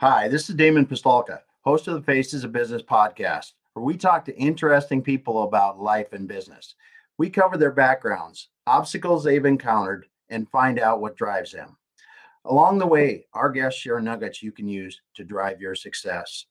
Hi, 0.00 0.28
this 0.28 0.48
is 0.48 0.54
Damon 0.54 0.86
Pistolka, 0.86 1.40
host 1.62 1.88
of 1.88 1.94
the 1.94 2.02
Faces 2.02 2.44
of 2.44 2.52
Business 2.52 2.82
podcast, 2.82 3.54
where 3.72 3.84
we 3.84 3.96
talk 3.96 4.24
to 4.26 4.38
interesting 4.38 5.02
people 5.02 5.42
about 5.42 5.80
life 5.80 6.12
and 6.12 6.28
business. 6.28 6.76
We 7.18 7.28
cover 7.28 7.56
their 7.56 7.72
backgrounds, 7.72 8.50
obstacles 8.68 9.24
they've 9.24 9.44
encountered, 9.44 10.06
and 10.28 10.48
find 10.50 10.78
out 10.78 11.00
what 11.00 11.16
drives 11.16 11.50
them. 11.50 11.76
Along 12.44 12.78
the 12.78 12.86
way, 12.86 13.26
our 13.34 13.50
guests 13.50 13.80
share 13.80 13.98
nuggets 13.98 14.40
you 14.40 14.52
can 14.52 14.68
use 14.68 15.00
to 15.16 15.24
drive 15.24 15.60
your 15.60 15.74
success. 15.74 16.46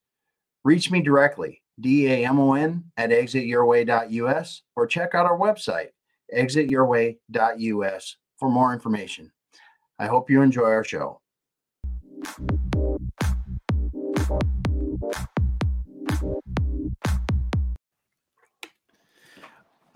Reach 0.66 0.92
me 0.92 1.00
directly, 1.00 1.62
D-A-M-O-N 1.80 2.84
at 2.98 3.12
exityourway.us, 3.12 4.62
or 4.76 4.88
check 4.88 5.16
out 5.16 5.26
our 5.26 5.40
website, 5.40 5.92
exityourway.us, 6.36 8.18
for 8.36 8.50
more 8.50 8.74
information. 8.74 9.32
I 10.00 10.08
hope 10.08 10.30
you 10.30 10.42
enjoy 10.42 10.66
our 10.66 10.84
show. 10.84 11.22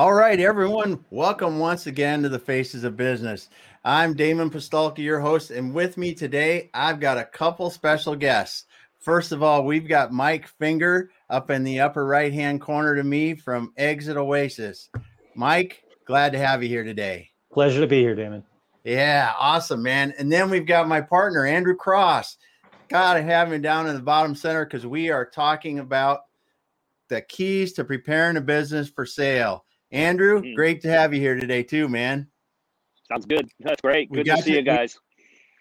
All 0.01 0.13
right, 0.13 0.39
everyone, 0.39 1.05
welcome 1.11 1.59
once 1.59 1.85
again 1.85 2.23
to 2.23 2.29
the 2.29 2.39
Faces 2.39 2.83
of 2.83 2.97
Business. 2.97 3.49
I'm 3.85 4.15
Damon 4.15 4.49
Pistolka, 4.49 4.97
your 4.97 5.19
host, 5.19 5.51
and 5.51 5.75
with 5.75 5.95
me 5.95 6.15
today, 6.15 6.71
I've 6.73 6.99
got 6.99 7.19
a 7.19 7.23
couple 7.23 7.69
special 7.69 8.15
guests. 8.15 8.65
First 8.97 9.31
of 9.31 9.43
all, 9.43 9.63
we've 9.63 9.87
got 9.87 10.11
Mike 10.11 10.47
Finger 10.47 11.11
up 11.29 11.51
in 11.51 11.63
the 11.63 11.81
upper 11.81 12.03
right 12.03 12.33
hand 12.33 12.61
corner 12.61 12.95
to 12.95 13.03
me 13.03 13.35
from 13.35 13.73
Exit 13.77 14.17
Oasis. 14.17 14.89
Mike, 15.35 15.83
glad 16.05 16.31
to 16.31 16.39
have 16.39 16.63
you 16.63 16.69
here 16.69 16.83
today. 16.83 17.29
Pleasure 17.53 17.81
to 17.81 17.85
be 17.85 18.01
here, 18.01 18.15
Damon. 18.15 18.43
Yeah, 18.83 19.31
awesome, 19.37 19.83
man. 19.83 20.15
And 20.17 20.31
then 20.31 20.49
we've 20.49 20.65
got 20.65 20.87
my 20.87 21.01
partner, 21.01 21.45
Andrew 21.45 21.75
Cross. 21.75 22.37
Gotta 22.89 23.21
have 23.21 23.53
him 23.53 23.61
down 23.61 23.85
in 23.85 23.93
the 23.93 24.01
bottom 24.01 24.33
center 24.33 24.65
because 24.65 24.83
we 24.83 25.11
are 25.11 25.27
talking 25.27 25.77
about 25.77 26.21
the 27.07 27.21
keys 27.21 27.73
to 27.73 27.83
preparing 27.83 28.37
a 28.37 28.41
business 28.41 28.89
for 28.89 29.05
sale. 29.05 29.63
Andrew, 29.91 30.41
mm-hmm. 30.41 30.55
great 30.55 30.81
to 30.81 30.89
have 30.89 31.13
you 31.13 31.19
here 31.19 31.39
today, 31.39 31.63
too, 31.63 31.89
man. 31.89 32.27
Sounds 33.07 33.25
good. 33.25 33.49
That's 33.59 33.81
great. 33.81 34.11
Good 34.11 34.25
to 34.25 34.41
see 34.41 34.51
you, 34.51 34.57
you 34.57 34.63
guys. 34.63 34.97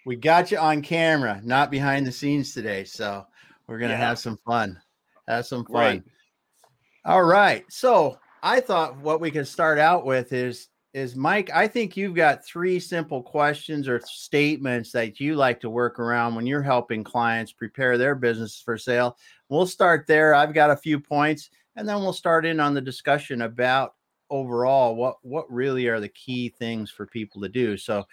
We, 0.07 0.15
we, 0.15 0.21
got 0.21 0.51
you 0.51 0.59
on 0.59 0.83
camera, 0.83 1.41
not 1.43 1.71
behind 1.71 2.07
the 2.07 2.13
scenes 2.13 2.55
today. 2.55 2.85
So 2.85 3.27
we're 3.67 3.79
going 3.79 3.91
to 3.91 3.97
yeah. 3.97 4.07
have 4.07 4.19
some 4.19 4.39
fun. 4.47 4.81
Have 5.27 5.47
some 5.47 5.65
fun. 5.65 5.75
Right. 5.75 6.03
All 7.05 7.25
right. 7.25 7.65
So 7.71 8.19
I 8.43 8.61
thought 8.61 8.99
what 8.99 9.21
we 9.21 9.31
could 9.31 9.49
start 9.49 9.79
out 9.79 10.05
with 10.05 10.33
is 10.33 10.69
is 10.93 11.15
Mike, 11.15 11.51
I 11.55 11.69
think 11.69 11.97
you've 11.97 12.17
got 12.17 12.45
three 12.45 12.81
simple 12.81 13.23
questions 13.23 13.89
or 13.89 14.01
statements 14.01 14.91
that 14.91 15.21
you 15.21 15.37
like 15.37 15.61
to 15.61 15.71
work 15.71 16.01
around 16.01 16.35
when 16.35 16.47
you're 16.47 16.63
helping 16.63 17.05
clients 17.05 17.53
prepare 17.53 17.97
their 17.97 18.17
business 18.17 18.61
for 18.65 18.77
sale. 18.77 19.17
We'll 19.49 19.67
start 19.67 20.07
there. 20.09 20.35
I've 20.35 20.53
got 20.53 20.71
a 20.71 20.77
few 20.77 20.99
points 20.99 21.51
and 21.77 21.89
then 21.89 22.01
we'll 22.01 22.13
start 22.13 22.45
in 22.45 22.59
on 22.59 22.75
the 22.75 22.81
discussion 22.81 23.43
about 23.43 23.95
overall 24.31 24.95
what 24.95 25.17
what 25.23 25.51
really 25.53 25.89
are 25.89 26.01
the 26.01 26.09
key 26.09 26.49
things 26.49 26.91
for 26.91 27.07
people 27.07 27.41
to 27.43 27.49
do? 27.49 27.77
So 27.77 28.05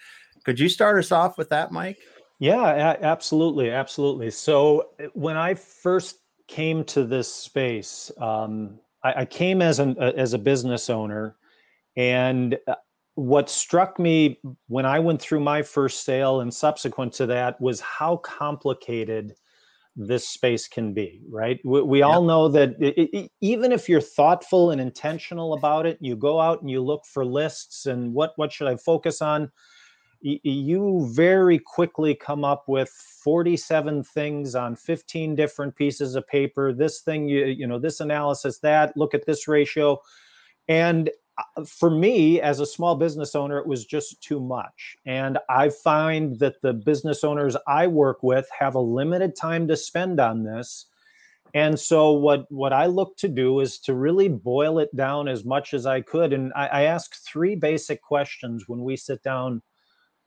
could 0.44 0.58
you 0.58 0.68
start 0.68 0.98
us 0.98 1.12
off 1.12 1.38
with 1.38 1.48
that 1.50 1.72
mike? 1.72 1.98
Yeah 2.38 2.96
absolutely 3.00 3.70
absolutely. 3.70 4.30
So 4.30 4.90
eh, 4.98 5.06
when 5.14 5.36
i 5.36 5.54
first 5.54 6.18
came 6.46 6.82
to 6.82 7.04
this 7.04 7.32
space 7.32 8.10
um, 8.18 8.78
I, 9.04 9.20
I, 9.20 9.24
came 9.26 9.60
as 9.60 9.78
an 9.78 9.98
as 9.98 10.32
a 10.32 10.38
business 10.38 10.88
owner 10.88 11.36
and 11.96 12.58
uh, 12.66 12.74
what 13.16 13.50
struck 13.50 13.98
me 13.98 14.40
when 14.68 14.86
i 14.86 14.98
went 14.98 15.20
through 15.20 15.40
my 15.40 15.62
first 15.62 16.04
sale 16.04 16.40
and 16.40 16.52
subsequent 16.52 17.12
to 17.14 17.26
that 17.26 17.60
was 17.60 17.80
how 17.80 18.16
complicated 18.18 19.34
this 19.98 20.28
space 20.28 20.68
can 20.68 20.94
be, 20.94 21.20
right? 21.28 21.58
We, 21.64 21.82
we 21.82 22.02
all 22.02 22.22
know 22.22 22.46
that 22.48 22.80
it, 22.80 23.10
it, 23.12 23.30
even 23.40 23.72
if 23.72 23.88
you're 23.88 24.00
thoughtful 24.00 24.70
and 24.70 24.80
intentional 24.80 25.54
about 25.54 25.86
it, 25.86 25.98
you 26.00 26.14
go 26.14 26.40
out 26.40 26.60
and 26.60 26.70
you 26.70 26.80
look 26.80 27.04
for 27.04 27.24
lists 27.26 27.86
and 27.86 28.14
what 28.14 28.32
what 28.36 28.52
should 28.52 28.68
I 28.68 28.76
focus 28.76 29.20
on? 29.20 29.50
Y- 30.22 30.38
you 30.44 31.10
very 31.12 31.58
quickly 31.58 32.14
come 32.14 32.44
up 32.44 32.68
with 32.68 32.90
47 33.24 34.04
things 34.04 34.54
on 34.54 34.76
15 34.76 35.34
different 35.34 35.74
pieces 35.74 36.14
of 36.14 36.26
paper. 36.28 36.72
This 36.72 37.00
thing, 37.00 37.28
you 37.28 37.46
you 37.46 37.66
know, 37.66 37.80
this 37.80 37.98
analysis, 37.98 38.60
that. 38.60 38.96
Look 38.96 39.14
at 39.14 39.26
this 39.26 39.48
ratio, 39.48 40.00
and 40.68 41.10
for 41.66 41.90
me 41.90 42.40
as 42.40 42.60
a 42.60 42.66
small 42.66 42.94
business 42.94 43.34
owner 43.34 43.58
it 43.58 43.66
was 43.66 43.84
just 43.84 44.20
too 44.22 44.40
much. 44.40 44.96
And 45.06 45.38
i 45.48 45.68
find 45.68 46.38
that 46.38 46.60
the 46.62 46.72
business 46.72 47.24
owners 47.24 47.56
i 47.66 47.86
work 47.86 48.22
with 48.22 48.48
have 48.58 48.74
a 48.74 48.80
limited 48.80 49.36
time 49.36 49.68
to 49.68 49.76
spend 49.76 50.20
on 50.20 50.42
this. 50.42 50.86
And 51.54 51.78
so 51.78 52.12
what 52.12 52.50
what 52.50 52.72
i 52.72 52.86
look 52.86 53.16
to 53.18 53.28
do 53.28 53.60
is 53.60 53.78
to 53.80 53.94
really 53.94 54.28
boil 54.28 54.78
it 54.78 54.94
down 54.96 55.28
as 55.28 55.44
much 55.44 55.74
as 55.74 55.86
i 55.86 56.00
could. 56.00 56.32
And 56.32 56.52
i, 56.54 56.66
I 56.66 56.82
ask 56.82 57.16
three 57.24 57.54
basic 57.54 58.02
questions 58.02 58.64
when 58.66 58.82
we 58.82 58.96
sit 58.96 59.22
down 59.22 59.62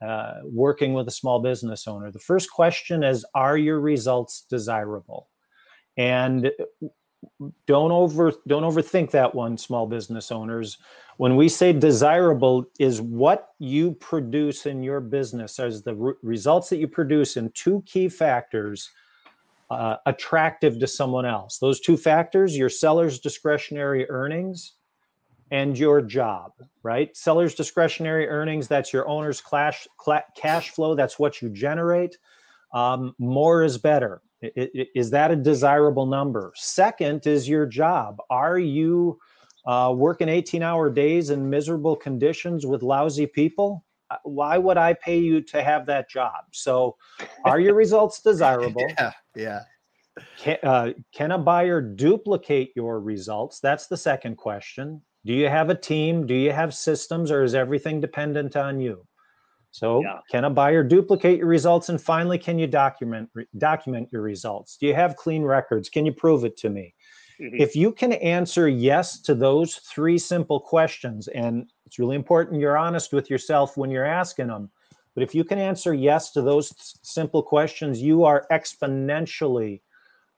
uh, 0.01 0.33
working 0.43 0.93
with 0.93 1.07
a 1.07 1.11
small 1.11 1.39
business 1.41 1.87
owner. 1.87 2.11
The 2.11 2.19
first 2.19 2.51
question 2.51 3.03
is 3.03 3.25
are 3.35 3.57
your 3.57 3.79
results 3.79 4.45
desirable? 4.49 5.29
And 5.97 6.51
don't 7.67 7.91
over 7.91 8.33
don't 8.47 8.63
overthink 8.63 9.11
that 9.11 9.33
one 9.33 9.57
small 9.57 9.87
business 9.87 10.31
owners. 10.31 10.77
When 11.17 11.35
we 11.35 11.49
say 11.49 11.73
desirable 11.73 12.65
is 12.79 13.01
what 13.01 13.49
you 13.59 13.93
produce 13.93 14.65
in 14.65 14.81
your 14.83 14.99
business 14.99 15.59
as 15.59 15.83
the 15.83 15.95
re- 15.95 16.13
results 16.23 16.69
that 16.69 16.77
you 16.77 16.87
produce 16.87 17.37
in 17.37 17.51
two 17.51 17.83
key 17.85 18.09
factors 18.09 18.89
uh, 19.69 19.97
attractive 20.05 20.79
to 20.79 20.87
someone 20.87 21.25
else. 21.25 21.57
Those 21.57 21.79
two 21.79 21.97
factors 21.97 22.57
your 22.57 22.69
seller's 22.69 23.19
discretionary 23.19 24.09
earnings 24.09 24.73
and 25.51 25.77
your 25.77 26.01
job 26.01 26.53
right? 26.83 27.15
Seller's 27.15 27.55
discretionary 27.55 28.27
earnings 28.27 28.67
that's 28.67 28.91
your 28.91 29.07
owner's 29.07 29.41
cash 29.41 29.87
cash 30.35 30.71
flow 30.71 30.95
that's 30.95 31.19
what 31.19 31.41
you 31.41 31.49
generate. 31.49 32.17
Um, 32.73 33.13
more 33.19 33.63
is 33.63 33.77
better 33.77 34.21
is 34.41 35.09
that 35.11 35.31
a 35.31 35.35
desirable 35.35 36.05
number? 36.05 36.51
Second 36.55 37.27
is 37.27 37.47
your 37.47 37.65
job. 37.65 38.17
Are 38.29 38.59
you 38.59 39.19
uh, 39.65 39.93
working 39.95 40.29
18 40.29 40.63
hour 40.63 40.89
days 40.89 41.29
in 41.29 41.49
miserable 41.49 41.95
conditions 41.95 42.65
with 42.65 42.81
lousy 42.81 43.27
people? 43.27 43.85
Uh, 44.09 44.17
why 44.23 44.57
would 44.57 44.77
I 44.77 44.93
pay 44.93 45.19
you 45.19 45.41
to 45.41 45.63
have 45.63 45.85
that 45.85 46.09
job? 46.09 46.45
So, 46.51 46.97
are 47.45 47.59
your 47.59 47.73
results 47.83 48.21
desirable? 48.21 48.85
yeah, 48.97 49.11
yeah. 49.35 49.61
Can, 50.37 50.57
uh, 50.63 50.89
can 51.13 51.31
a 51.31 51.37
buyer 51.37 51.79
duplicate 51.79 52.73
your 52.75 52.99
results? 52.99 53.59
That's 53.59 53.87
the 53.87 53.95
second 53.95 54.35
question. 54.35 55.01
Do 55.25 55.33
you 55.33 55.47
have 55.47 55.69
a 55.69 55.75
team? 55.75 56.25
Do 56.25 56.33
you 56.33 56.51
have 56.51 56.73
systems, 56.73 57.31
or 57.31 57.43
is 57.43 57.55
everything 57.55 58.01
dependent 58.01 58.55
on 58.55 58.81
you? 58.81 59.05
So, 59.71 60.03
yeah. 60.03 60.19
can 60.29 60.43
a 60.43 60.49
buyer 60.49 60.83
duplicate 60.83 61.37
your 61.37 61.47
results? 61.47 61.89
And 61.89 61.99
finally, 61.99 62.37
can 62.37 62.59
you 62.59 62.67
document 62.67 63.29
re- 63.33 63.47
document 63.57 64.09
your 64.11 64.21
results? 64.21 64.77
Do 64.77 64.85
you 64.85 64.93
have 64.93 65.15
clean 65.15 65.43
records? 65.43 65.89
Can 65.89 66.05
you 66.05 66.11
prove 66.11 66.43
it 66.43 66.57
to 66.57 66.69
me? 66.69 66.93
Mm-hmm. 67.41 67.55
If 67.59 67.75
you 67.75 67.91
can 67.91 68.13
answer 68.13 68.67
yes 68.67 69.19
to 69.21 69.33
those 69.33 69.75
three 69.75 70.17
simple 70.17 70.59
questions, 70.59 71.27
and 71.29 71.69
it's 71.85 71.97
really 71.97 72.17
important 72.17 72.59
you're 72.59 72.77
honest 72.77 73.13
with 73.13 73.29
yourself 73.29 73.77
when 73.77 73.89
you're 73.89 74.05
asking 74.05 74.47
them. 74.47 74.69
But 75.15 75.23
if 75.23 75.33
you 75.33 75.43
can 75.43 75.57
answer 75.57 75.93
yes 75.93 76.31
to 76.31 76.41
those 76.41 76.73
simple 77.01 77.43
questions, 77.43 78.01
you 78.01 78.23
are 78.23 78.45
exponentially 78.51 79.81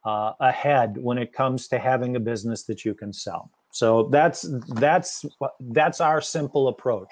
uh, 0.06 0.34
ahead 0.40 0.98
when 0.98 1.18
it 1.18 1.34
comes 1.34 1.68
to 1.70 1.80
having 1.80 2.16
a 2.16 2.20
business 2.20 2.64
that 2.64 2.84
you 2.86 2.94
can 2.94 3.14
sell. 3.14 3.52
So 3.72 4.10
that's 4.12 4.46
that's 4.76 5.26
that's 5.60 6.00
our 6.02 6.22
simple 6.22 6.68
approach. 6.68 7.10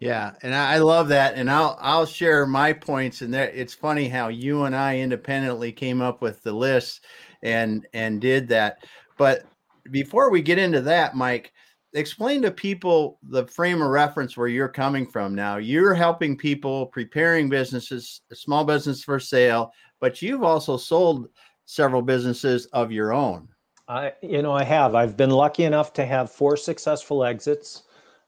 Yeah, 0.00 0.32
and 0.42 0.54
I 0.54 0.78
love 0.78 1.08
that, 1.08 1.34
and 1.34 1.50
I'll 1.50 1.78
I'll 1.78 2.06
share 2.06 2.46
my 2.46 2.72
points. 2.72 3.20
And 3.20 3.34
that 3.34 3.54
it's 3.54 3.74
funny 3.74 4.08
how 4.08 4.28
you 4.28 4.64
and 4.64 4.74
I 4.74 4.98
independently 4.98 5.72
came 5.72 6.00
up 6.00 6.22
with 6.22 6.42
the 6.42 6.52
list 6.52 7.04
and 7.42 7.86
and 7.92 8.18
did 8.18 8.48
that. 8.48 8.78
But 9.18 9.44
before 9.90 10.30
we 10.30 10.40
get 10.40 10.58
into 10.58 10.80
that, 10.82 11.14
Mike, 11.14 11.52
explain 11.92 12.40
to 12.42 12.50
people 12.50 13.18
the 13.28 13.46
frame 13.46 13.82
of 13.82 13.88
reference 13.90 14.38
where 14.38 14.48
you're 14.48 14.68
coming 14.68 15.06
from. 15.06 15.34
Now 15.34 15.58
you're 15.58 15.92
helping 15.92 16.34
people 16.34 16.86
preparing 16.86 17.50
businesses, 17.50 18.22
small 18.32 18.64
business 18.64 19.04
for 19.04 19.20
sale, 19.20 19.70
but 20.00 20.22
you've 20.22 20.44
also 20.44 20.78
sold 20.78 21.28
several 21.66 22.00
businesses 22.00 22.64
of 22.72 22.90
your 22.90 23.12
own. 23.12 23.48
I, 23.86 24.14
you 24.22 24.40
know, 24.40 24.52
I 24.52 24.64
have. 24.64 24.94
I've 24.94 25.16
been 25.18 25.30
lucky 25.30 25.64
enough 25.64 25.92
to 25.94 26.06
have 26.06 26.30
four 26.30 26.56
successful 26.56 27.22
exits. 27.22 27.82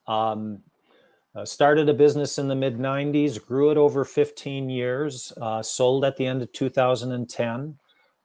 Um, 0.06 0.58
uh, 1.34 1.44
started 1.44 1.88
a 1.88 1.94
business 1.94 2.38
in 2.38 2.49
the 2.49 2.55
mid 2.55 2.79
90s, 2.79 3.44
grew 3.44 3.70
it 3.70 3.76
over 3.76 4.05
15 4.05 4.69
years, 4.69 5.32
uh, 5.40 5.62
sold 5.62 6.05
at 6.05 6.17
the 6.17 6.26
end 6.26 6.43
of 6.43 6.52
2010. 6.52 7.79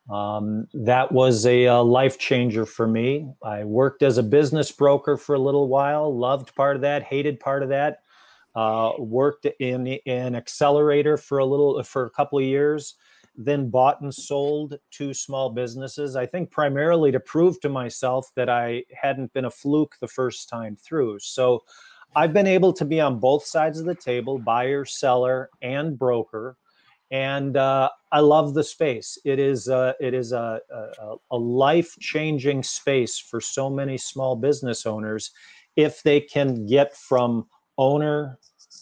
Um, 0.10 0.68
that 0.74 1.12
was 1.12 1.46
a, 1.46 1.66
a, 1.66 1.82
life 1.82 2.18
changer 2.18 2.66
for 2.66 2.88
me. 2.88 3.30
I 3.44 3.66
worked 3.66 4.04
as 4.04 4.18
a 4.18 4.24
business 4.24 4.72
broker 4.72 5.18
for 5.18 5.36
a 5.36 5.40
little 5.40 5.68
while, 5.68 6.16
loved 6.18 6.56
part 6.56 6.78
of 6.78 6.82
that, 6.84 7.04
hated 7.04 7.40
part 7.40 7.62
of 7.62 7.70
that. 7.70 8.00
Uh, 8.56 8.94
worked 8.98 9.46
in 9.60 10.00
an 10.08 10.34
accelerator 10.34 11.16
for 11.16 11.40
a 11.40 11.46
little 11.46 11.84
for 11.84 12.06
a 12.06 12.10
couple 12.10 12.40
of 12.40 12.46
years, 12.46 12.96
then 13.36 13.70
bought 13.70 14.02
and 14.02 14.14
sold 14.14 14.80
two 14.90 15.14
small 15.14 15.52
businesses. 15.52 16.16
I 16.16 16.26
think 16.26 16.50
primarily 16.50 17.12
to 17.12 17.20
prove 17.20 17.60
to 17.62 17.70
myself 17.70 18.32
that 18.36 18.50
I 18.50 18.84
hadn't 19.00 19.32
been 19.34 19.46
a 19.46 19.52
fluke 19.52 19.96
the 20.02 20.08
first 20.08 20.50
time 20.50 20.76
through. 20.76 21.20
So 21.20 21.62
I've 22.16 22.34
been 22.34 22.48
able 22.48 22.74
to 22.74 22.86
be 22.86 23.00
on 23.00 23.20
both 23.20 23.46
sides 23.46 23.80
of 23.80 23.86
the 23.86 23.96
table, 23.96 24.40
buyer, 24.40 24.86
seller, 24.86 25.50
and 25.62 25.98
broker. 25.98 26.58
And 27.12 27.56
uh, 27.56 27.90
I 28.12 28.20
love 28.20 28.54
the 28.54 28.64
space. 28.64 29.18
It 29.24 29.40
is 29.40 29.68
a, 29.68 29.96
it 30.00 30.14
is 30.14 30.32
a, 30.32 30.60
a, 30.72 31.16
a 31.32 31.38
life 31.38 31.96
changing 32.00 32.64
space 32.64 33.18
for 33.18 33.40
so 33.40 33.70
many 33.70 33.98
small 33.98 34.36
business 34.36 34.86
owners 34.86 35.32
if 35.76 36.04
they 36.04 36.20
can 36.20 36.66
get 36.66 36.96
from 36.96 37.46
owner 37.78 38.40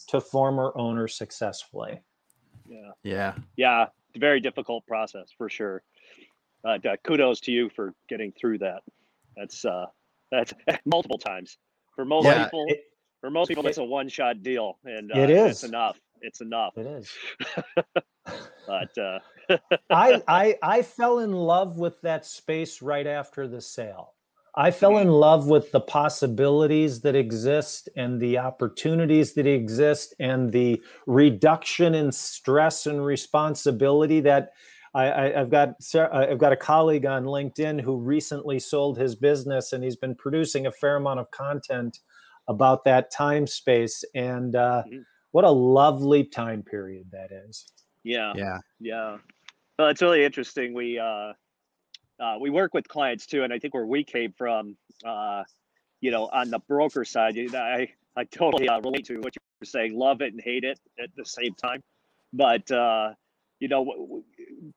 to 0.08 0.20
former 0.20 0.72
owner 0.76 1.06
successfully. 1.06 2.00
Yeah. 2.68 2.90
Yeah. 3.02 3.34
Yeah. 3.56 3.82
It's 4.08 4.16
a 4.16 4.18
very 4.18 4.40
difficult 4.40 4.86
process 4.86 5.28
for 5.36 5.48
sure. 5.48 5.82
Uh, 6.64 6.78
kudos 7.04 7.40
to 7.40 7.52
you 7.52 7.68
for 7.68 7.94
getting 8.08 8.32
through 8.32 8.58
that. 8.58 8.82
That's 9.36 9.64
uh, 9.64 9.86
that's 10.32 10.52
multiple 10.84 11.18
times 11.18 11.58
for 11.94 12.04
most 12.04 12.24
yeah, 12.24 12.44
people. 12.44 12.64
It, 12.68 12.80
for 13.26 13.30
most 13.30 13.48
people, 13.48 13.66
it's 13.66 13.78
a 13.78 13.82
one-shot 13.82 14.44
deal, 14.44 14.78
and 14.84 15.10
uh, 15.10 15.18
it 15.18 15.30
is. 15.30 15.50
It's 15.50 15.64
enough. 15.64 16.00
It's 16.20 16.40
enough. 16.40 16.78
It 16.78 16.86
is. 16.86 17.10
but 18.68 18.96
uh, 18.96 19.18
I, 19.90 20.22
I 20.28 20.56
I 20.62 20.82
fell 20.82 21.18
in 21.18 21.32
love 21.32 21.76
with 21.76 22.00
that 22.02 22.24
space 22.24 22.80
right 22.80 23.06
after 23.06 23.48
the 23.48 23.60
sale. 23.60 24.12
I 24.54 24.70
fell 24.70 24.98
in 24.98 25.08
love 25.08 25.48
with 25.48 25.72
the 25.72 25.80
possibilities 25.80 27.00
that 27.00 27.16
exist 27.16 27.88
and 27.96 28.20
the 28.20 28.38
opportunities 28.38 29.34
that 29.34 29.46
exist 29.46 30.14
and 30.20 30.52
the 30.52 30.80
reduction 31.08 31.96
in 31.96 32.12
stress 32.12 32.86
and 32.86 33.04
responsibility 33.04 34.20
that 34.20 34.50
I, 34.94 35.32
have 35.34 35.50
got 35.50 35.74
I've 36.12 36.38
got 36.38 36.52
a 36.52 36.56
colleague 36.56 37.06
on 37.06 37.24
LinkedIn 37.24 37.80
who 37.80 37.96
recently 37.96 38.60
sold 38.60 38.96
his 38.96 39.16
business 39.16 39.72
and 39.72 39.82
he's 39.82 39.96
been 39.96 40.14
producing 40.14 40.68
a 40.68 40.72
fair 40.72 40.94
amount 40.94 41.18
of 41.18 41.28
content 41.32 41.98
about 42.48 42.84
that 42.84 43.10
time 43.10 43.46
space 43.46 44.04
and 44.14 44.56
uh, 44.56 44.82
mm-hmm. 44.86 45.00
what 45.32 45.44
a 45.44 45.50
lovely 45.50 46.24
time 46.24 46.62
period 46.62 47.06
that 47.12 47.30
is. 47.32 47.66
Yeah, 48.04 48.32
yeah, 48.36 48.58
yeah. 48.80 49.16
Well, 49.78 49.88
it's 49.88 50.00
really 50.00 50.24
interesting. 50.24 50.74
We 50.74 50.98
uh, 50.98 51.32
uh, 52.20 52.36
we 52.40 52.50
work 52.50 52.72
with 52.72 52.88
clients 52.88 53.26
too, 53.26 53.42
and 53.42 53.52
I 53.52 53.58
think 53.58 53.74
where 53.74 53.86
we 53.86 54.04
came 54.04 54.32
from, 54.32 54.76
uh, 55.04 55.42
you 56.00 56.10
know, 56.10 56.28
on 56.32 56.50
the 56.50 56.60
broker 56.60 57.04
side, 57.04 57.36
you 57.36 57.50
know, 57.50 57.60
I 57.60 57.88
I 58.16 58.24
totally 58.24 58.68
uh, 58.68 58.80
relate 58.80 59.06
to 59.06 59.20
what 59.20 59.34
you're 59.34 59.66
saying. 59.66 59.96
Love 59.96 60.22
it 60.22 60.32
and 60.32 60.40
hate 60.40 60.64
it 60.64 60.78
at 61.02 61.10
the 61.16 61.24
same 61.24 61.54
time, 61.54 61.82
but 62.32 62.70
uh, 62.70 63.12
you 63.60 63.68
know, 63.68 64.22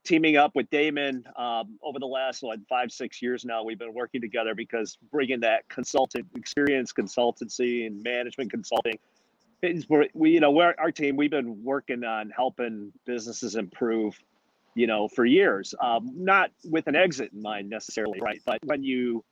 teaming 0.04 0.36
up 0.36 0.54
with 0.54 0.68
Damon 0.70 1.24
um, 1.36 1.78
over 1.82 1.98
the 1.98 2.06
last 2.06 2.42
what 2.42 2.58
five 2.68 2.90
six 2.90 3.20
years 3.20 3.44
now, 3.44 3.62
we've 3.62 3.78
been 3.78 3.94
working 3.94 4.20
together 4.20 4.54
because 4.54 4.96
bringing 5.10 5.40
that 5.40 5.68
consultant 5.68 6.26
experience, 6.34 6.92
consultancy, 6.92 7.86
and 7.86 8.02
management 8.02 8.50
consulting. 8.50 8.98
Where 9.88 10.06
we, 10.14 10.30
you 10.30 10.40
know, 10.40 10.50
we're 10.50 10.74
our 10.78 10.90
team. 10.90 11.16
We've 11.16 11.30
been 11.30 11.62
working 11.62 12.02
on 12.02 12.30
helping 12.30 12.92
businesses 13.04 13.56
improve 13.56 14.18
you 14.74 14.86
know, 14.86 15.08
for 15.08 15.24
years. 15.24 15.74
Um, 15.80 16.10
not 16.14 16.50
with 16.64 16.86
an 16.86 16.96
exit 16.96 17.32
in 17.32 17.42
mind 17.42 17.68
necessarily, 17.68 18.20
right? 18.20 18.40
But 18.44 18.58
when 18.64 18.82
you 18.82 19.24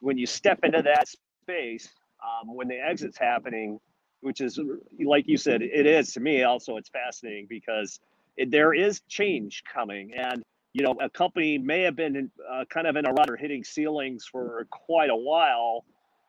when 0.00 0.18
you 0.18 0.26
step 0.26 0.60
into 0.62 0.82
that 0.82 1.08
space, 1.08 1.88
um, 2.22 2.54
when 2.54 2.68
the 2.68 2.78
exit's 2.78 3.18
happening, 3.18 3.80
which 4.20 4.40
is 4.40 4.58
like 5.04 5.26
you 5.26 5.36
said, 5.36 5.62
it 5.62 5.86
is 5.86 6.12
to 6.12 6.20
me 6.20 6.42
also. 6.42 6.76
It's 6.76 6.90
fascinating 6.90 7.46
because 7.48 8.00
there 8.36 8.74
is 8.74 9.00
change 9.08 9.62
coming, 9.72 10.12
and 10.14 10.42
you 10.72 10.82
know, 10.82 10.96
a 11.00 11.10
company 11.10 11.58
may 11.58 11.82
have 11.82 11.96
been 11.96 12.30
uh, 12.50 12.64
kind 12.70 12.86
of 12.86 12.96
in 12.96 13.06
a 13.06 13.12
rut 13.12 13.28
or 13.28 13.36
hitting 13.36 13.62
ceilings 13.62 14.24
for 14.24 14.66
quite 14.70 15.10
a 15.10 15.16
while. 15.16 15.84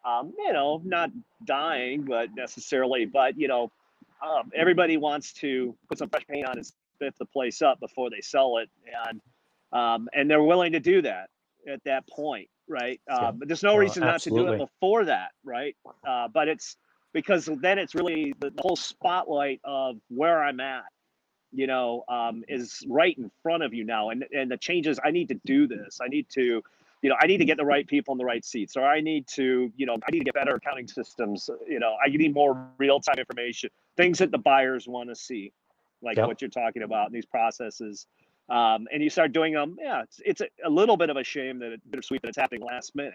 Um, 0.06 0.34
you 0.38 0.52
know, 0.52 0.82
not 0.84 1.12
dying, 1.46 2.02
but 2.02 2.30
necessarily, 2.36 3.06
but 3.06 3.38
you 3.38 3.48
know, 3.48 3.72
um, 4.22 4.52
everybody 4.54 4.98
wants 4.98 5.32
to 5.34 5.76
put 5.88 5.98
some 5.98 6.10
fresh 6.10 6.28
paint 6.28 6.46
on 6.46 6.58
and 6.58 6.72
fifth 7.00 7.18
the 7.20 7.26
place 7.26 7.62
up 7.62 7.80
before 7.80 8.10
they 8.10 8.20
sell 8.20 8.58
it, 8.58 8.70
and 9.08 9.22
um, 9.72 10.10
and 10.14 10.30
they're 10.30 10.44
willing 10.44 10.74
to 10.74 10.80
do 10.80 11.02
that 11.02 11.30
at 11.68 11.84
that 11.86 12.08
point, 12.08 12.50
right? 12.68 13.00
Uh, 13.10 13.32
but 13.32 13.48
there's 13.48 13.64
no 13.64 13.76
reason 13.76 14.04
not 14.04 14.22
to 14.22 14.30
do 14.30 14.48
it 14.50 14.58
before 14.58 15.06
that, 15.06 15.32
right? 15.44 15.76
Uh, 16.06 16.28
but 16.28 16.48
it's 16.48 16.76
because 17.14 17.50
then 17.62 17.78
it's 17.80 17.96
really 17.96 18.34
the, 18.40 18.50
the, 18.50 18.62
whole 18.62 18.76
spotlight 18.76 19.62
of 19.64 19.98
where 20.10 20.44
I'm 20.44 20.60
at, 20.60 20.84
you 21.54 21.68
know, 21.68 22.04
um, 22.08 22.44
is 22.48 22.84
right 22.88 23.18
in 23.18 23.32
front 23.42 23.64
of 23.64 23.74
you 23.74 23.84
now, 23.84 24.10
and 24.10 24.26
and 24.34 24.50
the 24.50 24.58
changes. 24.58 25.00
I 25.04 25.12
need 25.12 25.28
to 25.30 25.40
do 25.46 25.68
this. 25.68 26.00
I 26.02 26.08
need 26.08 26.28
to. 26.32 26.64
You 27.02 27.10
know, 27.10 27.18
I 27.22 27.28
need 27.28 27.40
to 27.40 27.46
get 27.46 27.58
the 27.58 27.66
right 27.66 27.86
people 27.86 28.14
in 28.14 28.18
the 28.18 28.24
right 28.24 28.46
seats, 28.46 28.78
or 28.78 28.86
I 28.86 29.02
need 29.02 29.28
to, 29.28 29.70
you 29.76 29.86
know, 29.86 29.98
I 30.08 30.12
need 30.12 30.20
to 30.20 30.24
get 30.24 30.36
better 30.36 30.56
accounting 30.56 30.88
systems. 30.88 31.50
You 31.68 31.78
know, 31.78 31.98
I 32.02 32.08
need 32.08 32.34
more 32.34 32.66
real-time 32.78 33.18
information, 33.18 33.72
things 33.98 34.20
that 34.20 34.32
the 34.32 34.38
buyers 34.38 34.88
want 34.88 35.10
to 35.10 35.16
see 35.16 35.52
like 36.02 36.16
yep. 36.16 36.28
what 36.28 36.42
you're 36.42 36.50
talking 36.50 36.84
about 36.84 37.08
in 37.08 37.14
these 37.14 37.26
processes. 37.26 38.08
Um, 38.50 38.88
and 38.94 39.02
you 39.02 39.10
start 39.10 39.32
doing 39.32 39.54
them. 39.54 39.78
Yeah, 39.82 40.04
it's, 40.04 40.22
it's 40.26 40.42
a, 40.42 40.48
a, 40.66 40.70
little 40.70 40.98
bit 40.98 41.10
of 41.10 41.18
a 41.18 41.24
shame 41.24 41.60
that 41.60 41.72
it's 41.72 41.84
bittersweet 41.86 42.22
that 42.22 42.30
it's 42.30 42.38
happening 42.38 42.62
last 42.62 42.96
minute. 42.96 43.14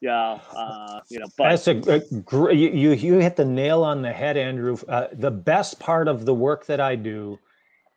Yeah, 0.00 0.40
uh, 0.54 1.00
you 1.08 1.20
know, 1.20 1.26
but 1.38 1.50
that's 1.50 1.68
a, 1.68 1.76
a 1.92 2.00
great. 2.20 2.58
You 2.58 2.92
you 2.92 3.18
hit 3.18 3.36
the 3.36 3.44
nail 3.44 3.84
on 3.84 4.02
the 4.02 4.12
head, 4.12 4.36
Andrew. 4.36 4.76
Uh, 4.88 5.06
the 5.12 5.30
best 5.30 5.78
part 5.78 6.08
of 6.08 6.24
the 6.24 6.34
work 6.34 6.66
that 6.66 6.80
I 6.80 6.96
do 6.96 7.38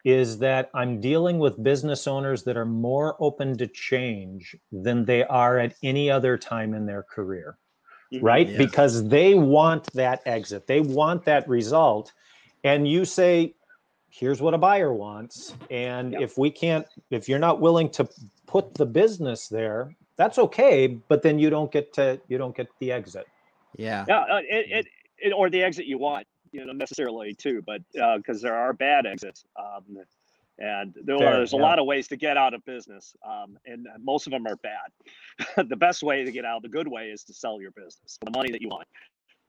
is 0.05 0.37
that 0.37 0.69
I'm 0.75 1.01
dealing 1.01 1.39
with 1.39 1.61
business 1.61 2.07
owners 2.07 2.43
that 2.43 2.55
are 2.55 2.65
more 2.65 3.17
open 3.19 3.57
to 3.57 3.67
change 3.67 4.55
than 4.71 5.03
they 5.03 5.23
are 5.25 5.57
at 5.57 5.75
any 5.83 6.11
other 6.11 6.37
time 6.37 6.75
in 6.75 6.85
their 6.85 7.03
career, 7.03 7.57
mm-hmm. 8.13 8.23
right? 8.23 8.47
Yeah. 8.47 8.57
Because 8.57 9.09
they 9.09 9.33
want 9.33 9.91
that 9.93 10.21
exit, 10.27 10.67
they 10.67 10.79
want 10.79 11.25
that 11.25 11.49
result, 11.49 12.13
and 12.63 12.87
you 12.87 13.03
say, 13.03 13.55
here's 14.09 14.41
what 14.41 14.53
a 14.53 14.57
buyer 14.57 14.93
wants 14.93 15.53
and 15.69 16.13
yep. 16.13 16.21
if 16.21 16.37
we 16.37 16.49
can't 16.49 16.85
if 17.09 17.27
you're 17.27 17.39
not 17.39 17.59
willing 17.59 17.89
to 17.89 18.07
put 18.47 18.73
the 18.75 18.85
business 18.85 19.49
there 19.49 19.93
that's 20.15 20.37
okay 20.37 20.87
but 21.09 21.21
then 21.21 21.37
you 21.37 21.49
don't 21.49 21.69
get 21.69 21.91
to 21.91 22.19
you 22.29 22.37
don't 22.37 22.55
get 22.55 22.67
the 22.79 22.93
exit 22.93 23.25
yeah 23.77 24.05
yeah 24.07 24.19
uh, 24.19 24.37
it, 24.37 24.71
it, 24.71 24.87
it, 25.17 25.33
or 25.33 25.49
the 25.49 25.61
exit 25.61 25.85
you 25.85 25.97
want 25.97 26.25
you 26.55 26.65
know 26.65 26.73
necessarily 26.73 27.33
too 27.33 27.61
but 27.65 27.81
because 27.91 28.43
uh, 28.43 28.47
there 28.47 28.55
are 28.55 28.73
bad 28.73 29.05
exits 29.05 29.45
um, 29.57 29.97
and 30.57 30.95
there, 31.03 31.17
Fair, 31.17 31.33
there's 31.33 31.51
a 31.51 31.57
lot 31.57 31.79
of 31.79 31.85
ways 31.85 32.07
to 32.07 32.15
get 32.15 32.37
out 32.37 32.53
of 32.53 32.63
business 32.63 33.13
um, 33.27 33.57
and 33.65 33.87
most 34.01 34.25
of 34.25 34.31
them 34.31 34.47
are 34.47 34.55
bad. 34.55 35.67
The 35.69 35.75
best 35.75 36.01
way 36.01 36.23
to 36.23 36.31
get 36.31 36.45
out 36.45 36.61
the 36.61 36.69
good 36.69 36.87
way 36.87 37.07
is 37.07 37.25
to 37.25 37.33
sell 37.33 37.59
your 37.59 37.71
business 37.71 38.17
the 38.23 38.31
money 38.31 38.51
that 38.51 38.61
you 38.61 38.69
want 38.69 38.87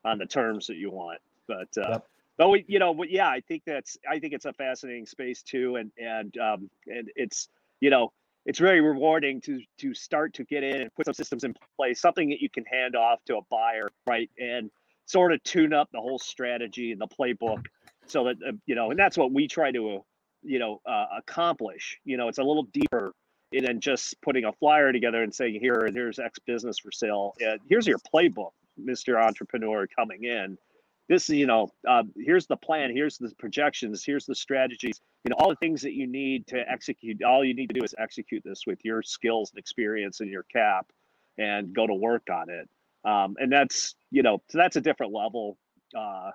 on 0.05 0.19
the 0.19 0.27
terms 0.27 0.67
that 0.67 0.77
you 0.77 0.91
want 0.91 1.21
but 1.47 1.69
uh, 1.79 1.91
yep. 1.91 2.07
but 2.37 2.49
we, 2.49 2.65
you 2.69 2.79
know, 2.79 2.95
but 2.95 3.11
yeah, 3.11 3.29
I 3.29 3.41
think 3.41 3.63
that's 3.67 3.97
I 4.09 4.19
think 4.19 4.33
it's 4.33 4.45
a 4.45 4.53
fascinating 4.53 5.07
space 5.07 5.43
too, 5.43 5.77
and 5.77 5.91
and 5.99 6.37
um, 6.39 6.71
and 6.87 7.11
it's 7.17 7.49
you 7.81 7.91
know 7.91 8.13
it's 8.45 8.59
very 8.59 8.81
rewarding 8.81 9.41
to 9.43 9.61
to 9.79 9.95
start 9.95 10.35
to 10.35 10.45
get 10.45 10.63
in 10.63 10.83
and 10.83 10.95
put 10.95 11.07
some 11.07 11.15
systems 11.15 11.45
in 11.45 11.55
place, 11.77 12.01
something 12.01 12.29
that 12.31 12.41
you 12.41 12.49
can 12.49 12.65
hand 12.65 12.97
off 12.97 13.25
to 13.27 13.37
a 13.37 13.43
buyer, 13.51 13.91
right, 14.07 14.31
and 14.39 14.71
sort 15.07 15.33
of 15.33 15.43
tune 15.43 15.73
up 15.73 15.89
the 15.93 16.01
whole 16.01 16.19
strategy 16.19 16.93
and 16.93 17.01
the 17.01 17.09
playbook, 17.09 17.65
so 18.07 18.25
that 18.25 18.37
uh, 18.47 18.53
you 18.67 18.75
know, 18.75 18.91
and 18.91 18.99
that's 18.99 19.17
what 19.17 19.33
we 19.33 19.49
try 19.49 19.71
to 19.73 19.97
uh, 19.97 19.99
you 20.43 20.59
know 20.59 20.81
uh, 20.87 21.07
accomplish. 21.19 21.99
You 22.05 22.17
know, 22.17 22.29
it's 22.29 22.39
a 22.39 22.45
little 22.45 22.65
deeper 22.65 23.13
than 23.53 23.81
just 23.81 24.21
putting 24.23 24.45
a 24.45 24.53
flyer 24.53 24.93
together 24.93 25.23
and 25.23 25.35
saying 25.35 25.59
here 25.61 25.89
here's 25.93 26.19
X 26.19 26.39
business 26.41 26.79
for 26.79 26.93
sale. 26.93 27.35
and 27.41 27.61
here's 27.69 27.87
your 27.87 27.99
playbook, 28.15 28.51
Mister 28.77 29.19
Entrepreneur, 29.19 29.87
coming 29.87 30.25
in 30.25 30.59
this 31.09 31.29
you 31.29 31.47
know 31.47 31.69
uh, 31.89 32.03
here's 32.17 32.47
the 32.47 32.57
plan 32.57 32.91
here's 32.95 33.19
the 33.19 33.31
projections 33.39 34.05
here's 34.05 34.27
the 34.27 34.35
strategies 34.35 35.01
you 35.25 35.31
know 35.31 35.37
all 35.39 35.49
the 35.49 35.57
things 35.57 35.83
that 35.83 35.93
you 35.93 36.07
need 36.07 36.47
to 36.47 36.59
execute 36.71 37.23
all 37.23 37.45
you 37.45 37.55
need 37.55 37.69
to 37.69 37.75
do 37.75 37.85
is 37.85 37.95
execute 37.99 38.43
this 38.45 38.63
with 38.67 38.79
your 38.85 39.03
skills 39.03 39.51
and 39.51 39.59
experience 39.59 40.21
and 40.21 40.31
your 40.31 40.45
cap 40.45 40.87
and 41.39 41.75
go 41.75 41.87
to 41.87 41.95
work 41.95 42.29
on 42.31 42.51
it 42.51 42.69
um, 43.07 43.37
and 43.39 43.51
that's 43.51 43.95
you 44.11 44.23
know 44.23 44.43
so 44.49 44.59
that's 44.59 44.77
a 44.77 44.81
different 44.81 45.13
level 45.13 45.57
uh, 45.97 46.31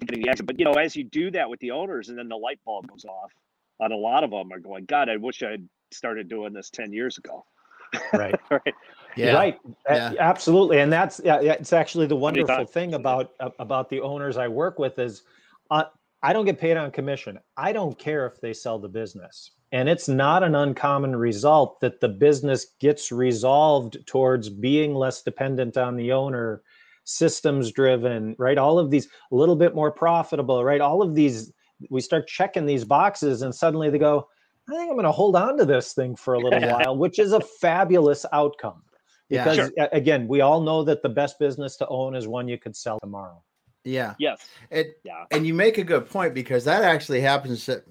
getting 0.00 0.22
the 0.22 0.28
exit 0.28 0.46
but 0.46 0.58
you 0.58 0.64
know 0.64 0.74
as 0.74 0.96
you 0.96 1.04
do 1.04 1.30
that 1.30 1.48
with 1.48 1.60
the 1.60 1.70
owners 1.70 2.08
and 2.08 2.18
then 2.18 2.28
the 2.28 2.36
light 2.36 2.58
bulb 2.64 2.86
goes 2.88 3.04
off 3.04 3.32
on 3.80 3.92
a 3.92 3.96
lot 3.96 4.24
of 4.24 4.30
them 4.30 4.50
are 4.52 4.58
going 4.58 4.84
god 4.86 5.08
i 5.08 5.16
wish 5.16 5.42
i'd 5.42 5.68
started 5.92 6.28
doing 6.28 6.52
this 6.52 6.70
10 6.70 6.92
years 6.92 7.18
ago 7.18 7.44
right 8.12 8.40
right 8.50 8.74
yeah. 9.16 9.34
Right. 9.34 9.58
Yeah. 9.88 10.12
Absolutely. 10.18 10.80
And 10.80 10.92
that's 10.92 11.20
yeah, 11.24 11.40
it's 11.40 11.72
actually 11.72 12.06
the 12.06 12.16
wonderful 12.16 12.66
thing 12.66 12.94
about 12.94 13.32
about 13.58 13.88
the 13.88 14.00
owners 14.00 14.36
I 14.36 14.48
work 14.48 14.78
with 14.78 14.98
is 14.98 15.22
uh, 15.70 15.84
I 16.22 16.32
don't 16.32 16.44
get 16.44 16.58
paid 16.58 16.76
on 16.76 16.90
commission. 16.90 17.38
I 17.56 17.72
don't 17.72 17.98
care 17.98 18.26
if 18.26 18.40
they 18.40 18.52
sell 18.52 18.78
the 18.78 18.88
business. 18.88 19.52
And 19.74 19.88
it's 19.88 20.08
not 20.08 20.44
an 20.44 20.54
uncommon 20.54 21.16
result 21.16 21.80
that 21.80 21.98
the 22.00 22.08
business 22.08 22.66
gets 22.78 23.10
resolved 23.10 23.98
towards 24.06 24.48
being 24.48 24.94
less 24.94 25.20
dependent 25.22 25.76
on 25.76 25.96
the 25.96 26.12
owner, 26.12 26.62
systems 27.02 27.72
driven, 27.72 28.36
right? 28.38 28.56
All 28.56 28.78
of 28.78 28.92
these 28.92 29.08
a 29.32 29.34
little 29.34 29.56
bit 29.56 29.74
more 29.74 29.90
profitable, 29.90 30.62
right? 30.64 30.80
All 30.80 31.02
of 31.02 31.16
these 31.16 31.52
we 31.90 32.00
start 32.00 32.28
checking 32.28 32.66
these 32.66 32.84
boxes 32.84 33.42
and 33.42 33.52
suddenly 33.52 33.90
they 33.90 33.98
go, 33.98 34.28
I 34.68 34.76
think 34.76 34.82
I'm 34.90 34.94
going 34.94 35.04
to 35.06 35.10
hold 35.10 35.34
on 35.34 35.58
to 35.58 35.64
this 35.64 35.92
thing 35.92 36.14
for 36.14 36.34
a 36.34 36.38
little 36.38 36.60
while, 36.70 36.96
which 36.96 37.18
is 37.18 37.32
a 37.32 37.40
fabulous 37.40 38.24
outcome. 38.32 38.80
Because 39.28 39.56
Yeah. 39.76 39.86
a- 39.92 39.96
again, 39.96 40.28
we 40.28 40.40
all 40.40 40.60
know 40.60 40.84
that 40.84 41.02
the 41.02 41.08
best 41.08 41.40
business 41.40 41.76
to 41.78 41.88
own 41.88 42.14
is 42.14 42.28
one 42.28 42.46
you 42.46 42.58
could 42.58 42.76
sell 42.76 43.00
tomorrow. 43.00 43.42
Yeah. 43.82 44.14
Yes. 44.20 44.46
It, 44.70 45.00
Yeah. 45.02 45.24
and 45.32 45.44
you 45.44 45.52
make 45.52 45.78
a 45.78 45.84
good 45.84 46.08
point 46.08 46.32
because 46.32 46.64
that 46.64 46.84
actually 46.84 47.20
happens 47.22 47.66
that 47.66 47.82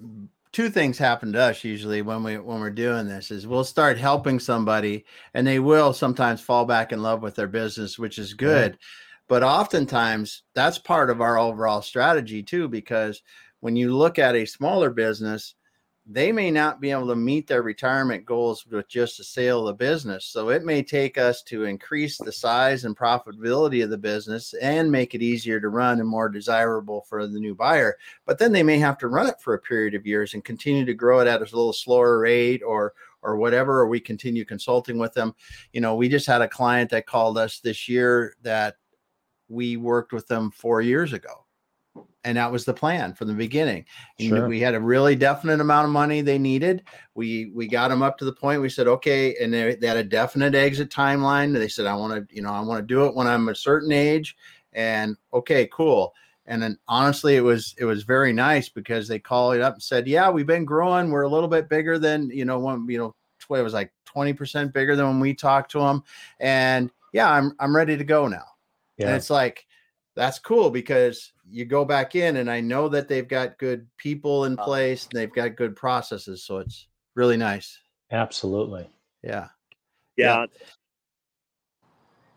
two 0.54 0.70
things 0.70 0.96
happen 0.96 1.32
to 1.32 1.40
us 1.40 1.64
usually 1.64 2.00
when 2.00 2.22
we 2.22 2.38
when 2.38 2.60
we're 2.60 2.70
doing 2.70 3.06
this 3.06 3.32
is 3.32 3.46
we'll 3.46 3.64
start 3.64 3.98
helping 3.98 4.38
somebody 4.38 5.04
and 5.34 5.44
they 5.44 5.58
will 5.58 5.92
sometimes 5.92 6.40
fall 6.40 6.64
back 6.64 6.92
in 6.92 7.02
love 7.02 7.22
with 7.22 7.34
their 7.34 7.48
business 7.48 7.98
which 7.98 8.18
is 8.18 8.32
good. 8.34 8.78
But 9.26 9.42
oftentimes 9.42 10.44
that's 10.54 10.78
part 10.78 11.10
of 11.10 11.20
our 11.20 11.38
overall 11.38 11.82
strategy 11.82 12.42
too 12.42 12.68
because 12.68 13.20
when 13.60 13.74
you 13.74 13.96
look 13.96 14.18
at 14.18 14.36
a 14.36 14.46
smaller 14.46 14.90
business 14.90 15.56
they 16.06 16.32
may 16.32 16.50
not 16.50 16.82
be 16.82 16.90
able 16.90 17.06
to 17.08 17.16
meet 17.16 17.46
their 17.46 17.62
retirement 17.62 18.26
goals 18.26 18.66
with 18.66 18.86
just 18.88 19.16
the 19.16 19.24
sale 19.24 19.60
of 19.60 19.78
the 19.78 19.84
business. 19.84 20.26
So 20.26 20.50
it 20.50 20.62
may 20.62 20.82
take 20.82 21.16
us 21.16 21.42
to 21.44 21.64
increase 21.64 22.18
the 22.18 22.32
size 22.32 22.84
and 22.84 22.96
profitability 22.96 23.82
of 23.82 23.88
the 23.88 23.96
business 23.96 24.52
and 24.60 24.92
make 24.92 25.14
it 25.14 25.22
easier 25.22 25.60
to 25.60 25.68
run 25.68 26.00
and 26.00 26.08
more 26.08 26.28
desirable 26.28 27.06
for 27.08 27.26
the 27.26 27.40
new 27.40 27.54
buyer. 27.54 27.96
But 28.26 28.38
then 28.38 28.52
they 28.52 28.62
may 28.62 28.78
have 28.78 28.98
to 28.98 29.08
run 29.08 29.28
it 29.28 29.40
for 29.40 29.54
a 29.54 29.58
period 29.58 29.94
of 29.94 30.06
years 30.06 30.34
and 30.34 30.44
continue 30.44 30.84
to 30.84 30.94
grow 30.94 31.20
it 31.20 31.26
at 31.26 31.40
a 31.40 31.44
little 31.44 31.72
slower 31.72 32.18
rate 32.18 32.62
or 32.62 32.92
or 33.22 33.38
whatever, 33.38 33.80
or 33.80 33.88
we 33.88 33.98
continue 33.98 34.44
consulting 34.44 34.98
with 34.98 35.14
them. 35.14 35.34
You 35.72 35.80
know, 35.80 35.94
we 35.94 36.10
just 36.10 36.26
had 36.26 36.42
a 36.42 36.48
client 36.48 36.90
that 36.90 37.06
called 37.06 37.38
us 37.38 37.58
this 37.60 37.88
year 37.88 38.36
that 38.42 38.76
we 39.48 39.78
worked 39.78 40.12
with 40.12 40.26
them 40.26 40.50
four 40.50 40.82
years 40.82 41.14
ago. 41.14 41.43
And 42.24 42.38
that 42.38 42.50
was 42.50 42.64
the 42.64 42.72
plan 42.72 43.12
from 43.12 43.28
the 43.28 43.34
beginning. 43.34 43.84
And 44.18 44.28
Sure. 44.28 44.48
we 44.48 44.58
had 44.58 44.74
a 44.74 44.80
really 44.80 45.14
definite 45.14 45.60
amount 45.60 45.84
of 45.84 45.92
money 45.92 46.22
they 46.22 46.38
needed. 46.38 46.82
We 47.14 47.52
we 47.54 47.68
got 47.68 47.88
them 47.88 48.02
up 48.02 48.16
to 48.18 48.24
the 48.24 48.32
point 48.32 48.62
we 48.62 48.70
said, 48.70 48.88
okay, 48.88 49.36
and 49.36 49.52
they, 49.52 49.74
they 49.74 49.86
had 49.86 49.98
a 49.98 50.04
definite 50.04 50.54
exit 50.54 50.90
timeline. 50.90 51.52
They 51.52 51.68
said, 51.68 51.86
I 51.86 51.94
want 51.94 52.28
to, 52.28 52.34
you 52.34 52.40
know, 52.42 52.50
I 52.50 52.60
want 52.60 52.80
to 52.80 52.94
do 52.94 53.04
it 53.04 53.14
when 53.14 53.26
I'm 53.26 53.48
a 53.48 53.54
certain 53.54 53.92
age. 53.92 54.36
And 54.72 55.16
okay, 55.32 55.68
cool. 55.72 56.14
And 56.46 56.62
then 56.62 56.78
honestly, 56.88 57.36
it 57.36 57.40
was 57.42 57.74
it 57.78 57.84
was 57.84 58.04
very 58.04 58.32
nice 58.32 58.68
because 58.68 59.06
they 59.06 59.18
called 59.18 59.54
it 59.56 59.62
up 59.62 59.74
and 59.74 59.82
said, 59.82 60.06
Yeah, 60.06 60.30
we've 60.30 60.46
been 60.46 60.64
growing. 60.64 61.10
We're 61.10 61.22
a 61.22 61.28
little 61.28 61.48
bit 61.48 61.68
bigger 61.68 61.98
than, 61.98 62.30
you 62.30 62.44
know, 62.44 62.58
when 62.58 62.86
you 62.88 62.98
know, 62.98 63.14
it 63.56 63.62
was 63.62 63.74
like 63.74 63.92
20% 64.14 64.72
bigger 64.72 64.96
than 64.96 65.06
when 65.06 65.20
we 65.20 65.34
talked 65.34 65.70
to 65.72 65.80
them. 65.80 66.02
And 66.40 66.90
yeah, 67.12 67.30
I'm 67.30 67.54
I'm 67.60 67.76
ready 67.76 67.96
to 67.96 68.04
go 68.04 68.28
now. 68.28 68.44
And 68.98 69.16
it's 69.16 69.30
like, 69.30 69.66
that's 70.14 70.38
cool 70.38 70.70
because 70.70 71.32
you 71.48 71.64
go 71.64 71.84
back 71.84 72.14
in 72.16 72.36
and 72.38 72.50
I 72.50 72.60
know 72.60 72.88
that 72.88 73.08
they've 73.08 73.28
got 73.28 73.58
good 73.58 73.86
people 73.96 74.44
in 74.46 74.58
Uh. 74.58 74.64
place 74.64 75.04
and 75.04 75.12
they've 75.12 75.32
got 75.32 75.56
good 75.56 75.76
processes. 75.76 76.44
So 76.44 76.58
it's 76.58 76.88
really 77.14 77.36
nice. 77.36 77.78
Absolutely. 78.10 78.88
Yeah. 79.22 79.48
Yeah. 80.16 80.40
Yeah. 80.40 80.46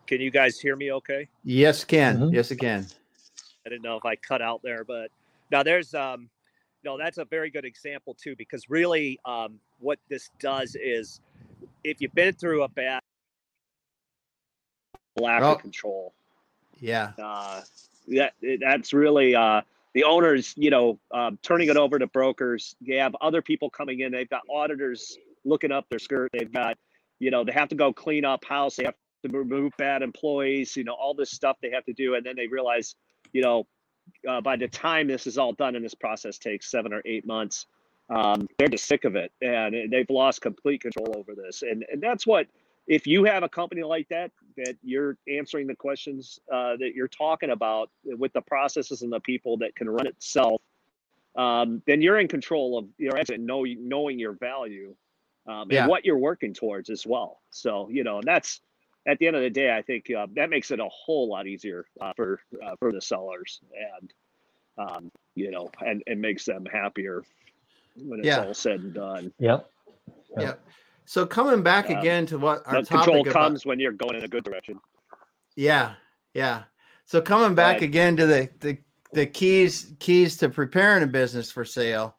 Can 0.07 0.21
you 0.21 0.31
guys 0.31 0.59
hear 0.59 0.75
me 0.75 0.91
okay? 0.93 1.27
Yes, 1.43 1.83
can. 1.83 2.19
Mhm. 2.19 2.33
Yes, 2.33 2.51
it 2.51 2.57
can. 2.57 2.85
I 3.65 3.69
didn't 3.69 3.83
know 3.83 3.97
if 3.97 4.05
I 4.05 4.15
cut 4.15 4.41
out 4.41 4.61
there, 4.63 4.83
but 4.83 5.11
now 5.51 5.63
there's 5.63 5.93
um 5.93 6.29
no, 6.83 6.97
that's 6.97 7.17
a 7.17 7.25
very 7.25 7.49
good 7.49 7.65
example 7.65 8.13
too, 8.13 8.35
because 8.37 8.69
really 8.69 9.19
um 9.25 9.59
what 9.79 9.99
this 10.09 10.29
does 10.39 10.75
is 10.79 11.19
if 11.83 12.01
you've 12.01 12.13
been 12.15 12.33
through 12.33 12.63
a 12.63 12.69
bad 12.69 13.01
Lack 15.19 15.41
Oh. 15.41 15.53
of 15.53 15.61
control. 15.61 16.13
Yeah. 16.79 17.13
Uh, 17.17 17.61
that 18.07 18.33
that's 18.61 18.93
really 18.93 19.35
uh, 19.35 19.61
the 19.93 20.03
owners. 20.03 20.53
You 20.57 20.69
know, 20.69 20.99
um, 21.11 21.37
turning 21.41 21.69
it 21.69 21.77
over 21.77 21.99
to 21.99 22.07
brokers. 22.07 22.75
They 22.85 22.95
have 22.95 23.15
other 23.21 23.41
people 23.41 23.69
coming 23.69 24.01
in. 24.01 24.11
They've 24.11 24.29
got 24.29 24.41
auditors 24.49 25.17
looking 25.45 25.71
up 25.71 25.85
their 25.89 25.99
skirt. 25.99 26.31
They've 26.33 26.51
got, 26.51 26.77
you 27.19 27.31
know, 27.31 27.43
they 27.43 27.51
have 27.51 27.69
to 27.69 27.75
go 27.75 27.93
clean 27.93 28.25
up 28.25 28.43
house. 28.45 28.75
They 28.75 28.85
have 28.85 28.95
to 29.25 29.37
remove 29.37 29.73
bad 29.77 30.01
employees. 30.01 30.75
You 30.75 30.83
know, 30.83 30.93
all 30.93 31.13
this 31.13 31.31
stuff 31.31 31.57
they 31.61 31.71
have 31.71 31.85
to 31.85 31.93
do, 31.93 32.15
and 32.15 32.25
then 32.25 32.35
they 32.35 32.47
realize, 32.47 32.95
you 33.33 33.41
know, 33.41 33.67
uh, 34.27 34.41
by 34.41 34.55
the 34.55 34.67
time 34.67 35.07
this 35.07 35.27
is 35.27 35.37
all 35.37 35.53
done, 35.53 35.75
and 35.75 35.83
this 35.83 35.95
process 35.95 36.37
takes 36.37 36.69
seven 36.71 36.93
or 36.93 37.01
eight 37.05 37.25
months, 37.25 37.65
um, 38.09 38.47
they're 38.57 38.69
just 38.69 38.85
sick 38.85 39.03
of 39.03 39.15
it, 39.15 39.31
and 39.41 39.91
they've 39.91 40.09
lost 40.09 40.41
complete 40.41 40.81
control 40.81 41.13
over 41.17 41.35
this. 41.35 41.61
And 41.61 41.85
and 41.91 42.01
that's 42.01 42.25
what 42.25 42.47
if 42.87 43.05
you 43.05 43.25
have 43.25 43.43
a 43.43 43.49
company 43.49 43.83
like 43.83 44.07
that 44.09 44.31
that 44.55 44.75
you're 44.83 45.17
answering 45.29 45.67
the 45.67 45.75
questions 45.75 46.39
uh, 46.51 46.77
that 46.77 46.93
you're 46.95 47.07
talking 47.09 47.51
about 47.51 47.89
with 48.05 48.31
the 48.33 48.41
processes 48.41 49.01
and 49.01 49.11
the 49.11 49.19
people 49.21 49.57
that 49.57 49.75
can 49.75 49.89
run 49.89 50.07
itself 50.07 50.61
um, 51.35 51.81
then 51.85 52.01
you're 52.01 52.19
in 52.19 52.27
control 52.27 52.77
of 52.79 52.85
your 52.97 53.15
exit 53.17 53.39
know, 53.39 53.63
knowing 53.77 54.17
your 54.17 54.33
value 54.33 54.95
um, 55.47 55.67
Yeah. 55.71 55.81
and 55.81 55.89
what 55.89 56.05
you're 56.05 56.17
working 56.17 56.53
towards 56.53 56.89
as 56.89 57.05
well 57.05 57.39
so 57.51 57.89
you 57.89 58.03
know 58.03 58.17
and 58.17 58.27
that's 58.27 58.61
at 59.07 59.19
the 59.19 59.27
end 59.27 59.35
of 59.35 59.41
the 59.41 59.49
day 59.49 59.75
i 59.75 59.81
think 59.81 60.09
uh, 60.11 60.27
that 60.35 60.49
makes 60.49 60.71
it 60.71 60.79
a 60.79 60.89
whole 60.89 61.29
lot 61.29 61.47
easier 61.47 61.85
uh, 62.01 62.13
for 62.15 62.39
uh, 62.65 62.75
for 62.79 62.91
the 62.91 63.01
sellers 63.01 63.61
and 63.99 64.13
um, 64.77 65.11
you 65.35 65.51
know 65.51 65.69
and, 65.85 66.03
and 66.07 66.19
makes 66.21 66.45
them 66.45 66.65
happier 66.65 67.23
when 67.95 68.19
it's 68.19 68.27
Yeah. 68.27 68.43
all 68.45 68.53
said 68.53 68.79
and 68.81 68.93
done 68.93 69.33
Yep. 69.39 69.69
Yeah. 70.37 70.41
Yeah. 70.43 70.53
So 71.07 71.25
coming 71.25 71.63
back 71.63 71.89
Um, 71.89 71.97
again 71.99 72.25
to 72.27 72.37
what 72.37 72.63
our 72.67 72.81
the 72.81 72.87
control 72.87 73.21
about, 73.21 73.33
comes 73.33 73.65
when 73.65 73.79
you're 73.79 73.93
going 73.93 74.17
in 74.17 74.23
a 74.25 74.27
good 74.27 74.43
direction 74.43 74.77
Yeah, 75.55 75.93
yeah. 76.33 76.63
So 77.05 77.21
coming 77.21 77.55
back 77.55 77.81
again 77.81 78.17
to 78.17 78.27
the, 78.27 78.49
the 78.59 78.77
the 79.13 79.25
keys 79.25 79.93
keys 79.99 80.35
to 80.37 80.49
preparing 80.49 81.03
a 81.03 81.07
business 81.07 81.49
for 81.49 81.63
sale. 81.63 82.17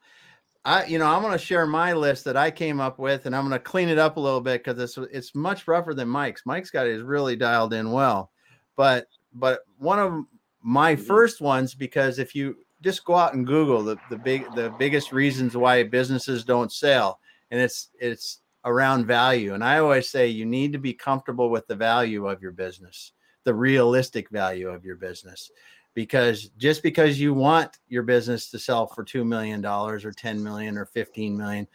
I 0.65 0.87
you 0.87 0.99
know 0.99 1.07
I'm 1.07 1.21
going 1.21 1.33
to 1.33 1.39
share 1.39 1.67
my 1.67 1.93
list 1.93 2.25
that 2.25 2.37
I 2.39 2.51
came 2.51 2.81
up 2.81 2.99
with, 2.99 3.27
and 3.27 3.37
I'm 3.37 3.47
going 3.47 3.53
to 3.53 3.59
clean 3.59 3.91
it 3.91 3.99
up 3.99 4.17
a 4.17 4.21
little 4.21 4.41
bit 4.41 4.65
because 4.65 4.81
it's 4.81 4.97
it's 5.13 5.35
much 5.35 5.69
rougher 5.69 5.93
than 5.93 6.09
Mike's. 6.09 6.47
Mike's 6.47 6.71
got 6.71 6.87
it 6.87 7.05
really 7.05 7.37
dialed 7.37 7.75
in 7.75 7.91
well, 7.93 8.33
but 8.75 9.07
but 9.35 9.61
one 9.77 9.99
of 9.99 10.25
my 10.63 10.97
Mhm. 10.97 11.07
first 11.07 11.43
ones 11.43 11.75
because 11.75 12.19
if 12.19 12.35
you 12.35 12.57
just 12.81 13.05
go 13.05 13.17
out 13.17 13.35
and 13.35 13.47
Google 13.47 13.85
the 13.85 13.99
the 14.09 14.17
big 14.17 14.55
the 14.55 14.71
biggest 14.71 15.13
reasons 15.13 15.55
why 15.55 15.83
businesses 15.83 16.43
don't 16.43 16.73
sell, 16.73 17.21
and 17.51 17.61
it's 17.61 17.91
it's 18.01 18.41
around 18.69 19.07
value. 19.07 19.55
And 19.55 19.65
I 19.65 19.79
always 19.79 20.09
say 20.09 20.29
you 20.29 20.47
need 20.47 20.73
to 20.73 20.79
be 20.79 20.93
comfortable 20.93 21.51
with 21.51 21.67
the 21.67 21.75
value 21.75 22.29
of 22.29 22.41
your 22.41 22.53
business 22.53 23.13
the 23.49 23.55
realistic 23.55 24.29
value 24.29 24.69
of 24.69 24.85
your 24.85 24.97
business 24.97 25.51
because 25.95 26.51
just 26.59 26.83
because 26.83 27.19
you 27.19 27.33
want 27.33 27.79
your 27.89 28.03
business 28.03 28.51
to 28.51 28.59
sell 28.59 28.87
for 28.87 29.03
2 29.03 29.25
million 29.25 29.63
dollars 29.63 30.05
or 30.05 30.13
10 30.13 30.43
million 30.43 30.77
or 30.77 30.85
15 30.85 31.35
million 31.35 31.67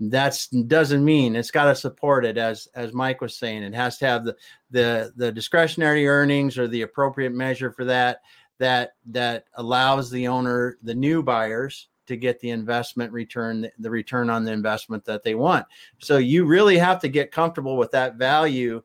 that's 0.00 0.46
doesn't 0.48 1.04
mean 1.04 1.36
it's 1.36 1.50
got 1.50 1.66
to 1.66 1.74
support 1.74 2.24
it 2.24 2.38
as 2.38 2.66
as 2.74 2.94
mike 2.94 3.20
was 3.20 3.36
saying 3.36 3.62
it 3.62 3.74
has 3.74 3.98
to 3.98 4.06
have 4.06 4.24
the 4.24 4.34
the 4.70 5.12
the 5.16 5.30
discretionary 5.30 6.08
earnings 6.08 6.56
or 6.56 6.66
the 6.66 6.80
appropriate 6.80 7.34
measure 7.34 7.70
for 7.70 7.84
that 7.84 8.22
that 8.58 8.92
that 9.04 9.44
allows 9.56 10.10
the 10.10 10.26
owner 10.26 10.78
the 10.82 10.94
new 10.94 11.22
buyers 11.22 11.88
to 12.08 12.16
get 12.16 12.40
the 12.40 12.50
investment 12.50 13.12
return 13.12 13.68
the 13.78 13.90
return 13.90 14.28
on 14.28 14.44
the 14.44 14.52
investment 14.52 15.04
that 15.04 15.22
they 15.22 15.34
want. 15.34 15.66
So 16.00 16.18
you 16.18 16.44
really 16.44 16.78
have 16.78 17.00
to 17.00 17.08
get 17.08 17.30
comfortable 17.30 17.76
with 17.76 17.90
that 17.92 18.16
value 18.16 18.82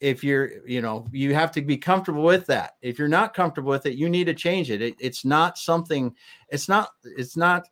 if 0.00 0.24
you're 0.24 0.66
you 0.66 0.82
know 0.82 1.06
you 1.12 1.34
have 1.34 1.52
to 1.52 1.62
be 1.62 1.76
comfortable 1.76 2.22
with 2.22 2.46
that. 2.46 2.72
If 2.82 2.98
you're 2.98 3.08
not 3.08 3.34
comfortable 3.34 3.70
with 3.70 3.86
it 3.86 3.94
you 3.94 4.08
need 4.08 4.24
to 4.24 4.34
change 4.34 4.70
it. 4.70 4.82
it 4.82 4.94
it's 5.00 5.24
not 5.24 5.58
something 5.58 6.14
it's 6.48 6.68
not 6.68 6.90
it's 7.04 7.36
not 7.36 7.68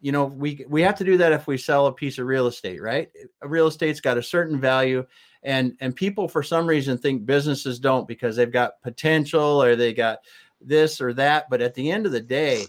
you 0.00 0.12
know 0.12 0.24
we 0.24 0.64
we 0.68 0.82
have 0.82 0.96
to 0.96 1.04
do 1.04 1.16
that 1.16 1.32
if 1.32 1.46
we 1.46 1.58
sell 1.58 1.86
a 1.86 1.92
piece 1.92 2.18
of 2.18 2.26
real 2.26 2.46
estate 2.46 2.80
right? 2.80 3.10
Real 3.42 3.66
estate's 3.66 4.00
got 4.00 4.18
a 4.18 4.22
certain 4.22 4.60
value 4.60 5.04
and 5.42 5.76
and 5.80 5.96
people 5.96 6.28
for 6.28 6.42
some 6.42 6.66
reason 6.66 6.98
think 6.98 7.24
businesses 7.24 7.78
don't 7.78 8.06
because 8.06 8.36
they've 8.36 8.52
got 8.52 8.82
potential 8.82 9.62
or 9.62 9.76
they 9.76 9.92
got 9.94 10.18
this 10.60 11.00
or 11.00 11.12
that 11.14 11.48
but 11.48 11.62
at 11.62 11.74
the 11.74 11.90
end 11.90 12.06
of 12.06 12.12
the 12.12 12.20
day 12.20 12.64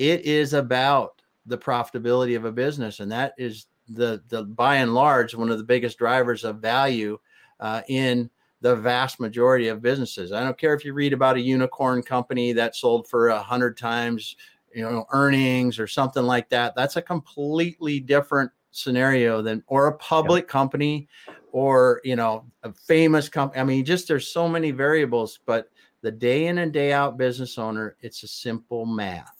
it 0.00 0.24
is 0.24 0.54
about 0.54 1.20
the 1.44 1.58
profitability 1.58 2.34
of 2.34 2.46
a 2.46 2.52
business 2.52 3.00
and 3.00 3.12
that 3.12 3.34
is 3.36 3.66
the 3.90 4.22
the 4.28 4.44
by 4.44 4.76
and 4.76 4.94
large 4.94 5.34
one 5.34 5.50
of 5.50 5.58
the 5.58 5.64
biggest 5.64 5.98
drivers 5.98 6.42
of 6.42 6.56
value 6.56 7.18
uh, 7.60 7.82
in 7.88 8.30
the 8.62 8.76
vast 8.76 9.20
majority 9.20 9.68
of 9.68 9.82
businesses. 9.82 10.32
I 10.32 10.44
don't 10.44 10.58
care 10.58 10.74
if 10.74 10.84
you 10.84 10.92
read 10.92 11.12
about 11.12 11.36
a 11.36 11.40
unicorn 11.40 12.02
company 12.02 12.52
that 12.52 12.76
sold 12.76 13.08
for 13.08 13.28
a 13.28 13.42
hundred 13.42 13.76
times, 13.76 14.36
you 14.74 14.82
know, 14.82 15.06
earnings 15.12 15.78
or 15.78 15.86
something 15.86 16.24
like 16.24 16.50
that. 16.50 16.74
That's 16.74 16.96
a 16.96 17.02
completely 17.02 18.00
different 18.00 18.50
scenario 18.70 19.42
than 19.42 19.64
or 19.66 19.88
a 19.88 19.96
public 19.96 20.46
company 20.46 21.08
or 21.52 22.00
you 22.04 22.16
know 22.16 22.44
a 22.62 22.72
famous 22.72 23.28
company. 23.28 23.60
I 23.60 23.64
mean, 23.64 23.84
just 23.84 24.08
there's 24.08 24.28
so 24.28 24.48
many 24.48 24.70
variables, 24.70 25.40
but 25.44 25.70
the 26.02 26.12
day 26.12 26.46
in 26.46 26.58
and 26.58 26.72
day 26.72 26.92
out 26.92 27.18
business 27.18 27.58
owner, 27.58 27.96
it's 28.00 28.22
a 28.22 28.28
simple 28.28 28.86
math. 28.86 29.39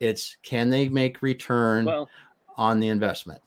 It's 0.00 0.36
can 0.42 0.70
they 0.70 0.88
make 0.88 1.22
return 1.22 1.84
well 1.86 2.08
on 2.56 2.80
the 2.80 2.88
investment? 2.88 3.40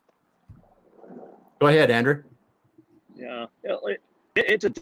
Go 1.60 1.68
ahead, 1.68 1.92
Andrew. 1.92 2.24
Yeah, 3.16 3.46
it, 3.64 4.00
it, 4.36 4.46
it's 4.48 4.66
a 4.66 4.74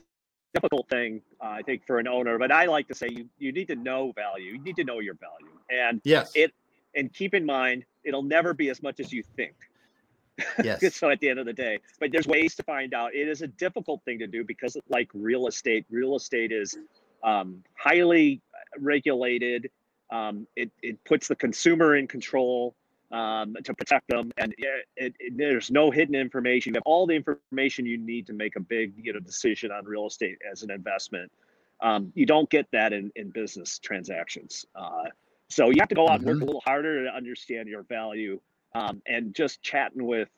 difficult 0.54 0.88
thing, 0.90 1.22
uh, 1.42 1.48
I 1.48 1.62
think, 1.64 1.86
for 1.86 1.98
an 2.00 2.08
owner. 2.08 2.38
But 2.38 2.52
I 2.52 2.66
like 2.66 2.88
to 2.90 2.96
say 2.96 3.08
you 3.10 3.28
you 3.40 3.52
need 3.52 3.68
to 3.70 3.76
know 3.76 4.12
value. 4.14 4.54
You 4.54 4.60
need 4.60 4.76
to 4.78 4.84
know 4.84 5.00
your 5.00 5.16
value, 5.16 5.58
and 5.70 6.02
Yes. 6.04 6.32
It- 6.36 6.54
and 6.96 7.14
keep 7.14 7.36
in 7.36 7.46
mind 7.46 7.84
it'll 8.06 8.24
never 8.24 8.54
be 8.56 8.70
as 8.70 8.82
much 8.82 9.00
as 9.00 9.12
you 9.14 9.22
think. 9.36 9.54
Yes. 10.64 10.96
so 10.96 11.10
at 11.10 11.20
the 11.20 11.30
end 11.30 11.40
of 11.40 11.46
the 11.48 11.54
day, 11.54 11.80
but 12.00 12.12
there's 12.12 12.28
ways 12.28 12.54
to 12.56 12.64
find 12.64 12.94
out. 12.94 13.14
It 13.16 13.28
is 13.28 13.42
a 13.42 13.48
difficult 13.48 14.04
thing 14.06 14.20
to 14.20 14.28
do 14.28 14.44
because, 14.44 14.78
like 14.88 15.10
real 15.14 15.48
estate, 15.48 15.86
real 15.90 16.16
estate 16.16 16.52
is 16.52 16.78
um, 17.24 17.64
highly 17.76 18.42
regulated. 18.80 19.70
Um, 20.10 20.48
it, 20.56 20.72
it 20.82 21.04
puts 21.04 21.28
the 21.28 21.36
consumer 21.36 21.96
in 21.96 22.08
control 22.08 22.76
um, 23.12 23.56
to 23.64 23.74
protect 23.74 24.08
them, 24.08 24.32
and 24.38 24.54
it, 24.58 24.86
it, 24.96 25.16
it, 25.20 25.38
there's 25.38 25.72
no 25.72 25.92
hidden 25.92 26.16
information. 26.16 26.74
You 26.74 26.78
have 26.78 26.84
all 26.86 27.06
the 27.08 27.16
information 27.16 27.86
you 27.86 27.98
need 27.98 28.28
to 28.28 28.34
make 28.34 28.56
a 28.56 28.60
big 28.60 28.94
you 29.02 29.14
know 29.14 29.20
decision 29.20 29.72
on 29.72 29.86
real 29.86 30.08
estate 30.08 30.38
as 30.50 30.64
an 30.64 30.72
investment. 30.72 31.32
Um, 31.82 32.12
you 32.16 32.26
don't 32.26 32.50
get 32.50 32.68
that 32.72 32.92
in, 32.92 33.12
in 33.16 33.30
business 33.30 33.80
transactions. 33.80 34.66
Uh, 34.76 35.06
so 35.50 35.70
you 35.70 35.78
have 35.80 35.90
to 35.90 35.96
go 35.96 36.10
out 36.10 36.20
and 36.20 36.28
work 36.28 36.42
a 36.42 36.46
little 36.46 36.62
harder 36.62 37.06
to 37.06 37.10
understand 37.12 37.70
your 37.70 37.84
value. 37.84 38.40
Um, 38.76 39.02
and 39.08 39.34
just 39.34 39.62
chatting 39.64 40.06
with 40.06 40.30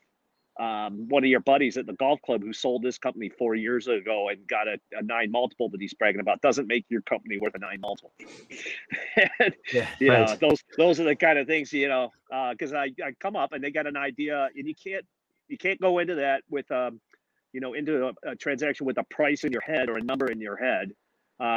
um, 0.59 1.07
one 1.07 1.23
of 1.23 1.29
your 1.29 1.39
buddies 1.39 1.77
at 1.77 1.85
the 1.85 1.93
golf 1.93 2.21
club 2.21 2.43
who 2.43 2.51
sold 2.51 2.83
this 2.83 2.97
company 2.97 3.29
four 3.29 3.55
years 3.55 3.87
ago 3.87 4.27
and 4.27 4.45
got 4.45 4.67
a, 4.67 4.77
a 4.91 5.01
nine 5.01 5.31
multiple 5.31 5.69
that 5.69 5.79
he's 5.79 5.93
bragging 5.93 6.19
about 6.19 6.41
doesn't 6.41 6.67
make 6.67 6.85
your 6.89 7.01
company 7.03 7.39
worth 7.39 7.55
a 7.55 7.59
nine 7.59 7.79
multiple. 7.79 8.11
and, 9.39 9.55
Yeah. 9.71 9.87
you 9.99 10.09
know, 10.09 10.35
those 10.39 10.61
those 10.77 10.99
are 10.99 11.05
the 11.05 11.15
kind 11.15 11.39
of 11.39 11.47
things 11.47 11.71
you 11.71 11.87
know 11.87 12.11
because 12.51 12.73
I, 12.73 12.91
I 13.03 13.13
come 13.19 13.35
up 13.37 13.53
and 13.53 13.63
they 13.63 13.71
got 13.71 13.87
an 13.87 13.95
idea 13.95 14.49
and 14.55 14.67
you 14.67 14.75
can't 14.75 15.05
you 15.47 15.57
can't 15.57 15.79
go 15.79 15.99
into 15.99 16.15
that 16.15 16.43
with 16.49 16.69
um 16.71 16.99
you 17.53 17.61
know 17.61 17.73
into 17.73 18.07
a, 18.07 18.31
a 18.31 18.35
transaction 18.35 18.85
with 18.85 18.97
a 18.97 19.03
price 19.05 19.45
in 19.45 19.51
your 19.51 19.61
head 19.61 19.89
or 19.89 19.97
a 19.97 20.03
number 20.03 20.29
in 20.29 20.41
your 20.41 20.57
head 20.57 20.91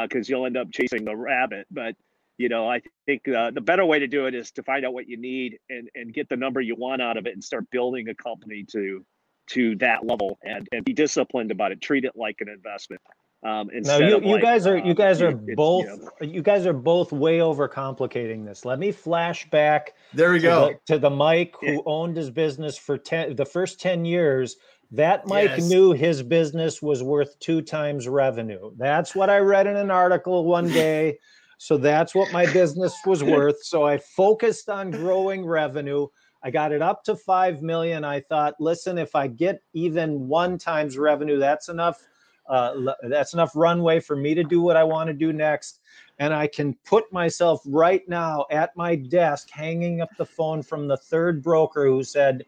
because 0.03 0.29
you'll 0.29 0.45
end 0.45 0.55
up 0.55 0.71
chasing 0.71 1.03
the 1.03 1.15
rabbit 1.15 1.67
but 1.69 1.95
you 2.37 2.49
know 2.49 2.69
i 2.69 2.81
think 3.05 3.27
uh, 3.27 3.51
the 3.51 3.61
better 3.61 3.85
way 3.85 3.99
to 3.99 4.07
do 4.07 4.25
it 4.25 4.35
is 4.35 4.51
to 4.51 4.63
find 4.63 4.85
out 4.85 4.93
what 4.93 5.07
you 5.07 5.17
need 5.17 5.59
and 5.69 5.89
and 5.95 6.13
get 6.13 6.29
the 6.29 6.37
number 6.37 6.61
you 6.61 6.75
want 6.75 7.01
out 7.01 7.17
of 7.17 7.25
it 7.27 7.33
and 7.33 7.43
start 7.43 7.69
building 7.71 8.09
a 8.09 8.15
company 8.15 8.63
to 8.63 9.05
to 9.47 9.75
that 9.77 10.05
level 10.05 10.37
and 10.43 10.67
and 10.71 10.83
be 10.85 10.93
disciplined 10.93 11.51
about 11.51 11.71
it 11.71 11.81
treat 11.81 12.05
it 12.05 12.13
like 12.15 12.37
an 12.41 12.49
investment 12.49 13.01
um 13.45 13.69
No, 13.69 13.73
instead 13.77 14.09
you, 14.09 14.21
you 14.21 14.31
like, 14.33 14.43
guys 14.43 14.67
are 14.67 14.77
you 14.77 14.91
uh, 14.91 14.95
guys 14.95 15.21
are 15.21 15.31
it- 15.31 15.37
you 15.47 15.55
both 15.55 15.85
know, 15.85 16.09
you 16.21 16.41
guys 16.41 16.65
are 16.65 16.73
both 16.73 17.11
way 17.11 17.39
overcomplicating 17.39 18.45
this. 18.45 18.65
Let 18.65 18.79
me 18.79 18.91
flash 18.91 19.49
back 19.49 19.93
There 20.13 20.31
we 20.31 20.39
to 20.39 20.43
go. 20.47 20.79
the, 20.87 20.93
to 20.93 20.99
the 20.99 21.09
Mike 21.09 21.55
who 21.59 21.67
Yeah. 21.67 21.79
owned 21.85 22.17
his 22.17 22.29
business 22.31 22.77
for 22.77 22.97
ten 22.97 23.35
the 23.35 23.45
first 23.45 23.79
ten 23.81 24.05
years. 24.05 24.55
That 24.91 25.27
Mike 25.27 25.57
Yes. 25.57 25.69
knew 25.69 25.91
his 25.91 26.23
business 26.23 26.81
was 26.81 27.03
worth 27.03 27.37
two 27.39 27.61
times 27.61 28.07
revenue. 28.07 28.71
That's 28.77 29.15
what 29.15 29.29
I 29.29 29.39
read 29.39 29.67
in 29.67 29.75
an 29.75 29.91
article 29.91 30.45
one 30.45 30.71
day. 30.71 31.19
So 31.57 31.77
that's 31.77 32.13
what 32.13 32.31
my 32.31 32.45
business 32.51 32.95
was 33.05 33.23
worth. 33.23 33.63
So 33.63 33.85
I 33.85 33.97
focused 33.97 34.69
on 34.69 34.91
growing 34.91 35.45
revenue. 35.45 36.07
I 36.43 36.51
got 36.51 36.71
it 36.71 36.81
up 36.81 37.03
to 37.05 37.15
five 37.15 37.61
million. 37.61 38.03
I 38.03 38.19
thought, 38.19 38.55
listen, 38.59 38.97
if 38.97 39.15
I 39.15 39.27
get 39.27 39.61
even 39.73 40.27
one 40.27 40.57
times 40.57 40.97
revenue, 40.97 41.39
that's 41.39 41.69
enough. 41.69 42.01
Uh, 42.49 42.93
that's 43.03 43.33
enough 43.33 43.55
runway 43.55 44.01
for 44.01 44.17
me 44.17 44.35
to 44.35 44.43
do 44.43 44.61
what 44.61 44.75
I 44.75 44.83
want 44.83 45.07
to 45.07 45.13
do 45.13 45.31
next. 45.31 45.79
And 46.19 46.33
I 46.33 46.47
can 46.47 46.75
put 46.85 47.11
myself 47.13 47.61
right 47.65 48.07
now 48.09 48.45
at 48.51 48.75
my 48.75 48.95
desk, 48.95 49.49
hanging 49.49 50.01
up 50.01 50.09
the 50.17 50.25
phone 50.25 50.61
from 50.61 50.87
the 50.87 50.97
third 50.97 51.41
broker 51.41 51.85
who 51.85 52.03
said, 52.03 52.43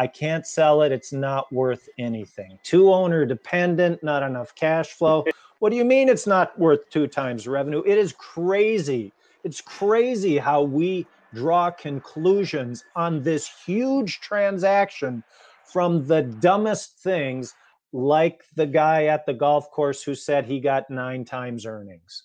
I 0.00 0.06
can't 0.06 0.46
sell 0.46 0.80
it. 0.80 0.92
It's 0.92 1.12
not 1.12 1.52
worth 1.52 1.86
anything. 1.98 2.58
Two 2.62 2.90
owner 2.90 3.26
dependent, 3.26 4.02
not 4.02 4.22
enough 4.22 4.54
cash 4.54 4.88
flow. 4.88 5.24
What 5.58 5.68
do 5.68 5.76
you 5.76 5.84
mean 5.84 6.08
it's 6.08 6.26
not 6.26 6.58
worth 6.58 6.88
two 6.88 7.06
times 7.06 7.46
revenue? 7.46 7.82
It 7.84 7.98
is 7.98 8.14
crazy. 8.14 9.12
It's 9.44 9.60
crazy 9.60 10.38
how 10.38 10.62
we 10.62 11.06
draw 11.34 11.70
conclusions 11.70 12.82
on 12.96 13.22
this 13.22 13.46
huge 13.66 14.20
transaction 14.20 15.22
from 15.70 16.06
the 16.06 16.22
dumbest 16.22 16.96
things, 17.00 17.52
like 17.92 18.40
the 18.56 18.64
guy 18.64 19.04
at 19.04 19.26
the 19.26 19.34
golf 19.34 19.70
course 19.70 20.02
who 20.02 20.14
said 20.14 20.46
he 20.46 20.60
got 20.60 20.88
nine 20.88 21.26
times 21.26 21.66
earnings. 21.66 22.22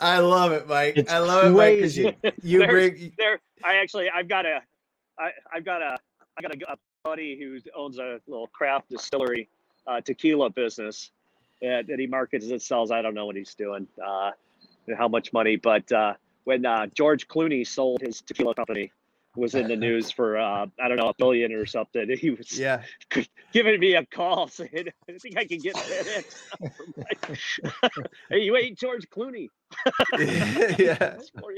I 0.00 0.20
love 0.20 0.52
it, 0.52 0.66
Mike. 0.66 0.94
It's 0.96 1.12
I 1.12 1.18
love 1.18 1.44
it, 1.44 1.50
Mike. 1.50 1.80
crazy. 1.80 2.16
You, 2.22 2.32
you 2.42 2.66
bring 2.66 3.12
there 3.18 3.40
i 3.64 3.76
actually 3.76 4.08
i've 4.10 4.28
got 4.28 4.46
a 4.46 4.60
i 5.18 5.30
i've 5.54 5.64
got 5.64 5.82
a 5.82 5.98
i 6.38 6.42
got 6.42 6.54
a, 6.54 6.72
a 6.72 6.76
buddy 7.08 7.38
who 7.38 7.58
owns 7.74 7.98
a 7.98 8.20
little 8.26 8.48
craft 8.48 8.90
distillery 8.90 9.48
uh, 9.86 9.98
tequila 9.98 10.50
business 10.50 11.10
that, 11.62 11.86
that 11.86 11.98
he 11.98 12.06
markets 12.06 12.50
and 12.50 12.60
sells 12.60 12.90
i 12.90 13.00
don't 13.00 13.14
know 13.14 13.24
what 13.24 13.34
he's 13.34 13.54
doing 13.54 13.86
uh 14.06 14.30
and 14.86 14.94
how 14.94 15.08
much 15.08 15.32
money 15.32 15.56
but 15.56 15.90
uh 15.90 16.12
when 16.44 16.66
uh 16.66 16.84
george 16.88 17.26
clooney 17.26 17.66
sold 17.66 18.02
his 18.02 18.20
tequila 18.20 18.54
company 18.54 18.92
was 19.36 19.54
in 19.54 19.68
the 19.68 19.76
news 19.86 20.10
for 20.10 20.36
uh 20.36 20.66
i 20.78 20.86
don't 20.86 20.98
know 20.98 21.08
a 21.08 21.14
billion 21.14 21.50
or 21.50 21.64
something 21.64 22.14
he 22.20 22.28
was 22.28 22.58
yeah. 22.58 22.82
giving 23.54 23.80
me 23.80 23.94
a 23.94 24.04
call 24.04 24.46
saying 24.46 24.88
i 25.08 25.12
think 25.18 25.38
i 25.38 25.46
can 25.46 25.60
get 25.60 25.72
that 25.76 26.24
hey 28.28 28.40
you 28.40 28.54
ain't 28.54 28.78
george 28.78 29.08
clooney 29.08 29.48
yeah. 30.78 31.16
for. 31.40 31.52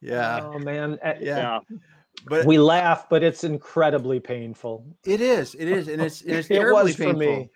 Yeah. 0.00 0.40
Oh 0.42 0.58
man, 0.58 0.98
Uh, 1.02 1.14
Yeah. 1.20 1.60
yeah 1.70 1.76
But 2.26 2.46
we 2.46 2.58
laugh, 2.58 3.08
but 3.08 3.22
it's 3.22 3.44
incredibly 3.44 4.20
painful. 4.20 4.86
it 5.04 5.20
is. 5.20 5.54
It 5.54 5.68
is. 5.68 5.88
And 5.88 6.02
it's 6.02 6.22
it's 6.22 6.48
It 6.50 6.54
terribly 6.54 6.94
painful. 6.94 7.18
me. 7.18 7.50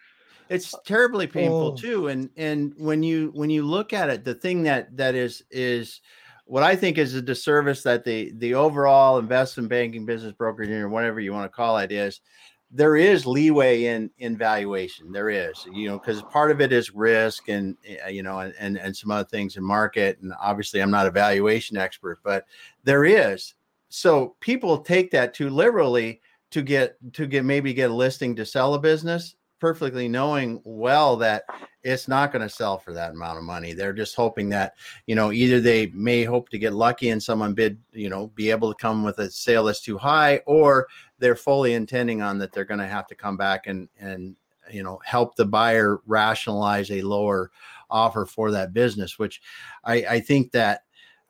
It's 0.48 0.74
terribly 0.85 1.26
painful 1.26 1.72
Oh. 1.72 1.76
too. 1.76 2.09
And 2.09 2.31
and 2.37 2.72
when 2.76 3.02
you 3.02 3.31
when 3.35 3.50
you 3.50 3.64
look 3.64 3.92
at 3.92 4.11
it, 4.11 4.24
the 4.24 4.35
thing 4.35 4.62
that 4.64 4.96
that 4.96 5.14
is 5.14 5.42
is 5.50 6.00
what 6.44 6.62
I 6.62 6.76
think 6.76 6.98
is 6.98 7.14
a 7.14 7.22
disservice 7.22 7.83
that 7.83 8.05
the 8.05 8.33
the 8.38 8.55
overall 8.55 9.18
investment 9.18 9.68
banking 9.68 10.07
business 10.07 10.33
brokerage 10.33 10.70
or 10.70 10.88
whatever 10.88 11.20
you 11.20 11.33
want 11.33 11.50
to 11.50 11.55
call 11.57 11.79
it 11.79 11.90
is 11.90 12.20
there 12.70 12.96
is 12.96 13.26
leeway 13.26 13.85
in 13.85 14.11
in 14.18 14.37
valuation 14.37 15.12
there 15.12 15.31
is 15.31 15.64
you 15.72 15.88
know 15.88 15.98
because 16.00 16.20
part 16.24 16.50
of 16.50 16.61
it 16.61 16.72
is 16.72 16.92
risk 16.92 17.48
and 17.48 17.76
uh, 18.05 18.09
you 18.09 18.24
know 18.24 18.40
and, 18.40 18.52
and 18.59 18.76
and 18.76 18.96
some 18.96 19.11
other 19.12 19.26
things 19.29 19.57
in 19.57 19.62
market 19.62 20.18
and 20.20 20.33
obviously 20.42 20.81
i'm 20.81 20.90
not 20.90 21.07
a 21.07 21.11
valuation 21.11 21.76
expert 21.76 22.18
but 22.24 22.44
there 22.83 23.05
is 23.05 23.55
so 23.88 24.37
people 24.40 24.79
take 24.79 25.11
that 25.11 25.35
too 25.35 25.51
liberally 25.51 26.20
to 26.51 26.62
get 26.62 26.96
to 27.12 27.27
get 27.27 27.44
maybe 27.44 27.75
get 27.75 27.90
a 27.90 27.94
listing 27.94 28.35
to 28.37 28.46
sell 28.46 28.75
a 28.75 28.79
business 28.79 29.37
perfectly 29.59 30.07
knowing 30.07 30.61
well 30.64 31.16
that 31.16 31.44
it's 31.83 32.09
not 32.09 32.33
going 32.33 32.42
to 32.42 32.49
sell 32.49 32.79
for 32.79 32.92
that 32.92 33.12
amount 33.12 33.38
of 33.38 33.44
money. 33.44 33.72
They're 33.72 33.92
just 33.92 34.14
hoping 34.14 34.49
that 34.51 34.75
you 35.07 35.14
know 35.14 35.33
either 35.33 35.61
they 35.61 35.87
may 35.88 36.25
hope 36.25 36.49
to 36.51 36.59
get 36.59 36.75
lucky 36.75 37.11
and 37.11 37.22
someone 37.22 37.55
bid 37.55 37.79
you 37.92 38.09
know 38.09 38.29
be 38.29 38.51
able 38.51 38.72
to 38.72 38.81
come 38.81 39.03
with 39.03 39.18
a 39.18 39.31
sale 39.31 39.64
that's 39.64 39.81
too 39.81 39.99
high 39.99 40.38
or 40.46 40.88
they're 41.18 41.37
fully 41.37 41.75
intending 41.75 42.22
on 42.22 42.38
that 42.38 42.53
they're 42.53 42.64
going 42.64 42.81
to 42.81 42.87
have 42.87 43.07
to 43.07 43.14
come 43.14 43.37
back 43.37 43.66
and 43.66 43.88
and 43.99 44.37
you 44.70 44.83
know 44.83 45.01
help 45.05 45.37
the 45.37 45.44
buyer 45.44 46.01
rationalize 46.07 46.90
a 46.90 47.03
lower 47.03 47.51
offer 47.88 48.27
for 48.27 48.51
that 48.51 48.72
business 48.72 49.16
which 49.16 49.40
i 49.85 49.94
i 50.11 50.20
think 50.20 50.51
that 50.51 50.83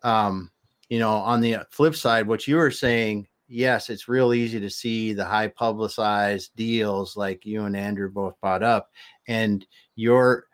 um 0.05 0.51
you 0.89 0.99
know 0.99 1.11
on 1.11 1.41
the 1.41 1.59
flip 1.71 1.95
side 1.95 2.27
what 2.27 2.47
you 2.47 2.57
were 2.57 2.71
saying 2.71 3.27
yes 3.49 3.91
it's 3.91 4.09
real 4.09 4.35
easy 4.35 4.61
to 4.61 4.71
see 4.71 5.13
the 5.13 5.25
high 5.25 5.49
publicized 5.49 6.51
deals 6.57 7.17
like 7.17 7.45
you 7.45 7.65
and 7.65 7.77
andrew 7.77 8.11
both 8.11 8.39
brought 8.41 8.63
up 8.63 8.91
and 9.29 9.67
you're 9.95 10.47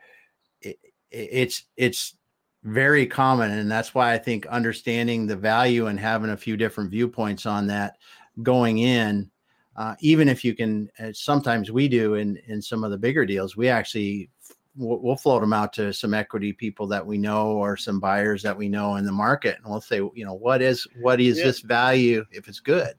it, 0.61 0.79
it's 1.11 1.65
it's 1.77 2.17
very 2.65 3.07
common 3.07 3.51
and 3.51 3.71
that's 3.71 3.95
why 3.95 4.13
i 4.13 4.19
think 4.19 4.47
understanding 4.47 5.27
the 5.27 5.37
value 5.37 5.87
and 5.87 5.99
having 5.99 6.31
a 6.31 6.37
few 6.37 6.57
different 6.57 6.91
viewpoints 6.91 7.47
on 7.47 7.67
that 7.67 7.97
going 8.43 8.79
in 8.79 9.29
uh, 9.75 9.95
even 10.01 10.29
if 10.29 10.45
you 10.45 10.55
can 10.55 10.89
uh, 10.99 11.09
sometimes 11.13 11.73
we 11.73 11.89
do 11.89 12.15
in 12.15 12.37
in 12.47 12.61
some 12.61 12.85
of 12.85 12.91
the 12.91 12.99
bigger 12.99 13.25
deals 13.25 13.57
we 13.57 13.69
actually 13.69 14.31
we'll, 14.77 14.99
we'll 14.99 15.17
float 15.17 15.41
them 15.43 15.53
out 15.53 15.73
to 15.75 15.93
some 15.93 16.15
equity 16.15 16.53
people 16.53 16.87
that 16.87 17.05
we 17.07 17.19
know 17.19 17.53
or 17.53 17.77
some 17.77 18.01
buyers 18.01 18.43
that 18.43 18.57
we 18.57 18.69
know 18.69 18.97
in 18.97 19.05
the 19.05 19.13
market 19.13 19.59
and 19.63 19.71
we'll 19.71 19.81
say 19.81 19.97
you 19.97 20.25
know 20.25 20.35
what 20.35 20.63
is 20.63 20.87
what 21.01 21.21
is 21.21 21.39
Yeah. 21.39 21.45
this 21.45 21.61
value 21.61 22.25
if 22.31 22.49
it's 22.49 22.61
good? 22.61 22.95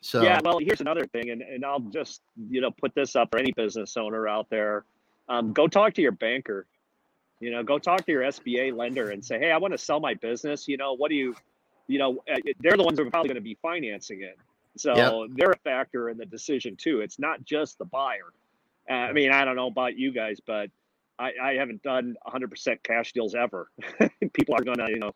So 0.00 0.22
yeah 0.22 0.40
well 0.44 0.58
here's 0.58 0.80
another 0.80 1.04
thing 1.06 1.30
and, 1.30 1.42
and 1.42 1.64
i'll 1.64 1.80
just 1.80 2.22
you 2.50 2.60
know 2.60 2.70
put 2.70 2.94
this 2.94 3.16
up 3.16 3.28
for 3.30 3.38
any 3.38 3.52
business 3.52 3.96
owner 3.96 4.28
out 4.28 4.48
there. 4.50 4.84
Um, 5.28 5.52
go 5.52 5.68
talk 5.68 5.92
to 5.94 6.02
your 6.02 6.12
banker. 6.12 6.66
You 7.40 7.50
know 7.50 7.62
go 7.62 7.78
talk 7.78 8.04
to 8.06 8.12
your 8.12 8.22
sba 8.22 8.76
lender 8.76 9.10
and 9.10 9.24
say 9.24 9.38
hey 9.38 9.52
i 9.52 9.56
want 9.58 9.72
to 9.72 9.78
sell 9.78 10.00
my 10.00 10.14
business. 10.14 10.66
You 10.66 10.76
know 10.76 10.94
what 10.94 11.10
do 11.10 11.16
you 11.16 11.34
you 11.86 11.98
know 11.98 12.18
uh, 12.32 12.36
they're 12.60 12.76
the 12.76 12.82
ones 12.84 12.98
who 12.98 13.06
are 13.06 13.10
probably 13.10 13.28
going 13.28 13.36
to 13.36 13.40
be 13.40 13.56
financing 13.62 14.22
it. 14.22 14.36
So 14.76 14.94
Yep. 14.94 15.36
they're 15.36 15.50
a 15.52 15.58
factor 15.58 16.08
in 16.10 16.18
the 16.18 16.26
decision 16.26 16.76
too. 16.76 17.00
It's 17.00 17.18
not 17.18 17.44
just 17.44 17.78
the 17.78 17.84
buyer. 17.84 18.32
Uh, 18.90 18.94
i 18.94 19.12
mean 19.12 19.30
i 19.30 19.44
don't 19.44 19.56
know 19.56 19.66
about 19.66 19.98
you 19.98 20.10
guys 20.12 20.38
but 20.46 20.70
i, 21.18 21.32
I 21.42 21.54
haven't 21.54 21.82
done 21.82 22.16
100% 22.26 22.82
cash 22.82 23.12
deals 23.12 23.34
ever 23.34 23.70
people 24.32 24.54
are 24.54 24.64
going 24.64 24.78
to 24.78 24.86
you 24.88 24.98
know 24.98 25.14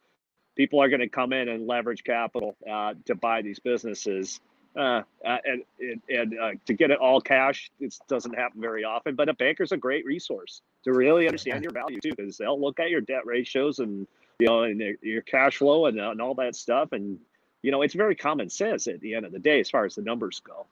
people 0.56 0.82
are 0.82 0.88
going 0.88 1.00
to 1.00 1.08
come 1.08 1.32
in 1.32 1.48
and 1.48 1.66
leverage 1.66 2.04
capital 2.04 2.56
uh, 2.70 2.94
to 3.06 3.14
buy 3.14 3.42
these 3.42 3.58
businesses 3.58 4.40
uh, 4.76 5.02
uh, 5.26 5.36
and 5.44 5.62
and, 6.08 6.38
uh, 6.38 6.52
to 6.64 6.72
get 6.72 6.90
it 6.90 6.98
all 6.98 7.20
cash, 7.20 7.70
it 7.78 7.94
doesn't 8.08 8.34
happen 8.34 8.58
very 8.58 8.84
often. 8.84 9.14
But 9.14 9.28
a 9.28 9.34
banker's 9.34 9.72
a 9.72 9.76
great 9.76 10.06
resource 10.06 10.62
to 10.84 10.94
really 10.94 11.26
understand 11.26 11.62
your 11.62 11.72
value 11.72 12.00
too, 12.00 12.14
because 12.16 12.38
they'll 12.38 12.58
look 12.58 12.80
at 12.80 12.88
your 12.88 13.02
debt 13.02 13.26
ratios 13.26 13.80
and 13.80 14.06
you 14.38 14.46
know 14.46 14.62
and 14.62 14.80
your- 14.80 14.96
your 15.02 15.22
cash 15.22 15.58
flow 15.58 15.86
and, 15.86 16.00
uh, 16.00 16.10
and 16.10 16.22
all 16.22 16.34
that 16.36 16.56
stuff, 16.56 16.92
and 16.92 17.18
you 17.62 17.70
know, 17.70 17.82
it's 17.82 17.94
very 17.94 18.14
common 18.14 18.50
sense 18.50 18.86
at 18.88 19.00
the 19.00 19.14
end 19.14 19.24
of 19.24 19.32
the 19.32 19.38
day 19.38 19.60
as 19.60 19.70
far 19.70 19.84
as 19.84 19.94
the 19.94 20.02
numbers 20.02 20.40
go. 20.40 20.66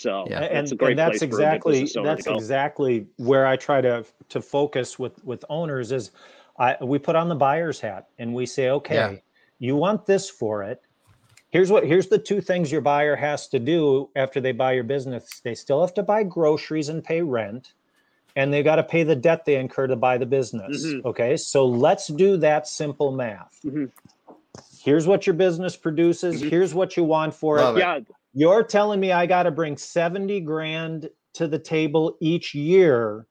So 0.00 0.26
yeah. 0.30 0.44
and, 0.44 0.72
and 0.80 0.98
that's 0.98 1.20
exactly 1.20 1.86
that's 2.02 2.26
exactly 2.26 3.06
where 3.18 3.46
I 3.46 3.56
try 3.56 3.82
to 3.82 4.02
to 4.30 4.40
focus 4.40 4.98
with 4.98 5.22
with 5.26 5.44
owners 5.50 5.92
is 5.92 6.12
I 6.58 6.76
we 6.82 6.98
put 6.98 7.16
on 7.16 7.28
the 7.28 7.34
buyer's 7.34 7.80
hat 7.80 8.08
and 8.18 8.32
we 8.32 8.46
say, 8.46 8.70
okay, 8.70 8.94
yeah. 8.94 9.14
you 9.58 9.76
want 9.76 10.06
this 10.06 10.30
for 10.30 10.62
it. 10.62 10.80
Here's 11.50 11.70
what 11.70 11.84
here's 11.84 12.06
the 12.06 12.18
two 12.18 12.40
things 12.40 12.72
your 12.72 12.80
buyer 12.80 13.14
has 13.14 13.46
to 13.48 13.58
do 13.58 14.08
after 14.16 14.40
they 14.40 14.52
buy 14.52 14.72
your 14.72 14.84
business. 14.84 15.42
They 15.44 15.54
still 15.54 15.82
have 15.82 15.92
to 15.92 16.02
buy 16.02 16.22
groceries 16.22 16.88
and 16.88 17.04
pay 17.04 17.20
rent 17.20 17.74
and 18.36 18.50
they 18.54 18.62
got 18.62 18.76
to 18.76 18.82
pay 18.82 19.02
the 19.02 19.16
debt 19.16 19.44
they 19.44 19.56
incur 19.56 19.86
to 19.86 19.96
buy 19.96 20.16
the 20.16 20.24
business. 20.24 20.86
Mm-hmm. 20.86 21.08
Okay. 21.08 21.36
So 21.36 21.66
let's 21.66 22.06
do 22.06 22.38
that 22.38 22.66
simple 22.66 23.12
math. 23.12 23.60
Mm-hmm. 23.66 23.86
Here's 24.82 25.06
what 25.06 25.26
your 25.26 25.34
business 25.34 25.76
produces. 25.76 26.40
Mm-hmm. 26.40 26.48
Here's 26.48 26.72
what 26.72 26.96
you 26.96 27.04
want 27.04 27.34
for 27.34 27.58
Love 27.58 27.76
it. 27.76 27.80
it. 27.80 27.82
Yeah. 27.82 28.00
You're 28.32 28.62
telling 28.62 29.00
me 29.00 29.12
I 29.12 29.26
got 29.26 29.44
to 29.44 29.50
bring 29.50 29.76
70 29.76 30.40
grand 30.40 31.10
to 31.34 31.48
the 31.48 31.58
table 31.58 32.16
each 32.20 32.54
year 32.54 33.26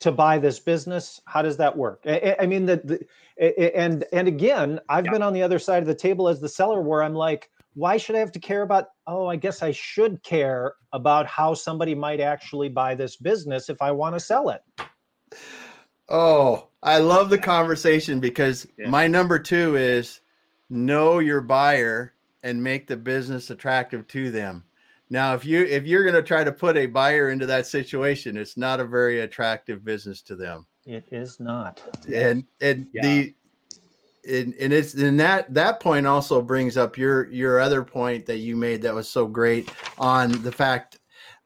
to 0.00 0.10
buy 0.10 0.38
this 0.38 0.58
business. 0.58 1.20
How 1.26 1.42
does 1.42 1.56
that 1.58 1.76
work? 1.76 2.02
I, 2.04 2.36
I 2.40 2.46
mean, 2.46 2.66
the, 2.66 3.06
the, 3.38 3.76
and, 3.76 4.04
and 4.12 4.26
again, 4.26 4.80
I've 4.88 5.04
yeah. 5.04 5.12
been 5.12 5.22
on 5.22 5.32
the 5.32 5.42
other 5.42 5.60
side 5.60 5.82
of 5.82 5.86
the 5.86 5.94
table 5.94 6.28
as 6.28 6.40
the 6.40 6.48
seller 6.48 6.80
where 6.82 7.02
I'm 7.02 7.14
like, 7.14 7.50
why 7.74 7.96
should 7.96 8.16
I 8.16 8.18
have 8.18 8.32
to 8.32 8.40
care 8.40 8.62
about? 8.62 8.88
Oh, 9.06 9.26
I 9.26 9.36
guess 9.36 9.62
I 9.62 9.70
should 9.70 10.22
care 10.22 10.74
about 10.92 11.26
how 11.26 11.54
somebody 11.54 11.94
might 11.94 12.20
actually 12.20 12.68
buy 12.68 12.94
this 12.94 13.16
business 13.16 13.70
if 13.70 13.80
I 13.80 13.92
want 13.92 14.14
to 14.14 14.20
sell 14.20 14.50
it. 14.50 14.62
Oh, 16.08 16.68
I 16.82 16.98
love 16.98 17.30
the 17.30 17.38
conversation 17.38 18.20
because 18.20 18.66
yeah. 18.76 18.90
my 18.90 19.06
number 19.06 19.38
two 19.38 19.76
is 19.76 20.20
know 20.68 21.20
your 21.20 21.40
buyer 21.40 22.12
and 22.42 22.62
make 22.62 22.86
the 22.86 22.96
business 22.96 23.50
attractive 23.50 24.06
to 24.08 24.30
them. 24.30 24.64
Now, 25.10 25.34
if 25.34 25.44
you 25.44 25.64
if 25.64 25.84
you're 25.84 26.04
going 26.04 26.14
to 26.14 26.22
try 26.22 26.42
to 26.42 26.52
put 26.52 26.76
a 26.76 26.86
buyer 26.86 27.30
into 27.30 27.46
that 27.46 27.66
situation, 27.66 28.36
it's 28.36 28.56
not 28.56 28.80
a 28.80 28.84
very 28.84 29.20
attractive 29.20 29.84
business 29.84 30.22
to 30.22 30.36
them. 30.36 30.66
It 30.86 31.06
is 31.12 31.38
not. 31.38 31.82
And 32.12 32.44
and 32.60 32.86
yeah. 32.92 33.02
the 33.02 33.34
and, 34.28 34.54
and 34.54 34.72
it's 34.72 34.94
and 34.94 35.18
that 35.20 35.52
that 35.52 35.80
point 35.80 36.06
also 36.06 36.40
brings 36.40 36.76
up 36.76 36.96
your 36.96 37.30
your 37.30 37.60
other 37.60 37.82
point 37.82 38.26
that 38.26 38.38
you 38.38 38.56
made 38.56 38.82
that 38.82 38.94
was 38.94 39.08
so 39.08 39.26
great 39.26 39.70
on 39.98 40.30
the 40.42 40.52
fact 40.52 40.98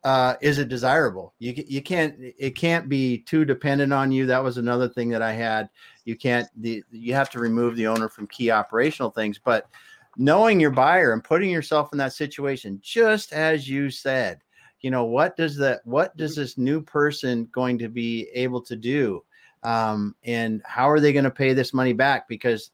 uh, 0.05 0.37
is 0.41 0.59
it 0.59 0.69
desirable 0.69 1.35
you 1.39 1.55
you 1.67 1.83
can't 1.83 2.15
it 2.19 2.55
can't 2.55 2.89
be 2.89 3.19
too 3.19 3.45
dependent 3.45 3.93
on 3.93 4.13
you 4.13 4.27
that 4.27 4.43
was 4.43 4.59
another 4.59 4.89
thing 4.89 5.09
that 5.09 5.23
i 5.23 5.33
had 5.33 5.69
you 6.05 6.15
can't 6.15 6.49
the 6.57 6.83
you 6.93 7.13
have 7.15 7.31
to 7.31 7.41
remove 7.41 7.75
the 7.77 7.87
owner 7.87 8.09
from 8.09 8.27
key 8.29 8.51
operational 8.51 9.11
things 9.11 9.41
but 9.43 9.69
knowing 10.17 10.59
your 10.59 10.71
buyer 10.71 11.13
and 11.13 11.25
putting 11.25 11.51
yourself 11.51 11.91
in 11.93 11.99
that 11.99 12.13
situation 12.13 12.79
just 12.83 13.33
as 13.33 13.69
you 13.69 13.91
said 13.91 14.41
you 14.81 14.91
know 14.91 15.05
what 15.05 15.37
does 15.37 15.57
that 15.57 15.81
what 15.85 16.17
does 16.17 16.35
this 16.35 16.57
new 16.57 16.81
person 16.81 17.49
going 17.53 17.79
to 17.79 17.89
be 17.89 18.29
able 18.33 18.61
to 18.61 18.77
do 18.77 19.23
um, 19.67 20.15
and 20.23 20.63
how 20.65 20.89
are 20.89 21.01
they 21.01 21.13
going 21.13 21.25
to 21.25 21.31
pay 21.31 21.53
this 21.53 21.75
money 21.75 21.93
back? 21.93 22.29
Because 22.29 22.71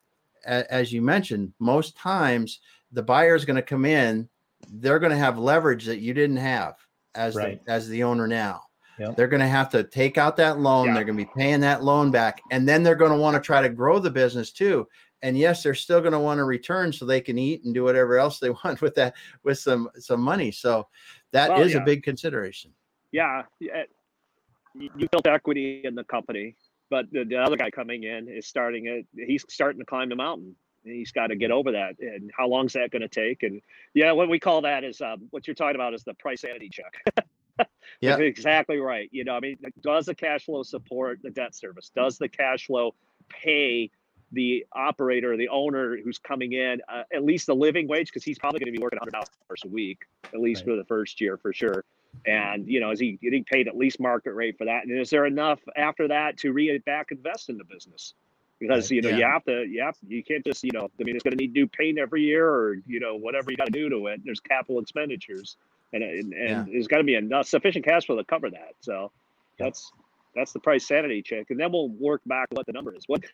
a, 0.46 0.70
as 0.72 0.92
you 0.92 1.00
mentioned, 1.00 1.54
most 1.58 1.96
times 1.96 2.60
the 2.92 3.02
buyer 3.02 3.34
is 3.34 3.46
going 3.46 3.56
to 3.56 3.62
come 3.62 3.86
in, 3.86 4.28
they're 4.74 4.98
going 4.98 5.10
to 5.10 5.18
have 5.18 5.38
leverage 5.38 5.86
that 5.86 6.00
you 6.00 6.12
didn't 6.12 6.36
have 6.36 6.74
as 7.14 7.34
right. 7.34 7.64
the, 7.64 7.72
as 7.72 7.88
the 7.88 8.02
owner 8.02 8.28
now. 8.28 8.60
Yep. 8.98 9.16
They're 9.16 9.28
going 9.28 9.40
to 9.40 9.48
have 9.48 9.70
to 9.70 9.84
take 9.84 10.18
out 10.18 10.36
that 10.36 10.58
loan. 10.58 10.88
Yeah. 10.88 10.94
They're 10.94 11.04
going 11.04 11.16
to 11.16 11.24
be 11.24 11.30
paying 11.34 11.60
that 11.60 11.82
loan 11.82 12.10
back, 12.10 12.42
and 12.50 12.68
then 12.68 12.82
they're 12.82 12.94
going 12.94 13.10
to 13.10 13.16
want 13.16 13.34
to 13.34 13.40
try 13.40 13.62
to 13.62 13.70
grow 13.70 13.98
the 13.98 14.10
business 14.10 14.52
too. 14.52 14.86
And 15.22 15.38
yes, 15.38 15.62
they're 15.62 15.74
still 15.74 16.00
going 16.00 16.12
to 16.12 16.18
want 16.18 16.38
to 16.38 16.44
return 16.44 16.92
so 16.92 17.04
they 17.04 17.20
can 17.20 17.38
eat 17.38 17.64
and 17.64 17.72
do 17.72 17.84
whatever 17.84 18.18
else 18.18 18.38
they 18.38 18.50
want 18.64 18.80
with 18.80 18.94
that 18.96 19.14
with 19.44 19.58
some 19.58 19.88
some 19.98 20.20
money. 20.20 20.50
So 20.50 20.88
that 21.32 21.50
well, 21.50 21.62
is 21.62 21.72
yeah. 21.72 21.80
a 21.80 21.84
big 21.84 22.02
consideration. 22.02 22.72
Yeah, 23.12 23.42
you 23.60 25.08
built 25.10 25.26
equity 25.26 25.82
in 25.84 25.94
the 25.94 26.04
company 26.04 26.56
but 26.92 27.06
the, 27.10 27.24
the, 27.24 27.36
other 27.36 27.56
guy 27.56 27.70
coming 27.70 28.02
in 28.02 28.28
is 28.28 28.46
starting 28.46 28.86
it. 28.86 29.06
He's 29.26 29.46
starting 29.48 29.78
to 29.78 29.86
climb 29.86 30.10
the 30.10 30.14
mountain. 30.14 30.54
He's 30.84 31.10
got 31.10 31.28
to 31.28 31.36
get 31.36 31.50
over 31.50 31.72
that. 31.72 31.94
And 31.98 32.30
how 32.36 32.46
long 32.46 32.66
is 32.66 32.74
that 32.74 32.90
going 32.90 33.00
to 33.00 33.08
take? 33.08 33.42
And 33.44 33.62
yeah, 33.94 34.12
what 34.12 34.28
we 34.28 34.38
call 34.38 34.60
that 34.60 34.84
is 34.84 35.00
um, 35.00 35.26
what 35.30 35.46
you're 35.46 35.54
talking 35.54 35.76
about 35.76 35.94
is 35.94 36.04
the 36.04 36.12
price 36.12 36.42
sanity 36.42 36.68
check. 36.68 37.66
yeah, 38.02 38.18
exactly 38.18 38.76
right. 38.76 39.08
You 39.10 39.24
know, 39.24 39.34
I 39.34 39.40
mean, 39.40 39.56
does 39.80 40.04
the 40.04 40.14
cash 40.14 40.44
flow 40.44 40.62
support 40.64 41.20
the 41.22 41.30
debt 41.30 41.54
service? 41.54 41.90
Does 41.96 42.18
the 42.18 42.28
cash 42.28 42.66
flow 42.66 42.94
pay 43.30 43.90
the 44.32 44.66
operator, 44.72 45.36
the 45.36 45.48
owner 45.48 45.98
who's 46.02 46.18
coming 46.18 46.52
in, 46.52 46.80
uh, 46.88 47.02
at 47.14 47.24
least 47.24 47.46
the 47.46 47.54
living 47.54 47.86
wage, 47.86 48.08
because 48.08 48.24
he's 48.24 48.38
probably 48.38 48.60
going 48.60 48.72
to 48.72 48.78
be 48.78 48.82
working 48.82 48.98
100 48.98 49.14
hours 49.14 49.62
a 49.64 49.68
week, 49.68 50.06
at 50.32 50.40
least 50.40 50.62
right. 50.62 50.72
for 50.72 50.76
the 50.76 50.84
first 50.84 51.20
year 51.20 51.36
for 51.36 51.52
sure. 51.52 51.84
And 52.26 52.66
you 52.68 52.80
know, 52.80 52.90
is 52.90 53.00
he 53.00 53.12
getting 53.22 53.44
paid 53.44 53.68
at 53.68 53.76
least 53.76 54.00
market 54.00 54.32
rate 54.32 54.58
for 54.58 54.64
that? 54.66 54.84
And 54.84 54.98
is 54.98 55.10
there 55.10 55.26
enough 55.26 55.60
after 55.76 56.08
that 56.08 56.38
to 56.38 56.52
re 56.52 56.76
back 56.78 57.08
invest 57.10 57.48
in 57.48 57.58
the 57.58 57.64
business? 57.64 58.14
Because 58.58 58.90
you 58.90 59.02
know 59.02 59.08
yeah. 59.08 59.16
you 59.16 59.24
have 59.24 59.44
to, 59.46 59.64
you 59.64 59.82
have 59.82 59.96
you 60.06 60.22
can't 60.22 60.44
just 60.44 60.62
you 60.62 60.70
know 60.72 60.88
I 61.00 61.02
mean 61.02 61.16
it's 61.16 61.24
going 61.24 61.36
to 61.36 61.42
need 61.42 61.52
new 61.52 61.66
paint 61.66 61.98
every 61.98 62.22
year 62.22 62.48
or 62.48 62.76
you 62.86 63.00
know 63.00 63.16
whatever 63.16 63.50
you 63.50 63.56
got 63.56 63.66
to 63.66 63.72
do 63.72 63.88
to 63.88 64.06
it. 64.08 64.20
There's 64.24 64.40
capital 64.40 64.80
expenditures, 64.80 65.56
and 65.92 66.02
and, 66.04 66.32
and 66.32 66.48
yeah. 66.48 66.64
there's 66.70 66.86
got 66.86 66.98
to 66.98 67.04
be 67.04 67.16
enough 67.16 67.48
sufficient 67.48 67.84
cash 67.84 68.06
flow 68.06 68.16
to 68.16 68.24
cover 68.24 68.50
that. 68.50 68.74
So 68.80 69.10
that's 69.58 69.90
that's 70.34 70.52
the 70.52 70.60
price 70.60 70.86
sanity 70.86 71.22
check, 71.22 71.50
and 71.50 71.58
then 71.58 71.72
we'll 71.72 71.88
work 71.88 72.20
back 72.26 72.48
what 72.52 72.66
the 72.66 72.72
number 72.72 72.94
is. 72.94 73.04
What 73.06 73.24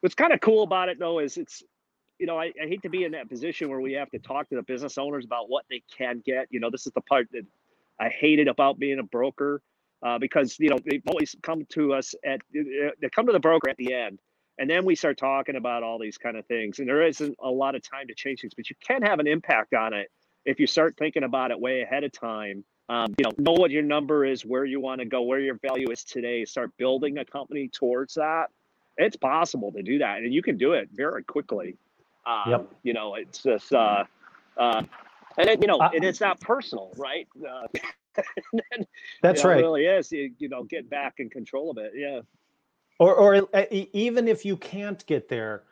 what's 0.00 0.14
kind 0.14 0.32
of 0.32 0.40
cool 0.40 0.62
about 0.62 0.88
it 0.88 0.98
though 0.98 1.18
is 1.18 1.36
it's 1.36 1.62
you 2.18 2.26
know, 2.26 2.38
I, 2.38 2.46
I, 2.60 2.66
hate 2.66 2.82
to 2.82 2.88
be 2.88 3.04
in 3.04 3.12
that 3.12 3.28
position 3.28 3.68
where 3.68 3.80
we 3.80 3.92
have 3.92 4.10
to 4.10 4.18
talk 4.18 4.48
to 4.48 4.56
the 4.56 4.62
business 4.62 4.98
owners 4.98 5.24
about 5.24 5.48
what 5.48 5.64
they 5.70 5.82
can 5.96 6.20
get. 6.24 6.48
You 6.50 6.58
know, 6.60 6.68
this 6.70 6.86
is 6.86 6.92
the 6.92 7.00
part 7.02 7.28
that 7.32 7.46
I 8.00 8.08
hated 8.08 8.48
about 8.48 8.78
being 8.78 8.98
a 8.98 9.04
broker 9.04 9.62
uh, 10.04 10.18
because 10.18 10.58
you 10.58 10.68
know 10.68 10.78
they 10.84 11.00
always 11.06 11.34
come 11.42 11.66
to 11.70 11.92
us 11.92 12.14
at 12.24 12.40
they 12.52 13.08
come 13.10 13.26
to 13.26 13.32
the 13.32 13.40
broker 13.40 13.68
at 13.68 13.76
the 13.76 13.94
end, 13.94 14.20
and 14.58 14.68
then 14.68 14.84
we 14.84 14.94
start 14.94 15.18
talking 15.18 15.56
about 15.56 15.82
all 15.82 15.98
these 15.98 16.18
kind 16.18 16.36
of 16.36 16.46
things. 16.46 16.78
And 16.78 16.88
there 16.88 17.06
isn't 17.06 17.36
a 17.40 17.50
lot 17.50 17.74
of 17.74 17.82
time 17.88 18.08
to 18.08 18.14
change 18.14 18.40
things, 18.40 18.54
but 18.54 18.68
you 18.70 18.76
can 18.84 19.02
have 19.02 19.18
an 19.18 19.26
impact 19.26 19.74
on 19.74 19.94
it 19.94 20.08
if 20.44 20.60
you 20.60 20.66
start 20.66 20.96
thinking 20.98 21.24
about 21.24 21.50
it 21.50 21.60
way 21.60 21.82
ahead 21.82 22.04
of 22.04 22.12
time. 22.12 22.64
Um, 22.88 23.14
you 23.18 23.24
know, 23.24 23.32
know 23.52 23.52
what 23.52 23.70
your 23.70 23.82
number 23.82 24.24
is, 24.24 24.46
where 24.46 24.64
you 24.64 24.80
want 24.80 25.00
to 25.00 25.04
go, 25.04 25.22
where 25.22 25.40
your 25.40 25.58
value 25.60 25.90
is 25.90 26.04
today. 26.04 26.46
Start 26.46 26.70
building 26.78 27.18
a 27.18 27.24
company 27.24 27.68
towards 27.68 28.14
that. 28.14 28.46
It's 28.98 29.16
possible 29.16 29.72
to 29.72 29.82
do 29.82 29.98
that, 29.98 30.18
and 30.18 30.34
you 30.34 30.42
can 30.42 30.58
do 30.58 30.72
it 30.72 30.88
very 30.92 31.22
quickly. 31.22 31.76
Um, 32.26 32.50
yep. 32.50 32.72
You 32.82 32.92
know, 32.92 33.14
it's 33.14 33.42
just. 33.42 33.72
Uh, 33.72 34.04
uh, 34.56 34.82
and 35.38 35.48
it, 35.48 35.60
you 35.62 35.68
know, 35.68 35.78
uh, 35.78 35.90
and 35.94 36.04
it's 36.04 36.20
not 36.20 36.40
personal, 36.40 36.92
right? 36.96 37.28
Uh, 37.36 37.66
then, 38.52 38.86
that's 39.22 39.42
you 39.42 39.44
know, 39.44 39.50
right. 39.50 39.58
It 39.60 39.62
really 39.62 39.86
is. 39.86 40.10
You, 40.10 40.32
you 40.38 40.48
know, 40.48 40.64
get 40.64 40.90
back 40.90 41.14
in 41.18 41.30
control 41.30 41.70
of 41.70 41.78
it. 41.78 41.92
Yeah. 41.94 42.20
Or, 42.98 43.14
or 43.14 43.48
uh, 43.54 43.64
even 43.70 44.26
if 44.26 44.44
you 44.44 44.56
can't 44.56 45.06
get 45.06 45.28
there, 45.28 45.62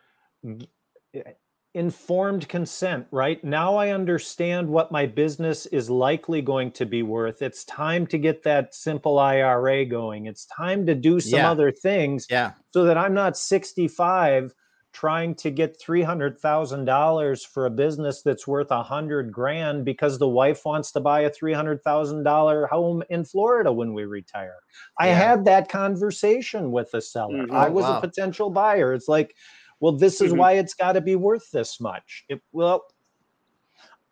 informed 1.76 2.48
consent, 2.48 3.06
right? 3.10 3.44
Now 3.44 3.76
I 3.76 3.90
understand 3.90 4.66
what 4.66 4.90
my 4.90 5.04
business 5.04 5.66
is 5.66 5.90
likely 5.90 6.40
going 6.40 6.72
to 6.72 6.86
be 6.86 7.02
worth. 7.02 7.42
It's 7.42 7.64
time 7.64 8.06
to 8.06 8.18
get 8.18 8.42
that 8.44 8.74
simple 8.74 9.18
IRA 9.18 9.84
going. 9.84 10.24
It's 10.24 10.46
time 10.46 10.86
to 10.86 10.94
do 10.94 11.20
some 11.20 11.38
yeah. 11.38 11.50
other 11.50 11.70
things 11.70 12.26
yeah. 12.30 12.52
so 12.70 12.84
that 12.84 12.96
I'm 12.96 13.12
not 13.12 13.36
65 13.36 14.54
trying 14.94 15.34
to 15.34 15.50
get 15.50 15.78
$300,000 15.78 17.46
for 17.46 17.66
a 17.66 17.70
business 17.70 18.22
that's 18.22 18.46
worth 18.46 18.70
a 18.70 18.82
hundred 18.82 19.30
grand 19.30 19.84
because 19.84 20.18
the 20.18 20.26
wife 20.26 20.64
wants 20.64 20.90
to 20.92 21.00
buy 21.00 21.20
a 21.20 21.30
$300,000 21.30 22.68
home 22.70 23.02
in 23.10 23.22
Florida 23.22 23.70
when 23.70 23.92
we 23.92 24.06
retire. 24.06 24.56
Yeah. 24.98 25.04
I 25.04 25.08
had 25.08 25.44
that 25.44 25.68
conversation 25.68 26.72
with 26.72 26.90
the 26.92 27.02
seller. 27.02 27.42
Mm-hmm. 27.42 27.54
I 27.54 27.68
was 27.68 27.84
wow. 27.84 27.98
a 27.98 28.00
potential 28.00 28.48
buyer. 28.48 28.94
It's 28.94 29.08
like, 29.08 29.34
well, 29.80 29.92
this 29.92 30.20
is 30.20 30.30
mm-hmm. 30.30 30.40
why 30.40 30.52
it's 30.52 30.74
got 30.74 30.92
to 30.92 31.00
be 31.00 31.16
worth 31.16 31.50
this 31.50 31.80
much. 31.80 32.24
It, 32.28 32.40
well, 32.52 32.84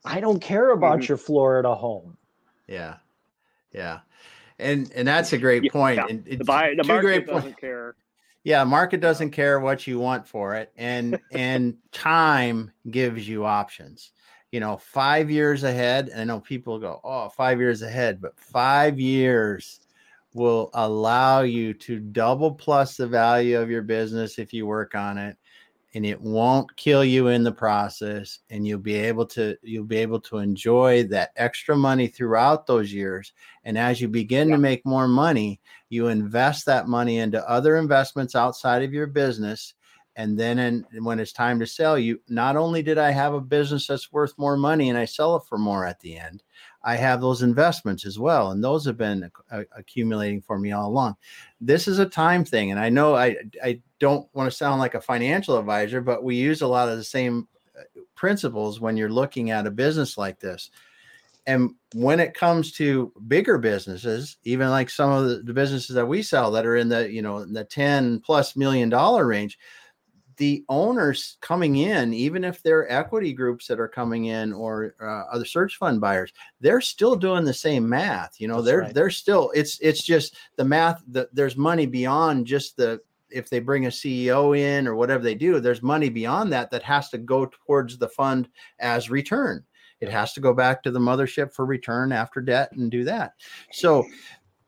I 0.04 0.20
don't 0.20 0.40
care 0.40 0.70
about 0.70 1.00
mm-hmm. 1.00 1.08
your 1.08 1.18
Florida 1.18 1.74
home. 1.74 2.16
Yeah. 2.66 2.96
Yeah. 3.72 4.00
And 4.58 4.92
and 4.94 5.08
that's 5.08 5.32
a 5.32 5.38
great 5.38 5.70
point. 5.72 5.96
Yeah. 5.96 6.06
And 6.08 6.24
the 6.24 6.44
buyer, 6.44 6.76
the 6.76 6.84
market 6.84 7.26
doesn't 7.26 7.42
point. 7.42 7.60
care 7.60 7.96
yeah, 8.44 8.62
market 8.62 9.00
doesn't 9.00 9.30
care 9.30 9.58
what 9.58 9.86
you 9.86 9.98
want 9.98 10.28
for 10.28 10.54
it, 10.54 10.70
and 10.76 11.18
and 11.32 11.76
time 11.92 12.70
gives 12.90 13.26
you 13.26 13.46
options. 13.46 14.12
You 14.52 14.60
know, 14.60 14.76
five 14.76 15.30
years 15.30 15.64
ahead. 15.64 16.10
And 16.10 16.20
I 16.20 16.24
know 16.24 16.40
people 16.40 16.78
go, 16.78 17.00
"Oh, 17.02 17.30
five 17.30 17.58
years 17.58 17.80
ahead," 17.82 18.20
but 18.20 18.38
five 18.38 19.00
years 19.00 19.80
will 20.34 20.70
allow 20.74 21.40
you 21.40 21.72
to 21.72 21.98
double 21.98 22.52
plus 22.52 22.96
the 22.96 23.06
value 23.06 23.58
of 23.58 23.70
your 23.70 23.82
business 23.82 24.38
if 24.38 24.52
you 24.52 24.66
work 24.66 24.94
on 24.94 25.16
it 25.16 25.36
and 25.94 26.04
it 26.04 26.20
won't 26.20 26.74
kill 26.76 27.04
you 27.04 27.28
in 27.28 27.44
the 27.44 27.52
process 27.52 28.40
and 28.50 28.66
you'll 28.66 28.78
be 28.78 28.94
able 28.94 29.24
to 29.24 29.56
you'll 29.62 29.84
be 29.84 29.96
able 29.96 30.20
to 30.20 30.38
enjoy 30.38 31.04
that 31.04 31.30
extra 31.36 31.76
money 31.76 32.06
throughout 32.06 32.66
those 32.66 32.92
years 32.92 33.32
and 33.64 33.78
as 33.78 34.00
you 34.00 34.08
begin 34.08 34.48
yeah. 34.48 34.56
to 34.56 34.60
make 34.60 34.84
more 34.84 35.08
money 35.08 35.60
you 35.88 36.08
invest 36.08 36.66
that 36.66 36.88
money 36.88 37.18
into 37.18 37.48
other 37.48 37.76
investments 37.76 38.34
outside 38.34 38.82
of 38.82 38.92
your 38.92 39.06
business 39.06 39.74
and 40.16 40.38
then 40.38 40.58
in, 40.58 40.86
when 41.02 41.18
it's 41.18 41.32
time 41.32 41.58
to 41.58 41.66
sell 41.66 41.98
you 41.98 42.20
not 42.28 42.56
only 42.56 42.82
did 42.82 42.98
i 42.98 43.10
have 43.10 43.34
a 43.34 43.40
business 43.40 43.86
that's 43.86 44.12
worth 44.12 44.36
more 44.36 44.56
money 44.56 44.88
and 44.88 44.98
i 44.98 45.04
sell 45.04 45.36
it 45.36 45.42
for 45.48 45.58
more 45.58 45.86
at 45.86 46.00
the 46.00 46.16
end 46.18 46.42
i 46.84 46.94
have 46.94 47.20
those 47.20 47.42
investments 47.42 48.06
as 48.06 48.18
well 48.18 48.52
and 48.52 48.62
those 48.62 48.84
have 48.84 48.96
been 48.96 49.30
accumulating 49.76 50.40
for 50.40 50.58
me 50.58 50.72
all 50.72 50.88
along. 50.88 51.16
This 51.60 51.88
is 51.88 51.98
a 51.98 52.06
time 52.06 52.44
thing 52.44 52.70
and 52.70 52.78
i 52.78 52.88
know 52.88 53.14
i 53.14 53.36
i 53.62 53.80
don't 53.98 54.28
want 54.34 54.50
to 54.50 54.56
sound 54.56 54.80
like 54.80 54.94
a 54.94 55.00
financial 55.00 55.58
advisor 55.58 56.00
but 56.00 56.22
we 56.22 56.36
use 56.36 56.62
a 56.62 56.66
lot 56.66 56.88
of 56.88 56.96
the 56.96 57.04
same 57.04 57.48
uh, 57.78 57.82
principles 58.14 58.80
when 58.80 58.96
you're 58.96 59.10
looking 59.10 59.50
at 59.50 59.66
a 59.66 59.70
business 59.70 60.16
like 60.16 60.38
this. 60.38 60.70
And 61.46 61.72
when 61.92 62.20
it 62.20 62.32
comes 62.32 62.72
to 62.72 63.12
bigger 63.28 63.58
businesses 63.58 64.38
even 64.44 64.70
like 64.70 64.88
some 64.88 65.10
of 65.10 65.44
the, 65.44 65.52
businesses 65.52 65.94
that 65.94 66.06
we 66.06 66.22
sell 66.22 66.50
that 66.52 66.64
are 66.64 66.76
in 66.76 66.88
the 66.88 67.10
you 67.10 67.20
know 67.22 67.44
the 67.44 67.64
10 67.64 68.20
plus 68.20 68.56
million 68.56 68.88
dollar 68.88 69.26
range 69.26 69.58
the 70.36 70.64
owners 70.68 71.36
coming 71.40 71.76
in, 71.76 72.12
even 72.14 72.44
if 72.44 72.62
they're 72.62 72.90
equity 72.90 73.32
groups 73.32 73.66
that 73.66 73.80
are 73.80 73.88
coming 73.88 74.26
in 74.26 74.52
or 74.52 74.94
uh, 75.00 75.32
other 75.34 75.44
search 75.44 75.76
fund 75.76 76.00
buyers, 76.00 76.32
they're 76.60 76.80
still 76.80 77.16
doing 77.16 77.44
the 77.44 77.54
same 77.54 77.88
math. 77.88 78.40
You 78.40 78.48
know, 78.48 78.56
That's 78.56 78.66
they're 78.66 78.80
right. 78.80 78.94
they're 78.94 79.10
still 79.10 79.50
it's 79.54 79.78
it's 79.80 80.02
just 80.02 80.36
the 80.56 80.64
math 80.64 81.02
that 81.08 81.34
there's 81.34 81.56
money 81.56 81.86
beyond 81.86 82.46
just 82.46 82.76
the 82.76 83.00
if 83.30 83.50
they 83.50 83.58
bring 83.58 83.86
a 83.86 83.90
CEO 83.90 84.56
in 84.56 84.86
or 84.86 84.94
whatever 84.94 85.24
they 85.24 85.34
do, 85.34 85.58
there's 85.58 85.82
money 85.82 86.08
beyond 86.08 86.52
that 86.52 86.70
that 86.70 86.82
has 86.84 87.10
to 87.10 87.18
go 87.18 87.46
towards 87.66 87.98
the 87.98 88.08
fund 88.08 88.48
as 88.78 89.10
return. 89.10 89.64
It 90.00 90.08
has 90.10 90.32
to 90.34 90.40
go 90.40 90.52
back 90.52 90.82
to 90.82 90.90
the 90.90 91.00
mothership 91.00 91.52
for 91.52 91.66
return 91.66 92.12
after 92.12 92.40
debt 92.40 92.70
and 92.72 92.90
do 92.90 93.04
that. 93.04 93.32
So 93.72 94.04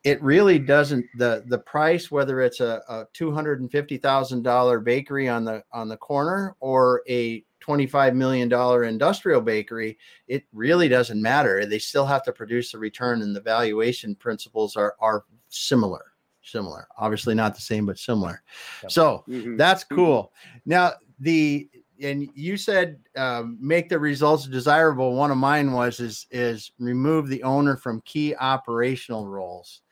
it 0.07 0.23
really 0.23 0.57
doesn't 0.57 1.05
the 1.16 1.42
the 1.49 1.59
price 1.59 2.12
whether 2.12 2.40
it's 2.40 2.61
a, 2.61 2.81
a 2.88 3.05
two 3.12 3.33
hundred 3.33 3.61
and 3.61 3.73
fifty 3.73 3.99
thousand 3.99 4.45
dollar 4.45 4.79
bakery 4.79 5.29
on 5.29 5.45
the 5.45 5.64
on 5.73 5.88
the 5.88 5.97
corner 5.97 6.55
or 6.61 7.03
a 7.09 7.45
$25 7.66 8.14
million 8.14 8.53
industrial 8.85 9.40
bakery, 9.40 9.99
it 10.29 10.45
really 10.53 10.88
doesn't 10.88 11.21
matter. 11.21 11.66
They 11.66 11.81
still 11.81 12.07
have 12.07 12.23
to 12.25 12.33
produce 12.33 12.73
a 12.75 12.79
return, 12.79 13.23
and 13.23 13.35
the 13.35 13.40
valuation 13.40 14.14
principles 14.14 14.77
are 14.77 14.95
are 15.01 15.25
similar. 15.49 16.12
Similar, 16.42 16.87
obviously 16.97 17.35
not 17.35 17.57
the 17.57 17.61
same, 17.61 17.87
but 17.87 17.99
similar. 17.99 18.40
Yep. 18.85 18.92
So 18.92 19.25
mm-hmm. 19.29 19.57
that's 19.57 19.83
mm-hmm. 19.83 19.97
cool. 19.97 20.33
Now 20.64 20.92
the 21.19 21.69
and 22.01 22.29
you 22.35 22.57
said 22.57 23.01
um, 23.16 23.59
make 23.61 23.88
the 23.88 23.99
results 23.99 24.47
desirable. 24.47 25.16
One 25.16 25.33
of 25.33 25.38
mine 25.38 25.73
was 25.73 25.99
is 25.99 26.29
is 26.31 26.71
remove 26.79 27.27
the 27.27 27.42
owner 27.42 27.77
from 27.77 28.01
key 28.05 28.37
operational 28.37 29.27
roles. 29.27 29.83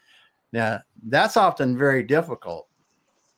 Now, 0.55 0.83
that's 1.09 1.37
often 1.37 1.77
very 1.77 2.05
difficult. 2.05 2.69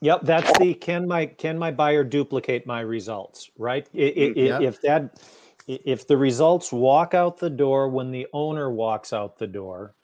Yep, 0.03 0.21
that's 0.25 0.59
the 0.59 0.75
can 0.75 1.09
my 1.09 1.25
can 1.25 1.59
my 1.59 1.71
buyer 1.71 2.05
duplicate 2.05 2.67
my 2.67 2.81
results, 2.81 3.51
right? 3.57 3.89
It, 3.95 4.37
yep. 4.37 4.61
If 4.61 4.83
that 4.83 5.19
if 5.67 6.07
the 6.07 6.17
results 6.19 6.71
walk 6.71 7.15
out 7.15 7.39
the 7.39 7.49
door 7.49 7.89
when 7.89 8.11
the 8.11 8.27
owner 8.35 8.71
walks 8.71 9.15
out 9.15 9.39
the 9.39 9.47
door, 9.47 9.95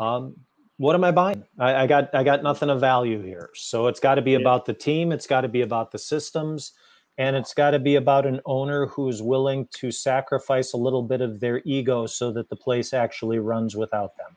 um, 0.00 0.34
what 0.78 0.96
am 0.96 1.04
I 1.04 1.12
buying? 1.12 1.44
I, 1.60 1.84
I, 1.84 1.86
got 1.86 2.12
I 2.12 2.24
got 2.24 2.42
nothing 2.42 2.70
of 2.70 2.80
value 2.80 3.22
here. 3.22 3.50
So 3.54 3.86
it's 3.86 4.00
got 4.00 4.16
to 4.16 4.22
be 4.22 4.32
yeah. 4.32 4.38
about 4.38 4.66
the 4.66 4.74
team. 4.74 5.12
It's 5.12 5.28
got 5.28 5.42
to 5.42 5.48
be 5.48 5.60
about 5.60 5.92
the 5.92 5.98
systems, 5.98 6.72
and 7.18 7.36
it's 7.36 7.54
got 7.54 7.70
to 7.70 7.78
be 7.78 7.94
about 7.94 8.26
an 8.26 8.40
owner 8.46 8.86
who's 8.86 9.22
willing 9.22 9.68
to 9.76 9.92
sacrifice 9.92 10.72
a 10.72 10.76
little 10.76 11.04
bit 11.04 11.20
of 11.20 11.38
their 11.38 11.62
ego 11.64 12.06
so 12.06 12.32
that 12.32 12.48
the 12.48 12.56
place 12.56 12.92
actually 12.92 13.38
runs 13.38 13.76
without 13.76 14.16
them. 14.16 14.34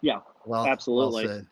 Yeah, 0.00 0.20
well, 0.48 0.66
absolutely. 0.66 1.26
Well 1.26 1.42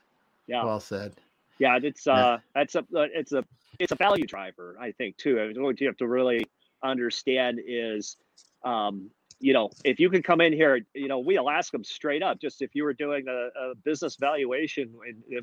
yeah, 0.46 0.64
well 0.64 0.80
said. 0.80 1.14
Yeah, 1.59 1.78
it's 1.82 2.06
uh, 2.06 2.38
that's 2.54 2.74
a 2.74 2.80
uh, 2.80 3.06
it's 3.12 3.32
a 3.32 3.44
it's 3.78 3.92
a 3.92 3.96
value 3.96 4.26
driver, 4.26 4.76
I 4.80 4.92
think 4.92 5.16
too. 5.16 5.40
I 5.40 5.48
mean, 5.48 5.62
what 5.62 5.80
you 5.80 5.87
have 5.87 5.96
to 5.98 6.06
really 6.06 6.46
understand 6.82 7.61
is, 7.66 8.16
um, 8.64 9.11
you 9.40 9.52
know, 9.52 9.70
if 9.85 9.98
you 9.98 10.11
can 10.11 10.22
come 10.22 10.40
in 10.40 10.52
here, 10.52 10.80
you 10.94 11.09
know, 11.09 11.18
we'll 11.18 11.50
ask 11.50 11.72
them 11.72 11.85
straight 11.85 12.22
up. 12.22 12.40
Just 12.40 12.62
if 12.62 12.74
you 12.74 12.85
were 12.85 12.94
doing 12.94 13.26
a, 13.28 13.48
a 13.70 13.74
business 13.85 14.16
valuation, 14.16 14.92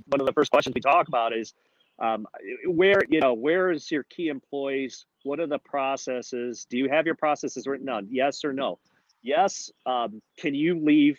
one 0.08 0.20
of 0.20 0.26
the 0.26 0.34
first 0.34 0.52
questions 0.52 0.74
we 0.74 0.82
talk 0.82 1.08
about 1.08 1.36
is, 1.36 1.54
um, 2.00 2.28
where 2.68 3.02
you 3.10 3.20
know, 3.20 3.34
where 3.34 3.72
is 3.72 3.92
your 3.92 4.04
key 4.04 4.30
employees? 4.30 5.06
What 5.24 5.40
are 5.40 5.48
the 5.48 5.60
processes? 5.60 6.66
Do 6.70 6.78
you 6.78 6.90
have 6.90 7.06
your 7.06 7.16
processes 7.16 7.66
written 7.68 7.86
down? 7.86 8.08
Yes 8.10 8.44
or 8.44 8.54
no? 8.54 8.80
Yes. 9.22 9.72
Um, 9.86 10.22
can 10.38 10.54
you 10.54 10.80
leave 10.80 11.18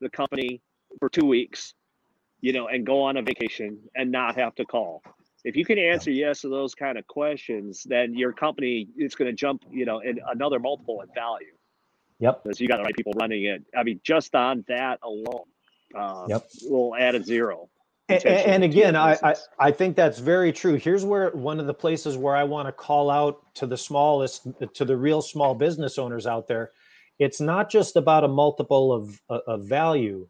the 0.00 0.08
company 0.08 0.60
for 0.98 1.08
two 1.08 1.26
weeks, 1.26 1.74
you 2.40 2.52
know, 2.52 2.68
and 2.68 2.84
go 2.86 3.02
on 3.02 3.16
a 3.16 3.22
vacation 3.22 3.78
and 3.94 4.10
not 4.10 4.36
have 4.36 4.54
to 4.56 4.64
call. 4.64 5.02
If 5.44 5.56
you 5.56 5.64
can 5.64 5.78
answer 5.78 6.10
yes 6.10 6.40
to 6.40 6.48
those 6.48 6.74
kind 6.74 6.96
of 6.96 7.06
questions, 7.06 7.84
then 7.84 8.14
your 8.14 8.32
company 8.32 8.88
is 8.96 9.14
going 9.14 9.30
to 9.30 9.36
jump, 9.36 9.62
you 9.70 9.84
know, 9.84 10.00
in 10.00 10.18
another 10.30 10.58
multiple 10.58 11.02
in 11.02 11.08
value. 11.14 11.52
Yep. 12.18 12.44
Because 12.44 12.60
you 12.60 12.68
got 12.68 12.78
the 12.78 12.84
right 12.84 12.96
people 12.96 13.12
running 13.12 13.44
it. 13.44 13.62
I 13.76 13.82
mean, 13.82 14.00
just 14.02 14.34
on 14.34 14.64
that 14.68 15.00
alone, 15.02 15.44
uh, 15.94 16.26
yep. 16.28 16.48
we'll 16.62 16.94
add 16.96 17.14
a 17.14 17.22
zero. 17.22 17.68
And, 18.08 18.24
and, 18.26 18.64
again, 18.64 18.96
I, 18.96 19.18
I, 19.22 19.34
I 19.58 19.70
think 19.70 19.96
that's 19.96 20.18
very 20.18 20.52
true. 20.52 20.74
Here's 20.74 21.06
where 21.06 21.30
one 21.30 21.58
of 21.58 21.66
the 21.66 21.72
places 21.72 22.18
where 22.18 22.36
I 22.36 22.44
want 22.44 22.68
to 22.68 22.72
call 22.72 23.10
out 23.10 23.54
to 23.54 23.66
the 23.66 23.78
smallest, 23.78 24.46
to 24.74 24.84
the 24.84 24.96
real 24.96 25.22
small 25.22 25.54
business 25.54 25.98
owners 25.98 26.26
out 26.26 26.46
there. 26.46 26.72
It's 27.18 27.40
not 27.40 27.70
just 27.70 27.96
about 27.96 28.24
a 28.24 28.28
multiple 28.28 28.92
of, 28.92 29.20
of 29.30 29.66
value 29.66 30.28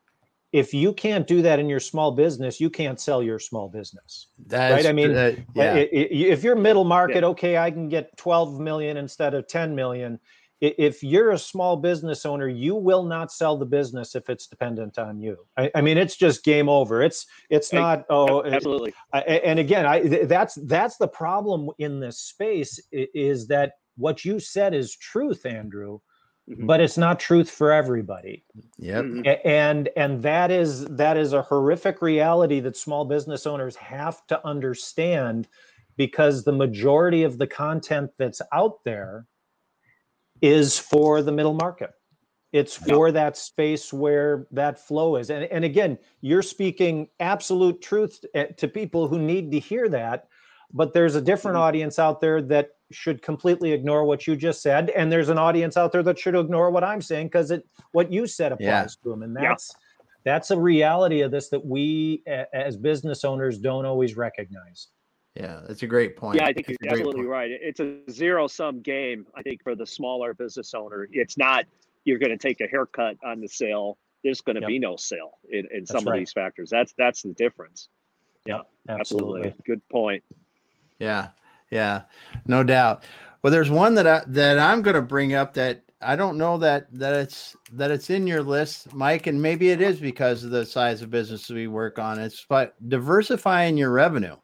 if 0.54 0.72
you 0.72 0.92
can't 0.92 1.26
do 1.26 1.42
that 1.42 1.58
in 1.58 1.68
your 1.68 1.80
small 1.80 2.12
business, 2.12 2.60
you 2.60 2.70
can't 2.70 3.00
sell 3.00 3.20
your 3.20 3.40
small 3.40 3.68
business. 3.68 4.28
That's, 4.46 4.84
right. 4.84 4.86
I 4.88 4.92
mean, 4.92 5.10
uh, 5.10 5.34
yeah. 5.52 5.74
if 5.74 6.44
you're 6.44 6.54
middle 6.54 6.84
market, 6.84 7.22
yeah. 7.22 7.30
okay, 7.30 7.58
I 7.58 7.72
can 7.72 7.88
get 7.88 8.16
12 8.18 8.60
million 8.60 8.96
instead 8.96 9.34
of 9.34 9.48
10 9.48 9.74
million. 9.74 10.20
If 10.60 11.02
you're 11.02 11.32
a 11.32 11.38
small 11.38 11.76
business 11.76 12.24
owner, 12.24 12.46
you 12.46 12.76
will 12.76 13.02
not 13.02 13.32
sell 13.32 13.56
the 13.56 13.66
business 13.66 14.14
if 14.14 14.30
it's 14.30 14.46
dependent 14.46 14.96
on 14.96 15.20
you. 15.20 15.38
I, 15.56 15.72
I 15.74 15.80
mean, 15.80 15.98
it's 15.98 16.14
just 16.14 16.44
game 16.44 16.68
over. 16.68 17.02
It's 17.02 17.26
it's 17.50 17.72
not. 17.72 18.04
Oh, 18.08 18.44
absolutely. 18.44 18.94
and 19.12 19.58
again, 19.58 19.84
I 19.84 20.24
that's 20.24 20.54
that's 20.66 20.96
the 20.98 21.08
problem 21.08 21.68
in 21.80 21.98
this 21.98 22.20
space 22.20 22.80
is 22.92 23.48
that 23.48 23.72
what 23.96 24.24
you 24.24 24.38
said 24.38 24.72
is 24.72 24.96
truth, 24.96 25.44
Andrew 25.46 25.98
Mm-hmm. 26.46 26.66
but 26.66 26.82
it's 26.82 26.98
not 26.98 27.18
truth 27.18 27.50
for 27.50 27.72
everybody 27.72 28.44
yep 28.76 29.06
mm-hmm. 29.06 29.48
and 29.48 29.88
and 29.96 30.22
that 30.22 30.50
is 30.50 30.84
that 30.88 31.16
is 31.16 31.32
a 31.32 31.40
horrific 31.40 32.02
reality 32.02 32.60
that 32.60 32.76
small 32.76 33.06
business 33.06 33.46
owners 33.46 33.74
have 33.76 34.26
to 34.26 34.46
understand 34.46 35.48
because 35.96 36.44
the 36.44 36.52
majority 36.52 37.22
of 37.22 37.38
the 37.38 37.46
content 37.46 38.10
that's 38.18 38.42
out 38.52 38.84
there 38.84 39.24
is 40.42 40.78
for 40.78 41.22
the 41.22 41.32
middle 41.32 41.54
market 41.54 41.92
it's 42.52 42.76
for 42.76 43.08
yep. 43.08 43.14
that 43.14 43.36
space 43.38 43.90
where 43.90 44.46
that 44.50 44.78
flow 44.78 45.16
is 45.16 45.30
and, 45.30 45.44
and 45.46 45.64
again 45.64 45.96
you're 46.20 46.42
speaking 46.42 47.08
absolute 47.20 47.80
truth 47.80 48.22
eh, 48.34 48.48
to 48.58 48.68
people 48.68 49.08
who 49.08 49.18
need 49.18 49.50
to 49.50 49.58
hear 49.58 49.88
that 49.88 50.28
but 50.74 50.92
there's 50.92 51.14
a 51.14 51.22
different 51.22 51.54
mm-hmm. 51.54 51.62
audience 51.62 51.98
out 51.98 52.20
there 52.20 52.42
that 52.42 52.72
should 52.94 53.22
completely 53.22 53.72
ignore 53.72 54.04
what 54.04 54.26
you 54.26 54.36
just 54.36 54.62
said 54.62 54.90
and 54.90 55.10
there's 55.10 55.28
an 55.28 55.38
audience 55.38 55.76
out 55.76 55.92
there 55.92 56.02
that 56.02 56.18
should 56.18 56.34
ignore 56.34 56.70
what 56.70 56.84
i'm 56.84 57.02
saying 57.02 57.26
because 57.26 57.50
it 57.50 57.66
what 57.92 58.12
you 58.12 58.26
said 58.26 58.52
applies 58.52 58.66
yeah. 58.66 58.86
to 59.02 59.10
them 59.10 59.22
and 59.22 59.36
that's 59.36 59.72
yeah. 59.72 60.04
that's 60.24 60.50
a 60.50 60.58
reality 60.58 61.20
of 61.20 61.30
this 61.30 61.48
that 61.48 61.64
we 61.64 62.22
as 62.52 62.76
business 62.76 63.24
owners 63.24 63.58
don't 63.58 63.84
always 63.84 64.16
recognize 64.16 64.88
yeah 65.34 65.60
that's 65.66 65.82
a 65.82 65.86
great 65.86 66.16
point 66.16 66.38
yeah 66.38 66.46
i 66.46 66.52
think 66.52 66.68
you're 66.68 66.92
absolutely 66.92 67.26
right 67.26 67.50
it's 67.50 67.80
a 67.80 67.98
zero 68.10 68.46
sum 68.46 68.80
game 68.80 69.26
i 69.34 69.42
think 69.42 69.62
for 69.62 69.74
the 69.74 69.86
smaller 69.86 70.34
business 70.34 70.74
owner 70.74 71.08
it's 71.12 71.36
not 71.36 71.64
you're 72.04 72.18
going 72.18 72.30
to 72.30 72.38
take 72.38 72.60
a 72.60 72.66
haircut 72.66 73.16
on 73.24 73.40
the 73.40 73.48
sale 73.48 73.98
there's 74.22 74.40
going 74.40 74.56
to 74.56 74.62
yep. 74.62 74.68
be 74.68 74.78
no 74.78 74.96
sale 74.96 75.32
in, 75.50 75.66
in 75.72 75.84
some 75.84 76.04
right. 76.04 76.14
of 76.14 76.18
these 76.20 76.32
factors 76.32 76.70
that's 76.70 76.94
that's 76.96 77.22
the 77.22 77.32
difference 77.32 77.88
yeah 78.46 78.60
absolutely. 78.88 79.40
absolutely 79.40 79.64
good 79.66 79.88
point 79.88 80.22
yeah, 80.98 81.28
yeah, 81.74 82.02
no 82.46 82.62
doubt. 82.62 83.02
Well, 83.42 83.50
there's 83.50 83.68
one 83.68 83.94
that 83.96 84.06
I 84.06 84.22
that 84.28 84.60
I'm 84.60 84.80
going 84.80 84.94
to 84.94 85.02
bring 85.02 85.34
up 85.34 85.54
that 85.54 85.82
I 86.00 86.14
don't 86.14 86.38
know 86.38 86.56
that 86.58 86.86
that 86.92 87.14
it's 87.14 87.56
that 87.72 87.90
it's 87.90 88.10
in 88.10 88.28
your 88.28 88.42
list, 88.42 88.94
Mike, 88.94 89.26
and 89.26 89.42
maybe 89.42 89.70
it 89.70 89.82
is 89.82 89.98
because 89.98 90.44
of 90.44 90.50
the 90.50 90.64
size 90.64 91.02
of 91.02 91.10
business 91.10 91.50
we 91.50 91.66
work 91.66 91.98
on. 91.98 92.20
It's 92.20 92.46
but 92.48 92.74
diversifying 92.88 93.76
your 93.76 93.90
revenue. 93.90 94.36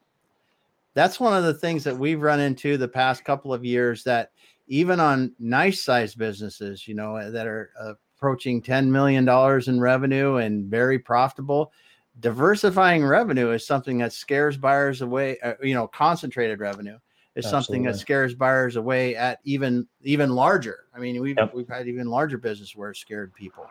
That's 0.94 1.20
one 1.20 1.36
of 1.36 1.44
the 1.44 1.54
things 1.54 1.84
that 1.84 1.96
we've 1.96 2.20
run 2.20 2.40
into 2.40 2.76
the 2.76 2.88
past 2.88 3.24
couple 3.24 3.54
of 3.54 3.64
years. 3.64 4.02
That 4.02 4.32
even 4.66 4.98
on 4.98 5.32
nice 5.38 5.84
sized 5.84 6.18
businesses, 6.18 6.88
you 6.88 6.94
know, 6.94 7.30
that 7.30 7.46
are 7.46 7.70
approaching 8.16 8.60
ten 8.60 8.90
million 8.90 9.24
dollars 9.24 9.68
in 9.68 9.80
revenue 9.80 10.36
and 10.36 10.68
very 10.68 10.98
profitable, 10.98 11.72
diversifying 12.18 13.04
revenue 13.04 13.50
is 13.50 13.66
something 13.66 13.98
that 13.98 14.12
scares 14.12 14.56
buyers 14.56 15.00
away 15.00 15.38
uh, 15.40 15.54
you 15.62 15.74
know 15.74 15.86
concentrated 15.86 16.60
revenue 16.60 16.98
is 17.36 17.44
Absolutely. 17.44 17.64
something 17.64 17.82
that 17.84 17.98
scares 17.98 18.34
buyers 18.34 18.76
away 18.76 19.14
at 19.16 19.38
even 19.44 19.86
even 20.02 20.30
larger 20.30 20.86
i 20.94 20.98
mean 20.98 21.20
we've 21.20 21.36
yep. 21.36 21.54
we've 21.54 21.68
had 21.68 21.86
even 21.86 22.08
larger 22.08 22.38
business 22.38 22.74
where 22.74 22.90
it 22.90 22.96
scared 22.96 23.32
people 23.34 23.66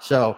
so 0.00 0.36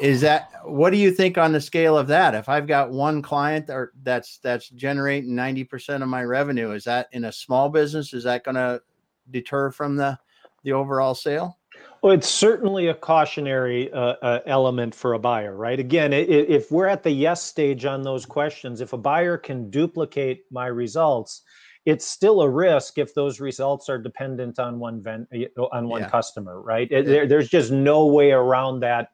is 0.00 0.20
that 0.22 0.50
what 0.64 0.90
do 0.90 0.96
you 0.96 1.10
think 1.10 1.38
on 1.38 1.52
the 1.52 1.60
scale 1.60 1.96
of 1.96 2.08
that? 2.08 2.34
If 2.34 2.48
I've 2.48 2.66
got 2.66 2.90
one 2.90 3.22
client 3.22 3.70
or 3.70 3.92
that's 4.02 4.38
that's 4.38 4.68
generating 4.70 5.30
90% 5.30 6.02
of 6.02 6.08
my 6.08 6.24
revenue, 6.24 6.72
is 6.72 6.84
that 6.84 7.08
in 7.12 7.24
a 7.24 7.32
small 7.32 7.68
business? 7.68 8.12
Is 8.12 8.24
that 8.24 8.44
going 8.44 8.56
to 8.56 8.82
deter 9.30 9.70
from 9.70 9.96
the 9.96 10.18
the 10.64 10.72
overall 10.72 11.14
sale? 11.14 11.58
Well, 12.02 12.12
it's 12.12 12.28
certainly 12.28 12.88
a 12.88 12.94
cautionary 12.94 13.90
uh, 13.92 14.14
uh, 14.20 14.40
element 14.46 14.94
for 14.94 15.14
a 15.14 15.18
buyer, 15.18 15.56
right? 15.56 15.80
Again, 15.80 16.12
if 16.12 16.70
we're 16.70 16.86
at 16.86 17.02
the 17.02 17.10
yes 17.10 17.42
stage 17.42 17.84
on 17.84 18.02
those 18.02 18.26
questions, 18.26 18.80
if 18.80 18.92
a 18.92 18.98
buyer 18.98 19.38
can 19.38 19.70
duplicate 19.70 20.44
my 20.50 20.66
results, 20.66 21.42
it's 21.86 22.06
still 22.06 22.40
a 22.40 22.48
risk 22.48 22.98
if 22.98 23.14
those 23.14 23.40
results 23.40 23.88
are 23.88 23.98
dependent 23.98 24.58
on 24.58 24.78
one 24.78 25.02
ven- 25.02 25.26
on 25.72 25.88
one 25.88 26.02
yeah. 26.02 26.08
customer, 26.08 26.60
right? 26.60 26.88
Yeah. 26.90 27.02
There, 27.02 27.26
there's 27.26 27.48
just 27.48 27.70
no 27.70 28.06
way 28.06 28.32
around 28.32 28.80
that. 28.80 29.10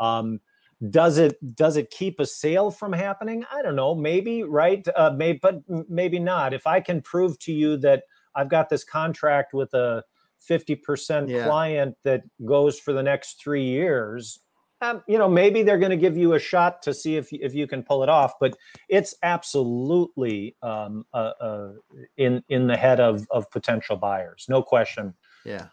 Um, 0.00 0.40
does 0.90 1.18
it 1.18 1.36
does 1.56 1.76
it 1.76 1.90
keep 1.90 2.20
a 2.20 2.26
sale 2.26 2.70
from 2.70 2.92
happening? 2.92 3.44
I 3.52 3.62
don't 3.62 3.76
know. 3.76 3.94
Maybe 3.94 4.42
right. 4.42 4.86
Uh, 4.96 5.12
maybe, 5.14 5.38
but 5.42 5.60
maybe 5.88 6.18
not. 6.18 6.54
If 6.54 6.66
I 6.66 6.80
can 6.80 7.02
prove 7.02 7.38
to 7.40 7.52
you 7.52 7.76
that 7.78 8.04
I've 8.34 8.48
got 8.48 8.68
this 8.68 8.84
contract 8.84 9.52
with 9.52 9.74
a 9.74 10.02
50% 10.48 11.28
yeah. 11.28 11.44
client 11.44 11.96
that 12.04 12.22
goes 12.46 12.78
for 12.78 12.92
the 12.94 13.02
next 13.02 13.42
three 13.42 13.64
years, 13.64 14.40
um, 14.82 15.02
you 15.06 15.18
know, 15.18 15.28
maybe 15.28 15.62
they're 15.62 15.78
going 15.78 15.90
to 15.90 15.96
give 15.96 16.16
you 16.16 16.34
a 16.34 16.38
shot 16.38 16.82
to 16.82 16.94
see 16.94 17.16
if 17.16 17.32
if 17.32 17.54
you 17.54 17.66
can 17.66 17.82
pull 17.82 18.02
it 18.02 18.08
off. 18.08 18.34
But 18.40 18.56
it's 18.88 19.14
absolutely 19.22 20.56
um, 20.62 21.04
uh, 21.12 21.32
uh, 21.40 21.72
in 22.16 22.42
in 22.48 22.66
the 22.66 22.76
head 22.76 23.00
of 23.00 23.26
of 23.30 23.50
potential 23.50 23.96
buyers, 23.96 24.46
no 24.48 24.62
question. 24.62 25.14
Yeah. 25.44 25.66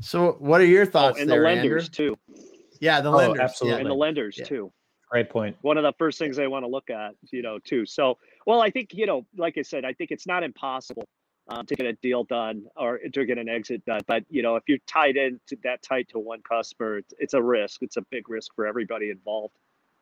So, 0.00 0.36
what 0.38 0.60
are 0.60 0.66
your 0.66 0.86
thoughts? 0.86 1.18
Oh, 1.18 1.22
and 1.22 1.30
there, 1.30 1.40
the 1.40 1.46
lenders 1.46 1.88
Andrew? 1.88 2.16
too. 2.16 2.36
Yeah, 2.80 3.00
the 3.00 3.10
lenders. 3.10 3.26
oh, 3.26 3.32
lenders, 3.32 3.40
absolutely, 3.40 3.80
and 3.80 3.90
the 3.90 3.94
lenders 3.94 4.38
yeah. 4.38 4.44
too. 4.44 4.72
Great 5.10 5.28
point. 5.28 5.56
One 5.60 5.76
of 5.76 5.82
the 5.82 5.92
first 5.98 6.18
things 6.18 6.36
they 6.38 6.48
want 6.48 6.64
to 6.64 6.68
look 6.68 6.88
at, 6.88 7.14
you 7.30 7.42
know, 7.42 7.58
too. 7.58 7.84
So, 7.84 8.16
well, 8.46 8.62
I 8.62 8.70
think 8.70 8.94
you 8.94 9.04
know, 9.04 9.26
like 9.36 9.58
I 9.58 9.62
said, 9.62 9.84
I 9.84 9.92
think 9.92 10.10
it's 10.10 10.26
not 10.26 10.42
impossible 10.42 11.06
um, 11.48 11.66
to 11.66 11.74
get 11.74 11.86
a 11.86 11.92
deal 11.94 12.24
done 12.24 12.66
or 12.76 12.98
to 12.98 13.24
get 13.24 13.38
an 13.38 13.48
exit 13.48 13.84
done. 13.84 14.00
But 14.06 14.24
you 14.30 14.42
know, 14.42 14.56
if 14.56 14.64
you're 14.66 14.78
tied 14.86 15.16
into 15.16 15.56
that 15.64 15.82
tight 15.82 16.08
to 16.10 16.18
one 16.18 16.40
customer, 16.42 16.98
it's, 16.98 17.14
it's 17.18 17.34
a 17.34 17.42
risk. 17.42 17.82
It's 17.82 17.96
a 17.96 18.02
big 18.02 18.28
risk 18.28 18.54
for 18.54 18.66
everybody 18.66 19.10
involved. 19.10 19.54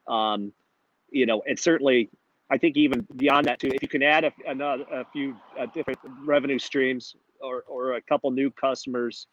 Um, 0.06 0.52
you 1.10 1.26
know, 1.26 1.42
and 1.46 1.58
certainly, 1.58 2.10
I 2.50 2.58
think 2.58 2.76
even 2.76 3.06
beyond 3.16 3.46
that 3.46 3.60
too, 3.60 3.68
if 3.68 3.82
you 3.82 3.88
can 3.88 4.02
add 4.02 4.24
a, 4.24 4.32
another 4.46 4.84
a 4.92 5.04
few 5.12 5.36
uh, 5.58 5.66
different 5.66 5.98
revenue 6.24 6.58
streams 6.58 7.14
or 7.40 7.64
or 7.66 7.94
a 7.94 8.02
couple 8.02 8.30
new 8.30 8.50
customers, 8.50 9.26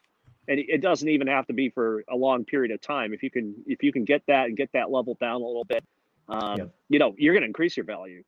and 0.47 0.59
it 0.59 0.81
doesn't 0.81 1.09
even 1.09 1.27
have 1.27 1.45
to 1.47 1.53
be 1.53 1.69
for 1.69 2.03
a 2.09 2.15
long 2.15 2.45
period 2.45 2.71
of 2.71 2.81
time. 2.81 3.13
If 3.13 3.21
you 3.21 3.29
can 3.29 3.55
if 3.65 3.83
you 3.83 3.91
can 3.91 4.05
get 4.05 4.23
that 4.27 4.47
and 4.47 4.57
get 4.57 4.71
that 4.73 4.89
level 4.89 5.17
down 5.19 5.41
a 5.41 5.45
little 5.45 5.65
bit, 5.65 5.83
um, 6.29 6.57
yeah. 6.57 6.65
you 6.89 6.99
know, 6.99 7.15
you're 7.17 7.33
going 7.33 7.41
to 7.41 7.47
increase 7.47 7.75
your 7.75 7.85
value. 7.85 8.23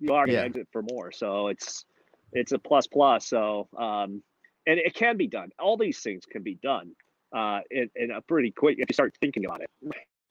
You 0.00 0.14
are 0.14 0.26
going 0.26 0.36
to 0.36 0.40
yeah. 0.40 0.46
exit 0.46 0.68
for 0.72 0.82
more. 0.82 1.10
So 1.12 1.48
it's 1.48 1.84
it's 2.32 2.52
a 2.52 2.58
plus 2.58 2.86
plus. 2.86 3.26
So 3.26 3.68
um, 3.76 4.22
and 4.66 4.78
it 4.78 4.94
can 4.94 5.16
be 5.16 5.26
done. 5.26 5.50
All 5.58 5.76
these 5.76 5.98
things 6.00 6.24
can 6.30 6.42
be 6.42 6.54
done 6.56 6.92
uh, 7.34 7.60
in, 7.70 7.90
in 7.96 8.10
a 8.10 8.20
pretty 8.20 8.50
quick 8.50 8.78
if 8.78 8.88
you 8.88 8.94
start 8.94 9.16
thinking 9.20 9.44
about 9.44 9.62
it. 9.62 9.70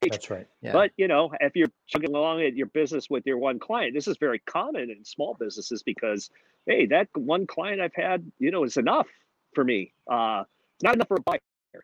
That's 0.02 0.30
right. 0.30 0.48
Yeah. 0.62 0.74
But 0.74 0.92
you 0.98 1.08
know, 1.08 1.32
if 1.40 1.56
you're 1.56 1.72
chugging 1.88 2.14
along 2.14 2.44
at 2.44 2.56
your 2.56 2.68
business 2.68 3.10
with 3.10 3.26
your 3.26 3.40
one 3.40 3.60
client, 3.60 3.96
this 3.96 4.08
is 4.08 4.18
very 4.18 4.40
common 4.40 4.92
in 4.92 5.04
small 5.04 5.36
businesses 5.40 5.82
because 5.84 6.30
hey, 6.68 6.86
that 6.88 7.08
one 7.16 7.48
client 7.48 7.82
I've 7.82 7.96
had, 7.96 8.30
you 8.40 8.52
know, 8.52 8.64
is 8.64 8.78
enough 8.78 9.08
for 9.56 9.64
me. 9.64 9.94
Uh, 10.10 10.44
it's 10.76 10.84
not 10.84 10.96
enough 10.96 11.08
for 11.08 11.18
a 11.18 11.22
buyer. 11.22 11.40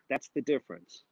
That's 0.08 0.30
the 0.34 0.42
difference. 0.42 1.02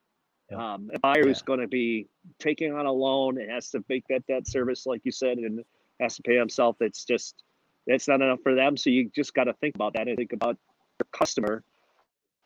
Yeah. 0.51 0.75
Um, 0.75 0.91
a 0.95 0.99
buyer 1.01 1.19
yeah. 1.19 1.25
who's 1.25 1.43
going 1.43 1.61
to 1.61 1.69
be 1.69 2.07
taking 2.38 2.73
on 2.73 2.87
a 2.87 2.93
loan 2.93 3.41
and 3.41 3.51
has 3.51 3.71
to 3.71 3.85
make 3.88 4.07
that 4.09 4.27
debt 4.27 4.47
service, 4.47 4.87
like 4.87 5.01
you 5.05 5.12
said, 5.12 5.38
and 5.38 5.65
has 6.01 6.17
to 6.17 6.23
pay 6.23 6.37
himself. 6.37 6.77
It's 6.81 7.05
just 7.05 7.43
that's 7.87 8.09
not 8.09 8.21
enough 8.21 8.40
for 8.42 8.55
them. 8.55 8.77
So 8.77 8.90
you 8.90 9.11
just 9.14 9.35
got 9.35 9.45
to 9.45 9.55
think 9.55 9.75
about 9.75 9.95
that 9.95 10.09
and 10.09 10.16
think 10.16 10.33
about 10.33 10.57
your 11.01 11.09
customer 11.18 11.62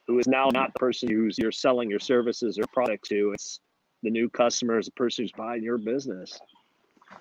who 0.07 0.18
is 0.18 0.27
now 0.27 0.49
not 0.49 0.72
the 0.72 0.79
person 0.79 1.09
who's 1.09 1.37
you're 1.38 1.53
selling 1.53 1.90
your 1.90 1.99
services 1.99 2.59
or 2.59 2.64
product 2.72 3.05
to. 3.09 3.33
It's 3.33 3.61
the 4.03 4.11
new 4.11 4.29
customer 4.29 4.79
is 4.79 4.87
the 4.87 4.92
person 4.92 5.25
who's 5.25 5.33
buying 5.33 5.62
your 5.62 5.79
business. 5.79 6.38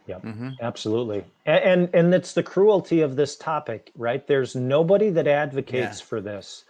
Yeah, 0.08 0.20
mm-hmm. 0.20 0.50
absolutely. 0.62 1.24
And, 1.46 1.64
and 1.64 1.96
and 1.96 2.14
it's 2.14 2.34
the 2.34 2.44
cruelty 2.44 3.02
of 3.02 3.16
this 3.16 3.36
topic, 3.36 3.92
right? 3.96 4.26
There's 4.26 4.56
nobody 4.56 5.10
that 5.12 5.28
advocates 5.28 6.00
yeah. 6.00 6.06
for 6.06 6.22
this. 6.22 6.66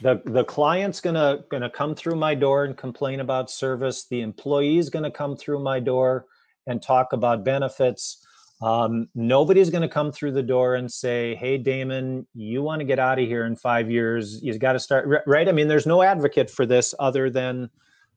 The 0.00 0.20
the 0.24 0.44
client's 0.44 1.00
gonna 1.00 1.44
gonna 1.48 1.70
come 1.70 1.94
through 1.94 2.16
my 2.16 2.34
door 2.34 2.64
and 2.64 2.76
complain 2.76 3.20
about 3.20 3.50
service. 3.50 4.04
The 4.04 4.20
employee's 4.20 4.90
gonna 4.90 5.10
come 5.10 5.36
through 5.36 5.60
my 5.60 5.80
door 5.80 6.26
and 6.66 6.82
talk 6.82 7.12
about 7.12 7.44
benefits 7.44 8.25
um, 8.62 9.08
nobody's 9.14 9.68
going 9.68 9.82
to 9.82 9.88
come 9.88 10.10
through 10.10 10.32
the 10.32 10.42
door 10.42 10.76
and 10.76 10.90
say, 10.90 11.34
"Hey, 11.34 11.58
Damon, 11.58 12.26
you 12.34 12.62
want 12.62 12.80
to 12.80 12.84
get 12.84 12.98
out 12.98 13.18
of 13.18 13.26
here 13.26 13.44
in 13.44 13.54
five 13.54 13.90
years? 13.90 14.42
You've 14.42 14.58
got 14.58 14.72
to 14.72 14.80
start." 14.80 15.22
Right? 15.26 15.48
I 15.48 15.52
mean, 15.52 15.68
there's 15.68 15.86
no 15.86 16.02
advocate 16.02 16.50
for 16.50 16.64
this 16.64 16.94
other 16.98 17.28
than 17.28 17.68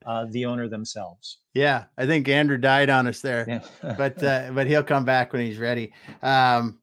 uh, 0.06 0.26
the 0.30 0.46
owner 0.46 0.66
themselves. 0.66 1.38
Yeah, 1.52 1.84
I 1.98 2.06
think 2.06 2.28
Andrew 2.28 2.56
died 2.56 2.88
on 2.88 3.06
us 3.06 3.20
there, 3.20 3.44
yeah. 3.46 3.94
but 3.96 4.22
uh, 4.22 4.50
but 4.54 4.66
he'll 4.66 4.82
come 4.82 5.04
back 5.04 5.32
when 5.32 5.44
he's 5.44 5.58
ready. 5.58 5.92
Um, 6.22 6.78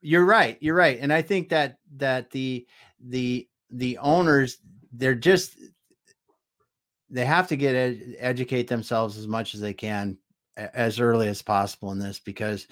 you're 0.00 0.24
right. 0.24 0.58
You're 0.60 0.74
right, 0.74 0.98
and 1.00 1.12
I 1.12 1.22
think 1.22 1.48
that 1.50 1.78
that 1.98 2.30
the 2.32 2.66
the 3.00 3.48
the 3.70 3.98
owners 3.98 4.58
they're 4.92 5.14
just 5.14 5.56
they 7.08 7.24
have 7.24 7.46
to 7.48 7.56
get 7.56 7.74
ed- 7.76 8.16
educate 8.18 8.66
themselves 8.66 9.16
as 9.16 9.28
much 9.28 9.54
as 9.54 9.60
they 9.60 9.72
can 9.72 10.18
as 10.56 11.00
early 11.00 11.28
as 11.28 11.42
possible 11.42 11.92
in 11.92 11.98
this 11.98 12.18
because 12.18 12.66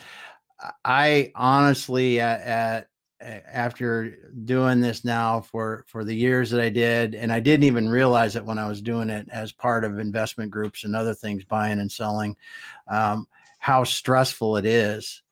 I 0.84 1.32
honestly 1.34 2.20
at, 2.20 2.40
at 2.40 2.88
after 3.20 4.16
doing 4.44 4.80
this 4.80 5.04
now 5.04 5.40
for 5.40 5.84
for 5.88 6.04
the 6.04 6.14
years 6.14 6.50
that 6.50 6.60
I 6.60 6.68
did 6.68 7.14
and 7.14 7.32
I 7.32 7.40
didn't 7.40 7.64
even 7.64 7.88
realize 7.88 8.36
it 8.36 8.44
when 8.44 8.58
I 8.58 8.68
was 8.68 8.82
doing 8.82 9.08
it 9.08 9.28
as 9.30 9.52
part 9.52 9.84
of 9.84 9.98
investment 9.98 10.50
groups 10.50 10.84
and 10.84 10.94
other 10.94 11.14
things 11.14 11.44
buying 11.44 11.80
and 11.80 11.90
selling 11.90 12.36
um, 12.88 13.26
how 13.58 13.84
stressful 13.84 14.56
it 14.56 14.66
is 14.66 15.22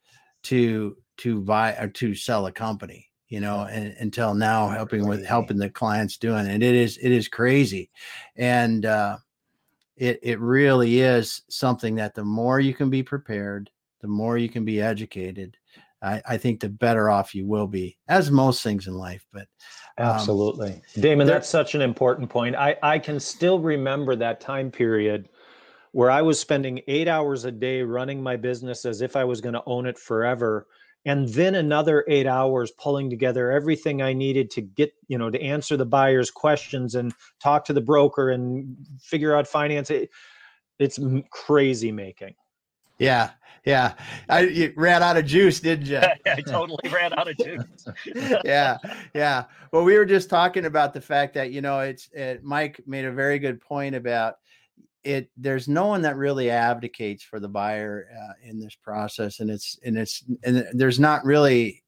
to 0.45 0.97
to 1.19 1.41
buy 1.41 1.73
or 1.75 1.89
to 1.89 2.15
sell 2.15 2.47
a 2.47 2.53
company 2.53 3.11
you 3.29 3.41
know 3.41 3.65
and, 3.65 3.95
until 3.99 4.35
now 4.35 4.69
helping 4.69 5.07
with 5.07 5.25
helping 5.25 5.59
the 5.59 5.71
clients 5.71 6.17
doing 6.17 6.47
it. 6.47 6.63
It 6.63 6.75
is 6.75 6.99
it 6.99 7.11
is 7.11 7.29
crazy. 7.29 7.91
And 8.37 8.87
uh 8.87 9.19
it 10.03 10.19
it 10.25 10.41
really 10.41 11.01
is 11.01 11.43
something 11.49 11.95
that 11.95 12.13
the 12.13 12.25
more 12.25 12.59
you 12.59 12.75
can 12.75 12.91
be 12.91 13.05
prepared, 13.05 13.71
the 14.01 14.09
more 14.09 14.37
you 14.37 14.49
can 14.49 14.65
be 14.65 14.83
educated, 14.83 15.57
I, 16.03 16.21
I 16.27 16.37
think 16.39 16.59
the 16.59 16.69
better 16.69 17.09
off 17.09 17.37
you 17.37 17.47
will 17.47 17.69
be, 17.69 17.97
as 18.09 18.29
most 18.29 18.65
things 18.65 18.89
in 18.89 18.95
life. 18.95 19.25
But 19.33 19.47
um, 19.99 20.09
absolutely, 20.09 20.83
Damon, 20.99 21.29
that's 21.29 21.49
such 21.49 21.77
an 21.77 21.83
important 21.83 22.29
point. 22.29 22.57
I 22.57 22.77
I 22.83 22.99
can 22.99 23.21
still 23.21 23.61
remember 23.61 24.17
that 24.17 24.41
time 24.41 24.73
period 24.73 25.29
where 25.93 26.11
I 26.11 26.21
was 26.21 26.41
spending 26.41 26.81
eight 26.89 27.07
hours 27.07 27.45
a 27.45 27.53
day 27.53 27.83
running 27.83 28.21
my 28.21 28.35
business 28.35 28.85
as 28.85 29.03
if 29.03 29.15
I 29.15 29.23
was 29.23 29.41
going 29.41 29.55
to 29.55 29.63
own 29.67 29.87
it 29.87 29.97
forever 29.97 30.67
and 31.05 31.29
then 31.29 31.55
another 31.55 32.05
eight 32.09 32.27
hours 32.27 32.71
pulling 32.73 33.11
together 33.11 33.51
everything 33.51 34.03
i 34.03 34.13
needed 34.13 34.51
to 34.51 34.61
get 34.61 34.93
you 35.09 35.19
know 35.19 35.31
to 35.31 35.41
answer 35.41 35.77
the 35.77 35.87
buyer's 35.87 36.31
questions 36.31 36.95
and 36.95 37.15
talk 37.41 37.65
to 37.65 37.73
the 37.73 37.81
broker 37.81 38.31
and 38.31 38.77
figure 39.01 39.37
out 39.37 39.47
finance. 39.47 39.91
It, 39.91 40.11
it's 40.79 40.99
crazy 41.31 41.93
making. 41.93 42.35
Yeah 42.99 43.31
yeah. 43.65 43.95
I 44.29 44.73
ran 44.77 45.03
out 45.03 45.17
of 45.17 45.25
juice 45.25 45.61
didn't 45.61 45.87
you 45.87 45.99
i 46.27 46.41
totally 46.41 46.89
ran 46.91 47.13
out 47.19 47.29
of 47.29 47.37
juice. 47.37 47.87
Yeah 48.45 48.79
yeah. 49.15 49.45
Well 49.71 49.85
we 49.85 49.97
were 49.97 50.05
just 50.05 50.29
talking 50.29 50.67
about 50.67 50.95
the 50.95 51.01
fact 51.01 51.35
that 51.35 51.53
you 51.53 51.61
know 51.61 51.81
it's 51.81 52.09
it, 52.13 52.43
mike 52.43 52.81
made 52.87 53.05
a 53.05 53.13
very 53.13 53.39
good 53.39 53.61
point 53.61 53.95
about 53.95 54.37
it 55.05 55.31
there's 55.37 55.69
no 55.69 55.87
one 55.87 56.03
that 56.03 56.17
really 56.17 56.51
advocates 56.51 57.23
for 57.23 57.41
the 57.41 57.49
buyer 57.49 58.07
uh, 58.17 58.33
in 58.43 58.59
this 58.59 58.75
process 58.75 59.41
and 59.41 59.51
it's 59.51 59.79
and 59.85 59.99
it's 59.99 60.25
and 60.45 60.67
there's 60.73 61.01
not 61.01 61.25
really 61.25 61.83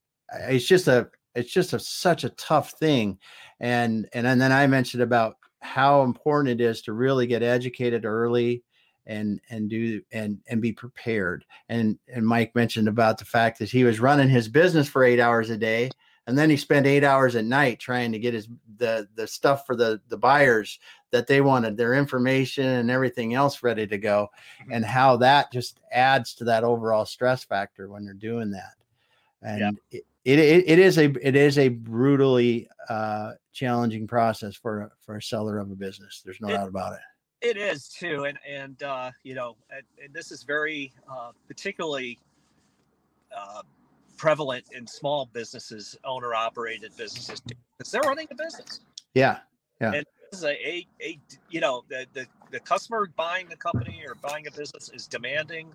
it's 0.48 0.66
just 0.66 0.88
a 0.88 1.08
it's 1.34 1.52
just 1.52 1.72
a, 1.72 1.78
such 1.78 2.24
a 2.24 2.30
tough 2.30 2.72
thing 2.72 3.18
and 3.60 4.08
and 4.12 4.26
and 4.26 4.40
then 4.40 4.52
i 4.52 4.66
mentioned 4.66 5.02
about 5.02 5.36
how 5.60 6.02
important 6.02 6.60
it 6.60 6.64
is 6.64 6.82
to 6.82 6.92
really 6.92 7.26
get 7.26 7.42
educated 7.42 8.04
early 8.04 8.62
and 9.06 9.40
and 9.50 9.70
do 9.70 10.00
and 10.12 10.38
and 10.48 10.60
be 10.60 10.72
prepared 10.72 11.44
and 11.68 11.98
and 12.08 12.26
mike 12.26 12.54
mentioned 12.54 12.88
about 12.88 13.18
the 13.18 13.24
fact 13.24 13.58
that 13.58 13.70
he 13.70 13.84
was 13.84 14.00
running 14.00 14.28
his 14.28 14.48
business 14.48 14.88
for 14.88 15.04
eight 15.04 15.20
hours 15.20 15.50
a 15.50 15.56
day 15.56 15.90
and 16.26 16.38
then 16.38 16.48
he 16.48 16.56
spent 16.56 16.86
eight 16.86 17.04
hours 17.04 17.36
at 17.36 17.44
night 17.44 17.78
trying 17.78 18.12
to 18.12 18.18
get 18.18 18.34
his 18.34 18.48
the 18.78 19.08
the 19.14 19.26
stuff 19.26 19.66
for 19.66 19.76
the 19.76 20.00
the 20.08 20.16
buyers 20.16 20.78
that 21.10 21.26
they 21.26 21.40
wanted 21.40 21.76
their 21.76 21.94
information 21.94 22.66
and 22.66 22.90
everything 22.90 23.34
else 23.34 23.62
ready 23.62 23.86
to 23.86 23.98
go. 23.98 24.28
Mm-hmm. 24.60 24.72
and 24.72 24.84
how 24.84 25.16
that 25.18 25.52
just 25.52 25.80
adds 25.92 26.34
to 26.34 26.44
that 26.44 26.64
overall 26.64 27.04
stress 27.04 27.44
factor 27.44 27.88
when 27.88 28.04
you're 28.04 28.14
doing 28.14 28.50
that. 28.52 28.74
And 29.42 29.78
yeah. 29.90 30.00
it, 30.24 30.38
it, 30.38 30.64
it 30.66 30.78
is 30.78 30.98
a 30.98 31.04
it 31.26 31.36
is 31.36 31.58
a 31.58 31.68
brutally 31.68 32.68
uh, 32.88 33.32
challenging 33.52 34.06
process 34.06 34.56
for 34.56 34.90
for 35.04 35.16
a 35.16 35.22
seller 35.22 35.58
of 35.58 35.70
a 35.70 35.74
business. 35.74 36.22
There's 36.24 36.40
no 36.40 36.48
it, 36.48 36.52
doubt 36.52 36.68
about 36.68 36.94
it. 36.94 37.00
It 37.46 37.58
is 37.58 37.88
too, 37.88 38.24
and 38.24 38.38
and 38.48 38.82
uh, 38.82 39.10
you 39.22 39.34
know, 39.34 39.56
and, 39.70 39.82
and 40.02 40.14
this 40.14 40.32
is 40.32 40.42
very 40.44 40.94
uh, 41.10 41.32
particularly 41.46 42.18
uh, 43.36 43.62
prevalent 44.24 44.64
in 44.72 44.86
small 44.86 45.26
businesses, 45.34 45.98
owner 46.02 46.32
operated 46.32 46.90
businesses, 46.96 47.42
because 47.42 47.92
they're 47.92 48.00
running 48.00 48.26
a 48.30 48.34
business. 48.34 48.80
Yeah, 49.12 49.40
yeah. 49.82 49.92
And 49.92 50.06
this 50.30 50.40
is 50.40 50.44
a, 50.44 50.66
a, 50.66 50.86
a 51.02 51.18
you 51.50 51.60
know 51.60 51.84
the, 51.90 52.06
the 52.14 52.26
the 52.50 52.58
customer 52.60 53.06
buying 53.16 53.48
the 53.50 53.56
company 53.56 54.02
or 54.06 54.14
buying 54.14 54.46
a 54.46 54.50
business 54.50 54.90
is 54.94 55.06
demanding. 55.06 55.70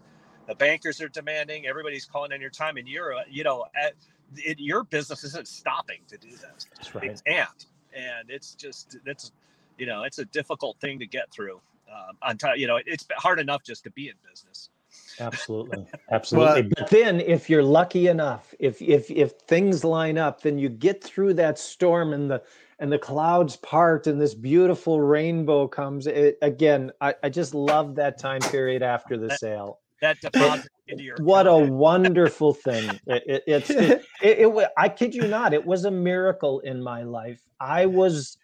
The 0.47 0.55
bankers 0.55 0.99
are 0.99 1.09
demanding. 1.09 1.67
Everybody's 1.67 2.05
calling 2.05 2.33
on 2.33 2.41
your 2.41 2.49
time, 2.49 2.77
and 2.77 2.87
you're 2.87 3.13
uh, 3.13 3.21
you 3.29 3.43
know 3.43 3.65
at, 3.75 3.93
it, 4.35 4.57
your 4.59 4.83
business 4.83 5.23
isn't 5.23 5.47
stopping 5.47 5.99
to 6.07 6.17
do 6.17 6.31
this. 6.31 6.65
That's 6.75 6.95
right. 6.95 7.03
It 7.03 7.21
can't, 7.27 7.67
and 7.93 8.31
it's 8.31 8.55
just 8.55 8.97
it's 9.05 9.31
you 9.77 9.85
know 9.85 10.01
it's 10.01 10.17
a 10.17 10.25
difficult 10.25 10.79
thing 10.79 10.97
to 10.97 11.05
get 11.05 11.31
through. 11.31 11.61
Um, 11.87 12.17
on 12.23 12.37
top, 12.39 12.57
you 12.57 12.65
know, 12.65 12.79
it's 12.83 13.05
hard 13.17 13.39
enough 13.39 13.61
just 13.63 13.83
to 13.83 13.91
be 13.91 14.09
in 14.09 14.15
business. 14.27 14.71
Absolutely, 15.19 15.85
absolutely. 16.11 16.61
Well, 16.61 16.71
but 16.77 16.89
then, 16.89 17.19
if 17.19 17.49
you're 17.49 17.63
lucky 17.63 18.07
enough, 18.07 18.53
if 18.59 18.81
if 18.81 19.09
if 19.11 19.33
things 19.47 19.83
line 19.83 20.17
up, 20.17 20.41
then 20.41 20.57
you 20.57 20.69
get 20.69 21.03
through 21.03 21.33
that 21.35 21.59
storm 21.59 22.13
and 22.13 22.29
the 22.29 22.41
and 22.79 22.91
the 22.91 22.99
clouds 22.99 23.57
part 23.57 24.07
and 24.07 24.19
this 24.19 24.33
beautiful 24.33 25.01
rainbow 25.01 25.67
comes. 25.67 26.07
It, 26.07 26.37
again, 26.41 26.91
I, 27.01 27.13
I 27.23 27.29
just 27.29 27.53
love 27.53 27.95
that 27.95 28.17
time 28.17 28.41
period 28.41 28.81
after 28.81 29.17
the 29.17 29.27
that, 29.27 29.39
sale. 29.39 29.79
That 30.01 30.19
deposit 30.21 30.69
into 30.87 31.03
your 31.03 31.17
what 31.17 31.47
a 31.47 31.57
wonderful 31.57 32.53
thing! 32.53 32.99
It, 33.07 33.23
it, 33.25 33.43
it's 33.47 33.69
it, 33.69 34.03
it, 34.21 34.69
I 34.77 34.89
kid 34.89 35.13
you 35.13 35.27
not, 35.27 35.53
it 35.53 35.65
was 35.65 35.85
a 35.85 35.91
miracle 35.91 36.59
in 36.61 36.81
my 36.81 37.03
life. 37.03 37.41
I 37.59 37.85
was 37.85 38.37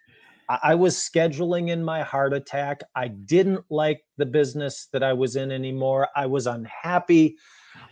I 0.48 0.74
was 0.74 0.96
scheduling 0.96 1.70
in 1.70 1.82
my 1.82 2.02
heart 2.02 2.32
attack. 2.32 2.82
I 2.94 3.08
didn't 3.08 3.64
like 3.68 4.04
the 4.16 4.26
business 4.26 4.88
that 4.92 5.02
I 5.02 5.12
was 5.12 5.36
in 5.36 5.50
anymore. 5.50 6.08
I 6.14 6.26
was 6.26 6.46
unhappy, 6.46 7.36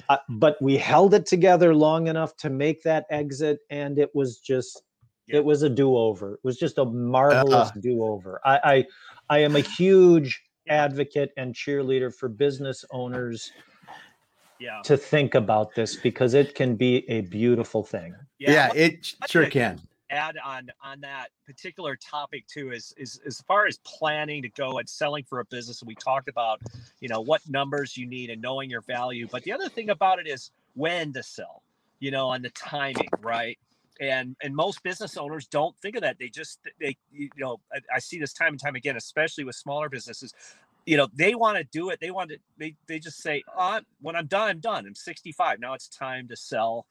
uh, 0.09 0.19
but 0.29 0.61
we 0.63 0.77
held 0.77 1.15
it 1.15 1.27
together 1.27 1.75
long 1.75 2.07
enough 2.07 2.37
to 2.39 2.51
make 2.51 2.83
that 2.85 3.07
exit, 3.11 3.59
and 3.71 3.99
it 3.99 4.11
was 4.15 4.39
just 4.39 4.83
yeah. 5.27 5.39
it 5.39 5.45
was 5.45 5.63
a 5.63 5.69
do-over. 5.69 6.35
It 6.35 6.41
was 6.45 6.57
just 6.57 6.79
a 6.79 6.85
marvelous 6.85 7.71
uh, 7.71 7.81
do-over. 7.81 8.41
I, 8.45 8.61
I 8.65 9.37
I 9.37 9.39
am 9.39 9.57
a 9.57 9.61
huge 9.61 10.41
advocate 10.69 11.33
and 11.37 11.55
cheerleader 11.55 12.15
for 12.15 12.29
business 12.29 12.85
owners 12.93 13.51
yeah. 14.61 14.81
to 14.85 14.97
think 14.97 15.35
about 15.35 15.75
this 15.75 15.97
because 15.97 16.35
it 16.35 16.55
can 16.55 16.77
be 16.77 17.09
a 17.11 17.23
beautiful 17.23 17.83
thing. 17.83 18.15
Yeah, 18.39 18.53
yeah 18.53 18.73
it 18.75 19.15
sure 19.29 19.51
can 19.51 19.81
add 20.15 20.37
on 20.45 20.71
on 20.83 21.01
that 21.01 21.29
particular 21.47 21.97
topic 21.97 22.47
too 22.47 22.73
is 22.73 22.95
is 22.97 23.21
as 23.27 23.41
far 23.43 23.67
as 23.67 23.79
planning 23.79 24.43
to 24.43 24.49
go 24.51 24.79
and 24.79 24.89
selling 24.89 25.25
for 25.25 25.41
a 25.41 25.45
business 25.47 25.83
we 25.83 25.95
talked 25.97 26.29
about 26.29 26.61
you 27.01 27.09
know 27.09 27.21
what 27.21 27.41
numbers 27.49 27.97
you 27.97 28.07
need 28.07 28.31
and 28.31 28.41
knowing 28.41 28.71
your 28.71 28.83
value 28.83 29.27
but 29.31 29.43
the 29.43 29.53
other 29.53 29.69
thing 29.69 29.91
about 29.91 30.19
it 30.19 30.27
is 30.27 30.51
when 30.75 31.13
to 31.13 31.23
sell 31.23 31.63
you 32.01 32.11
know 32.11 32.29
on 32.29 32.43
the 32.43 32.51
timing 32.51 33.09
right? 33.21 33.59
And 34.01 34.37
and 34.43 34.55
most 34.55 34.83
business 34.83 35.17
owners 35.17 35.47
don't 35.47 35.77
think 35.79 35.97
of 35.97 36.03
that. 36.03 36.19
They 36.19 36.29
just 36.29 36.61
they 36.81 36.97
you 37.13 37.31
know 37.39 37.61
I, 37.73 37.79
I 37.97 37.99
see 38.01 38.19
this 38.19 38.33
time 38.33 38.49
and 38.49 38.61
time 38.61 38.75
again 38.75 38.97
especially 38.97 39.45
with 39.45 39.57
smaller 39.57 39.89
businesses 39.89 40.35
you 40.87 40.97
know 40.97 41.09
they 41.15 41.35
want 41.35 41.59
to 41.59 41.65
do 41.65 41.91
it. 41.91 42.01
They 42.01 42.11
want 42.11 42.31
to 42.31 42.39
they, 42.59 42.75
they 42.89 42.99
just 42.99 43.23
say 43.23 43.43
oh, 43.57 43.81
when 44.01 44.17
i'm 44.17 44.27
done 44.27 44.51
i'm 44.51 44.61
done. 44.61 44.87
I'm 44.87 44.95
65 44.95 45.61
now 45.61 45.75
it's 45.75 45.89
time 45.89 46.29
to 46.29 46.37
sell 46.37 46.87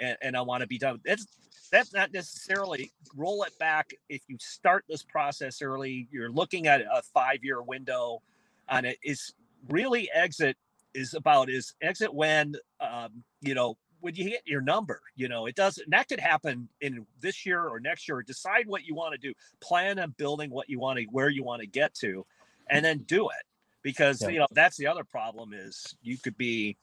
and, 0.00 0.16
and 0.22 0.36
i 0.36 0.40
want 0.40 0.60
to 0.60 0.66
be 0.66 0.78
done 0.78 1.00
That's 1.04 1.26
that's 1.70 1.92
not 1.92 2.12
necessarily 2.12 2.92
roll 3.14 3.42
it 3.42 3.58
back. 3.58 3.90
If 4.08 4.22
you 4.28 4.36
start 4.40 4.84
this 4.88 5.02
process 5.02 5.62
early 5.62 6.08
you're 6.10 6.30
looking 6.30 6.66
at 6.66 6.80
a 6.80 7.02
five 7.14 7.42
year 7.42 7.62
window 7.62 8.22
on 8.68 8.84
it 8.84 8.98
is 9.02 9.32
really 9.68 10.10
exit 10.12 10.56
is 10.94 11.14
about 11.14 11.50
is 11.50 11.74
exit 11.82 12.12
when 12.12 12.54
um, 12.80 13.22
you 13.40 13.54
know 13.54 13.76
when 14.00 14.14
you 14.14 14.24
hit 14.24 14.42
your 14.46 14.60
number 14.60 15.00
you 15.16 15.28
know 15.28 15.46
it 15.46 15.56
doesn't 15.56 15.90
that 15.90 16.08
could 16.08 16.20
happen 16.20 16.68
in 16.80 17.06
this 17.20 17.44
year 17.44 17.62
or 17.64 17.80
next 17.80 18.08
year. 18.08 18.22
Decide 18.22 18.66
what 18.66 18.84
you 18.84 18.94
want 18.94 19.12
to 19.12 19.18
do. 19.18 19.34
Plan 19.60 19.98
on 19.98 20.14
building 20.16 20.50
what 20.50 20.68
you 20.68 20.78
want 20.78 20.98
to 20.98 21.04
where 21.10 21.28
you 21.28 21.44
want 21.44 21.60
to 21.60 21.66
get 21.66 21.94
to 21.94 22.24
and 22.70 22.84
then 22.84 22.98
do 22.98 23.28
it. 23.28 23.44
Because 23.82 24.22
yeah. 24.22 24.28
you 24.28 24.38
know 24.38 24.46
that's 24.52 24.76
the 24.76 24.86
other 24.86 25.04
problem 25.04 25.52
is 25.52 25.94
you 26.02 26.18
could 26.18 26.36
be 26.36 26.76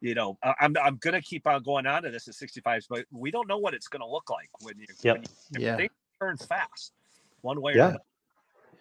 you 0.00 0.14
know, 0.14 0.38
I'm 0.60 0.76
I'm 0.82 0.96
gonna 0.96 1.22
keep 1.22 1.46
on 1.46 1.62
going 1.62 1.86
on 1.86 2.02
to 2.02 2.10
this 2.10 2.28
at 2.28 2.34
65, 2.34 2.86
but 2.88 3.04
we 3.10 3.30
don't 3.30 3.48
know 3.48 3.58
what 3.58 3.74
it's 3.74 3.88
gonna 3.88 4.06
look 4.06 4.30
like 4.30 4.50
when 4.60 4.78
you, 4.78 4.86
yep. 5.02 5.16
when 5.16 5.24
you 5.60 5.66
yeah. 5.66 5.76
things 5.76 5.90
turn 6.20 6.36
fast, 6.36 6.92
one 7.40 7.60
way 7.60 7.74
yeah. 7.74 7.78
or 7.78 7.88
another. 7.88 8.02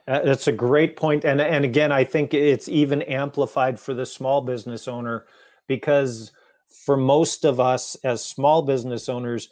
Uh, 0.07 0.21
that's 0.23 0.47
a 0.47 0.51
great 0.51 0.95
point, 0.95 1.25
and 1.25 1.41
and 1.41 1.65
again, 1.65 1.91
I 1.91 2.03
think 2.03 2.33
it's 2.33 2.69
even 2.69 3.01
amplified 3.03 3.79
for 3.79 3.93
the 3.93 4.05
small 4.05 4.41
business 4.41 4.87
owner 4.87 5.25
because 5.67 6.31
for 6.69 6.95
most 6.95 7.45
of 7.45 7.59
us 7.59 7.95
as 8.03 8.23
small 8.23 8.61
business 8.61 9.09
owners, 9.09 9.49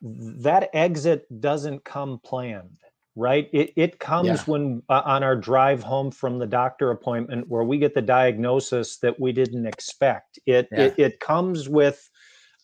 that 0.00 0.70
exit 0.72 1.40
doesn't 1.40 1.84
come 1.84 2.18
planned 2.24 2.78
right? 3.20 3.50
It, 3.52 3.72
it 3.76 3.98
comes 3.98 4.26
yeah. 4.26 4.42
when 4.46 4.82
uh, 4.88 5.02
on 5.04 5.22
our 5.22 5.36
drive 5.36 5.82
home 5.82 6.10
from 6.10 6.38
the 6.38 6.46
doctor 6.46 6.90
appointment 6.90 7.48
where 7.48 7.62
we 7.62 7.76
get 7.76 7.94
the 7.94 8.00
diagnosis 8.00 8.96
that 8.98 9.20
we 9.20 9.30
didn't 9.30 9.66
expect. 9.66 10.38
It 10.46 10.68
yeah. 10.72 10.84
it, 10.84 10.94
it, 10.96 11.20
comes 11.20 11.68
with 11.68 12.08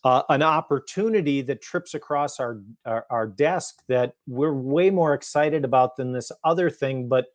uh, 0.03 0.23
an 0.29 0.41
opportunity 0.41 1.41
that 1.43 1.61
trips 1.61 1.93
across 1.93 2.39
our, 2.39 2.59
our, 2.85 3.05
our 3.11 3.27
desk 3.27 3.75
that 3.87 4.13
we're 4.25 4.53
way 4.53 4.89
more 4.89 5.13
excited 5.13 5.63
about 5.63 5.95
than 5.95 6.11
this 6.11 6.31
other 6.43 6.71
thing, 6.71 7.07
but 7.07 7.27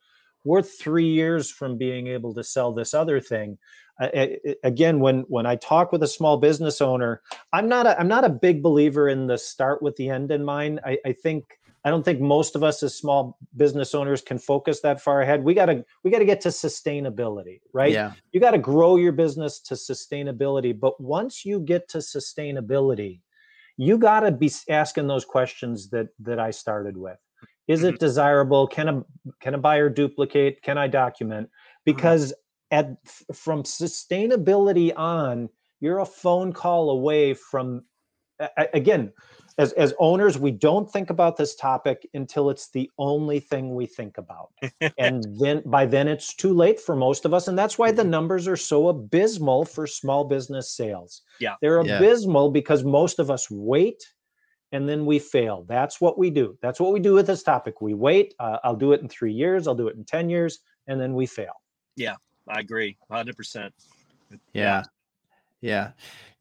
we're 0.44 0.62
three 0.62 1.06
years 1.06 1.48
from 1.48 1.78
being 1.78 2.08
able 2.08 2.34
to 2.34 2.42
sell 2.42 2.72
this 2.72 2.92
other 2.92 3.20
thing. 3.20 3.56
Uh, 4.00 4.26
again, 4.64 4.98
when 4.98 5.20
when 5.28 5.46
I 5.46 5.54
talk 5.56 5.92
with 5.92 6.02
a 6.02 6.08
small 6.08 6.38
business 6.38 6.80
owner, 6.80 7.22
I'm 7.52 7.68
not 7.68 7.86
a, 7.86 7.96
I'm 8.00 8.08
not 8.08 8.24
a 8.24 8.30
big 8.30 8.62
believer 8.62 9.08
in 9.08 9.28
the 9.28 9.38
start 9.38 9.80
with 9.80 9.94
the 9.94 10.08
end 10.08 10.32
in 10.32 10.44
mind. 10.44 10.80
I, 10.84 10.98
I 11.06 11.12
think 11.12 11.44
I 11.84 11.90
don't 11.90 12.04
think 12.04 12.20
most 12.20 12.54
of 12.54 12.62
us 12.62 12.82
as 12.82 12.94
small 12.94 13.38
business 13.56 13.94
owners 13.94 14.22
can 14.22 14.38
focus 14.38 14.80
that 14.80 15.00
far 15.00 15.22
ahead. 15.22 15.42
We 15.42 15.52
got 15.52 15.66
to 15.66 15.84
we 16.04 16.10
got 16.10 16.20
to 16.20 16.24
get 16.24 16.40
to 16.42 16.50
sustainability, 16.50 17.60
right? 17.72 17.92
Yeah. 17.92 18.12
You 18.32 18.40
got 18.40 18.52
to 18.52 18.58
grow 18.58 18.96
your 18.96 19.12
business 19.12 19.60
to 19.62 19.74
sustainability, 19.74 20.78
but 20.78 21.00
once 21.00 21.44
you 21.44 21.60
get 21.60 21.88
to 21.90 21.98
sustainability, 21.98 23.20
you 23.76 23.98
got 23.98 24.20
to 24.20 24.30
be 24.30 24.50
asking 24.68 25.08
those 25.08 25.24
questions 25.24 25.90
that 25.90 26.08
that 26.20 26.38
I 26.38 26.52
started 26.52 26.96
with. 26.96 27.18
Is 27.66 27.82
it 27.82 27.94
mm-hmm. 27.94 28.04
desirable? 28.04 28.66
Can 28.68 28.88
a 28.88 29.04
can 29.40 29.54
a 29.54 29.58
buyer 29.58 29.88
duplicate? 29.88 30.62
Can 30.62 30.78
I 30.78 30.86
document? 30.86 31.48
Mm-hmm. 31.48 31.82
Because 31.84 32.32
at 32.70 32.96
from 33.34 33.64
sustainability 33.64 34.92
on, 34.96 35.48
you're 35.80 35.98
a 35.98 36.06
phone 36.06 36.52
call 36.52 36.90
away 36.90 37.34
from 37.34 37.84
again 38.72 39.12
as 39.58 39.72
as 39.72 39.94
owners 39.98 40.38
we 40.38 40.50
don't 40.50 40.90
think 40.90 41.10
about 41.10 41.36
this 41.36 41.54
topic 41.54 42.08
until 42.14 42.50
it's 42.50 42.70
the 42.70 42.90
only 42.98 43.40
thing 43.40 43.74
we 43.74 43.86
think 43.86 44.18
about. 44.18 44.50
And 44.98 45.26
then 45.40 45.62
by 45.66 45.86
then 45.86 46.08
it's 46.08 46.34
too 46.34 46.52
late 46.52 46.80
for 46.80 46.96
most 46.96 47.24
of 47.24 47.34
us 47.34 47.48
and 47.48 47.58
that's 47.58 47.78
why 47.78 47.92
the 47.92 48.02
mm-hmm. 48.02 48.10
numbers 48.10 48.48
are 48.48 48.56
so 48.56 48.88
abysmal 48.88 49.64
for 49.64 49.86
small 49.86 50.24
business 50.24 50.70
sales. 50.70 51.22
Yeah. 51.40 51.54
They're 51.60 51.84
yeah. 51.84 51.96
abysmal 51.96 52.50
because 52.50 52.84
most 52.84 53.18
of 53.18 53.30
us 53.30 53.50
wait 53.50 54.02
and 54.72 54.88
then 54.88 55.04
we 55.04 55.18
fail. 55.18 55.64
That's 55.68 56.00
what 56.00 56.18
we 56.18 56.30
do. 56.30 56.56
That's 56.62 56.80
what 56.80 56.92
we 56.92 57.00
do 57.00 57.12
with 57.12 57.26
this 57.26 57.42
topic. 57.42 57.80
We 57.80 57.94
wait 57.94 58.34
uh, 58.38 58.58
i'll 58.64 58.76
do 58.76 58.92
it 58.92 59.00
in 59.00 59.08
three 59.08 59.32
years 59.32 59.66
i'll 59.66 59.74
do 59.74 59.88
it 59.88 59.96
in 59.96 60.04
10 60.04 60.30
years 60.30 60.60
and 60.86 61.00
then 61.00 61.14
we 61.14 61.26
fail. 61.26 61.54
Yeah 61.96 62.16
i 62.48 62.58
agree 62.60 62.96
100% 63.10 63.70
yeah. 64.52 64.62
Yeah. 64.62 64.82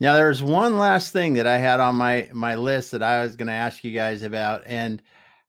Now 0.01 0.15
there's 0.15 0.41
one 0.41 0.79
last 0.79 1.13
thing 1.13 1.35
that 1.35 1.45
I 1.45 1.59
had 1.59 1.79
on 1.79 1.95
my 1.95 2.27
my 2.33 2.55
list 2.55 2.91
that 2.91 3.03
I 3.03 3.21
was 3.21 3.35
going 3.35 3.47
to 3.47 3.53
ask 3.53 3.83
you 3.83 3.91
guys 3.91 4.23
about 4.23 4.63
and 4.65 5.01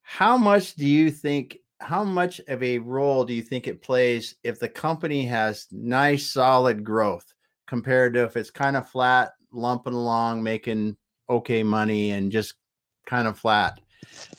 how 0.02 0.36
much 0.36 0.74
do 0.74 0.86
you 0.86 1.10
think 1.10 1.58
how 1.80 2.04
much 2.04 2.40
of 2.48 2.62
a 2.62 2.78
role 2.78 3.24
do 3.24 3.32
you 3.32 3.42
think 3.42 3.66
it 3.66 3.82
plays 3.82 4.36
if 4.44 4.60
the 4.60 4.68
company 4.68 5.24
has 5.24 5.66
nice 5.72 6.30
solid 6.30 6.84
growth 6.84 7.32
compared 7.66 8.14
to 8.14 8.24
if 8.24 8.36
it's 8.36 8.50
kind 8.50 8.76
of 8.76 8.88
flat 8.88 9.32
lumping 9.52 9.94
along 9.94 10.42
making 10.42 10.96
okay 11.30 11.62
money 11.62 12.10
and 12.10 12.30
just 12.30 12.54
kind 13.06 13.26
of 13.26 13.38
flat? 13.38 13.80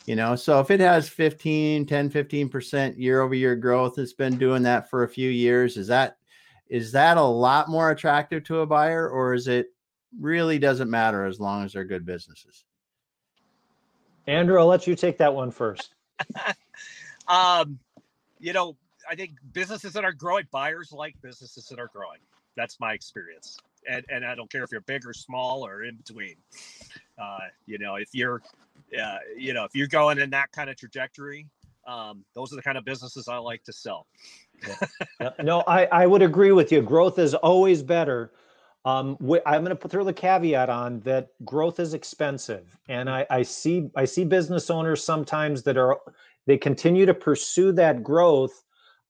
You 0.05 0.15
know 0.15 0.35
so 0.35 0.59
if 0.59 0.69
it 0.69 0.79
has 0.79 1.09
15 1.09 1.87
10 1.87 2.09
15% 2.11 2.97
year 2.97 3.21
over 3.21 3.33
year 3.33 3.55
growth 3.55 3.97
it's 3.97 4.13
been 4.13 4.37
doing 4.37 4.61
that 4.63 4.91
for 4.91 5.03
a 5.03 5.09
few 5.09 5.31
years 5.31 5.75
is 5.75 5.87
that 5.87 6.17
is 6.69 6.91
that 6.93 7.17
a 7.17 7.23
lot 7.23 7.69
more 7.69 7.91
attractive 7.91 8.43
to 8.45 8.59
a 8.59 8.65
buyer 8.65 9.07
or 9.09 9.33
is 9.33 9.47
it 9.47 9.67
really 10.19 10.59
doesn't 10.59 10.89
matter 10.89 11.25
as 11.25 11.39
long 11.39 11.63
as 11.63 11.73
they're 11.73 11.85
good 11.85 12.05
businesses? 12.05 12.65
Andrew 14.27 14.59
i'll 14.59 14.67
let 14.67 14.87
you 14.87 14.95
take 14.95 15.17
that 15.17 15.33
one 15.33 15.51
first. 15.51 15.93
Um 17.25 17.79
you 18.41 18.51
know 18.51 18.75
i 19.09 19.15
think 19.15 19.31
businesses 19.53 19.93
that 19.93 20.03
are 20.03 20.11
growing 20.11 20.45
buyers 20.51 20.91
like 20.91 21.15
businesses 21.21 21.67
that 21.69 21.79
are 21.79 21.89
growing. 21.93 22.19
That's 22.57 22.81
my 22.81 22.91
experience. 22.91 23.57
And, 23.87 24.03
and 24.09 24.25
i 24.25 24.35
don't 24.35 24.51
care 24.51 24.63
if 24.63 24.71
you're 24.73 24.81
big 24.81 25.07
or 25.07 25.13
small 25.13 25.65
or 25.65 25.83
in 25.83 25.95
between. 25.95 26.35
Uh, 27.17 27.37
you 27.65 27.77
know 27.77 27.95
if 27.95 28.09
you're 28.11 28.41
uh, 29.01 29.19
you 29.37 29.53
know 29.53 29.63
if 29.63 29.73
you're 29.73 29.87
going 29.87 30.19
in 30.19 30.31
that 30.31 30.51
kind 30.51 30.69
of 30.69 30.75
trajectory 30.75 31.47
um, 31.87 32.25
those 32.35 32.51
are 32.51 32.57
the 32.57 32.61
kind 32.61 32.77
of 32.77 32.83
businesses 32.83 33.29
i 33.29 33.37
like 33.37 33.63
to 33.63 33.71
sell 33.71 34.05
Yeah. 34.65 35.29
No, 35.41 35.61
I, 35.67 35.85
I 35.85 36.05
would 36.07 36.21
agree 36.21 36.51
with 36.51 36.71
you. 36.71 36.81
Growth 36.81 37.19
is 37.19 37.33
always 37.33 37.81
better. 37.81 38.33
Um, 38.85 39.17
I'm 39.45 39.63
going 39.63 39.75
to 39.77 39.87
throw 39.87 40.03
the 40.03 40.13
caveat 40.13 40.69
on 40.69 40.99
that 41.01 41.29
growth 41.45 41.79
is 41.79 41.93
expensive, 41.93 42.77
and 42.89 43.09
I, 43.09 43.25
I 43.29 43.43
see 43.43 43.89
I 43.95 44.03
see 44.03 44.25
business 44.25 44.69
owners 44.69 45.01
sometimes 45.01 45.63
that 45.63 45.77
are 45.77 46.01
they 46.47 46.57
continue 46.57 47.05
to 47.05 47.13
pursue 47.13 47.71
that 47.73 48.03
growth. 48.03 48.63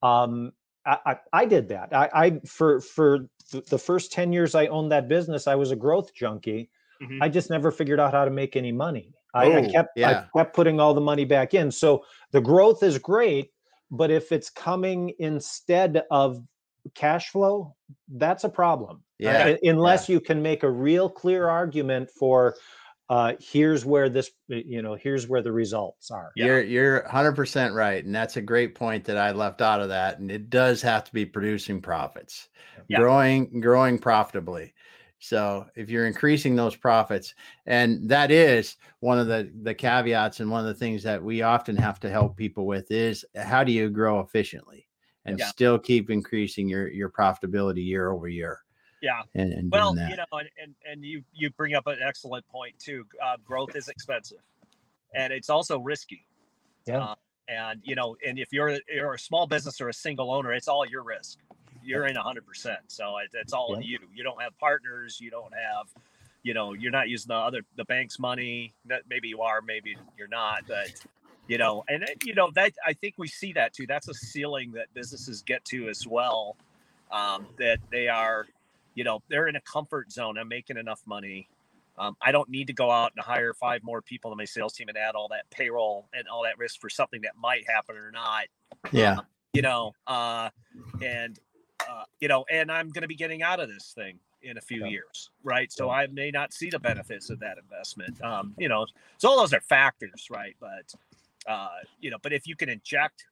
Um, 0.04 0.54
I, 0.86 0.97
I, 1.06 1.16
I 1.34 1.45
did 1.45 1.70
that. 1.70 1.91
I, 1.91 2.10
I 2.14 2.39
for 2.45 2.82
for 2.82 3.28
th- 3.49 3.66
the 3.66 3.80
first 3.80 4.12
ten 4.12 4.32
years 4.32 4.54
I 4.54 4.68
owned 4.68 4.91
that 4.91 5.08
business, 5.08 5.47
I 5.47 5.56
was 5.56 5.72
a 5.72 5.76
growth 5.76 6.14
junkie. 6.14 6.70
Mhm. 7.01 7.20
I 7.22 7.30
just 7.30 7.49
never 7.49 7.72
figured 7.72 7.99
out 7.99 8.14
how 8.14 8.26
to 8.26 8.32
make 8.32 8.56
any 8.56 8.72
money. 8.72 9.16
I, 9.34 9.45
I 9.45 9.62
Oh, 9.62 9.72
kept 9.72 9.97
yeah. 9.97 10.26
I 10.36 10.38
kept 10.38 10.56
putting 10.56 10.80
all 10.80 10.93
the 10.93 11.01
money 11.01 11.26
back 11.26 11.56
in. 11.56 11.72
So 11.72 12.06
the 12.32 12.41
growth 12.41 12.84
is 12.84 12.99
great, 12.99 13.53
but 13.94 14.10
if 14.10 14.32
it's 14.32 14.50
coming 14.50 15.14
instead 15.20 16.04
of 16.10 16.41
cash 16.96 17.30
flow, 17.30 17.76
that's 18.12 18.44
a 18.44 18.50
problem. 18.50 18.98
Uh, 18.98 19.00
Yeah, 19.20 19.46
un- 19.46 19.58
unless 19.64 20.10
you 20.10 20.20
can 20.20 20.41
make 20.41 20.64
a 20.64 20.70
real 20.70 21.10
clear 21.10 21.48
argument 21.48 22.10
for 22.20 22.56
uh 23.10 23.34
here's 23.39 23.86
where 23.86 24.10
this 24.10 24.32
you 24.48 24.82
know 24.82 24.96
here's 24.96 25.28
where 25.28 25.41
the 25.41 25.52
results 25.52 26.10
are. 26.10 26.32
Yeah. 26.36 26.46
You're 26.46 26.62
you're 26.64 27.02
100% 27.04 27.76
right 27.76 28.04
and 28.04 28.16
that's 28.16 28.38
a 28.38 28.41
great 28.41 28.76
point 28.76 29.06
that 29.06 29.18
I 29.18 29.32
left 29.32 29.62
out 29.62 29.82
of 29.82 29.89
that 29.89 30.20
and 30.20 30.32
it 30.32 30.50
does 30.50 30.82
have 30.82 31.04
to 31.04 31.14
be 31.14 31.26
producing 31.26 31.82
profits. 31.82 32.48
Yeah. 32.88 33.00
Growing 33.00 33.60
growing 33.60 34.00
profitably. 34.00 34.74
So, 35.24 35.67
if 35.76 35.89
you're 35.89 36.05
increasing 36.05 36.53
those 36.53 36.76
profits 36.76 37.34
and 37.65 38.09
that 38.09 38.30
is 38.30 38.76
one 38.99 39.19
of 39.19 39.28
the 39.28 39.49
the 39.61 39.74
caveats 39.74 40.41
and 40.41 40.51
one 40.51 40.59
of 40.59 40.67
the 40.67 40.74
things 40.74 41.01
that 41.03 41.24
we 41.24 41.41
often 41.41 41.78
have 41.78 41.97
to 42.01 42.09
help 42.09 42.36
people 42.36 42.65
with 42.65 42.91
is 42.91 43.26
how 43.34 43.63
do 43.63 43.71
you 43.71 43.89
grow 43.89 44.19
efficiently 44.19 44.86
and 45.24 45.39
Yeah. 45.39 45.47
still 45.49 45.80
keep 45.80 46.09
increasing 46.09 46.67
your 46.67 46.89
your 46.89 47.09
profitability 47.09 47.86
year 47.86 48.11
over 48.11 48.28
year 48.28 48.59
Yeah. 49.01 49.24
and, 49.34 49.53
and 49.53 49.71
Well, 49.71 49.95
you 49.95 50.17
know, 50.17 50.26
and, 50.34 50.49
and 50.61 50.76
and 50.86 51.05
you 51.05 51.24
you 51.32 51.49
bring 51.51 51.74
up 51.74 51.88
an 51.88 51.99
excellent 52.01 52.45
point 52.49 52.78
too. 52.78 53.05
Uh, 53.24 53.38
growth 53.45 53.78
is 53.78 53.88
expensive, 53.88 54.41
and 55.15 55.32
it's 55.32 55.49
also 55.49 55.80
risky. 55.80 56.28
Yeah. 56.86 56.99
Uh, 56.99 57.15
and 57.47 57.82
you 57.86 57.95
know, 57.95 58.17
and 58.28 58.38
if 58.38 58.51
you're 58.51 58.78
you're 58.93 59.13
a 59.13 59.19
small 59.19 59.47
business 59.47 59.80
or 59.80 59.88
a 59.88 59.93
single 59.93 60.34
owner, 60.34 60.51
it's 60.51 60.67
all 60.67 60.86
your 60.86 61.03
risk. 61.03 61.39
You're 61.84 62.07
in 62.07 62.15
hundred 62.15 62.45
percent. 62.45 62.79
So 62.88 63.17
it, 63.17 63.29
it's 63.34 63.53
all 63.53 63.75
Yeah. 63.79 63.88
you. 63.88 63.99
You 64.13 64.23
don't 64.23 64.41
have 64.41 64.57
partners. 64.57 65.19
You 65.21 65.29
don't 65.31 65.53
have, 65.53 65.88
you 66.43 66.53
know, 66.53 66.73
you're 66.73 66.91
not 66.91 67.09
using 67.09 67.29
the 67.29 67.36
other 67.36 67.61
the 67.75 67.86
bank's 67.86 68.19
money. 68.19 68.73
That 68.86 69.03
maybe 69.09 69.27
you 69.27 69.41
are, 69.41 69.61
maybe 69.61 69.95
you're 70.17 70.27
not, 70.27 70.63
but 70.67 70.91
you 71.47 71.57
know, 71.57 71.84
and 71.89 72.03
it- 72.03 72.23
you 72.25 72.34
know 72.34 72.51
that 72.55 72.73
I 72.86 72.93
think 72.93 73.15
we 73.17 73.27
see 73.27 73.53
that 73.53 73.73
too. 73.73 73.86
That's 73.88 74.07
a 74.07 74.13
ceiling 74.13 74.71
that 74.73 74.93
businesses 74.93 75.41
get 75.41 75.63
to 75.65 75.89
as 75.89 76.07
well. 76.07 76.55
Um, 77.11 77.45
that 77.59 77.79
they 77.91 78.07
are, 78.07 78.47
you 78.95 79.03
know, 79.03 79.21
they're 79.29 79.47
in 79.47 79.55
a 79.55 79.61
comfort 79.61 80.11
zone. 80.11 80.38
I'm 80.38 80.47
making 80.47 80.77
enough 80.77 81.01
money. 81.05 81.47
Um, 81.95 82.17
I 82.19 82.31
don't 82.31 82.49
need 82.49 82.65
to 82.67 82.73
go 82.73 82.89
out 82.89 83.11
and 83.15 83.23
hire 83.23 83.53
five 83.53 83.84
more 83.84 84.01
people 84.01 84.31
in 84.31 84.38
my 84.39 84.45
sales 84.45 84.73
team 84.73 84.89
and 84.89 84.97
add 84.97 85.13
all 85.13 85.27
that 85.27 85.47
payroll 85.51 86.07
and 86.11 86.27
all 86.27 86.41
that 86.43 86.57
risk 86.57 86.81
for 86.81 86.89
something 86.89 87.21
that 87.21 87.34
might 87.38 87.69
happen 87.69 87.95
or 87.95 88.09
not. 88.09 88.45
yeah. 88.91 89.19
You 89.53 89.61
know, 89.61 89.93
uh, 90.07 90.49
and 91.03 91.38
uh, 91.94 92.06
you 92.20 92.28
know, 92.28 92.44
and 92.52 92.72
I'm 92.72 92.89
going 92.89 93.02
to 93.04 93.08
be 93.08 93.16
getting 93.16 93.44
out 93.44 93.60
of 93.60 93.70
this 93.70 93.94
thing 93.94 94.20
in 94.41 94.58
a 94.58 94.62
few 94.62 94.82
Yeah. 94.82 94.88
years, 94.88 95.30
right? 95.44 95.72
So 95.72 95.88
Yeah. 95.88 95.94
I 95.94 96.08
may 96.08 96.32
not 96.32 96.54
see 96.54 96.70
the 96.70 96.80
benefits 96.80 97.30
of 97.30 97.39
that 97.39 97.58
investment. 97.58 98.22
Um, 98.22 98.56
you 98.58 98.68
know, 98.68 98.86
so 99.18 99.30
all 99.30 99.38
those 99.38 99.54
are 99.54 99.62
factors, 99.62 100.28
right? 100.30 100.56
But 100.60 100.94
uh, 101.46 101.80
you 102.00 102.10
know, 102.10 102.18
but 102.22 102.32
if 102.34 102.48
you 102.48 102.56
can 102.56 102.70
inject, 102.70 103.26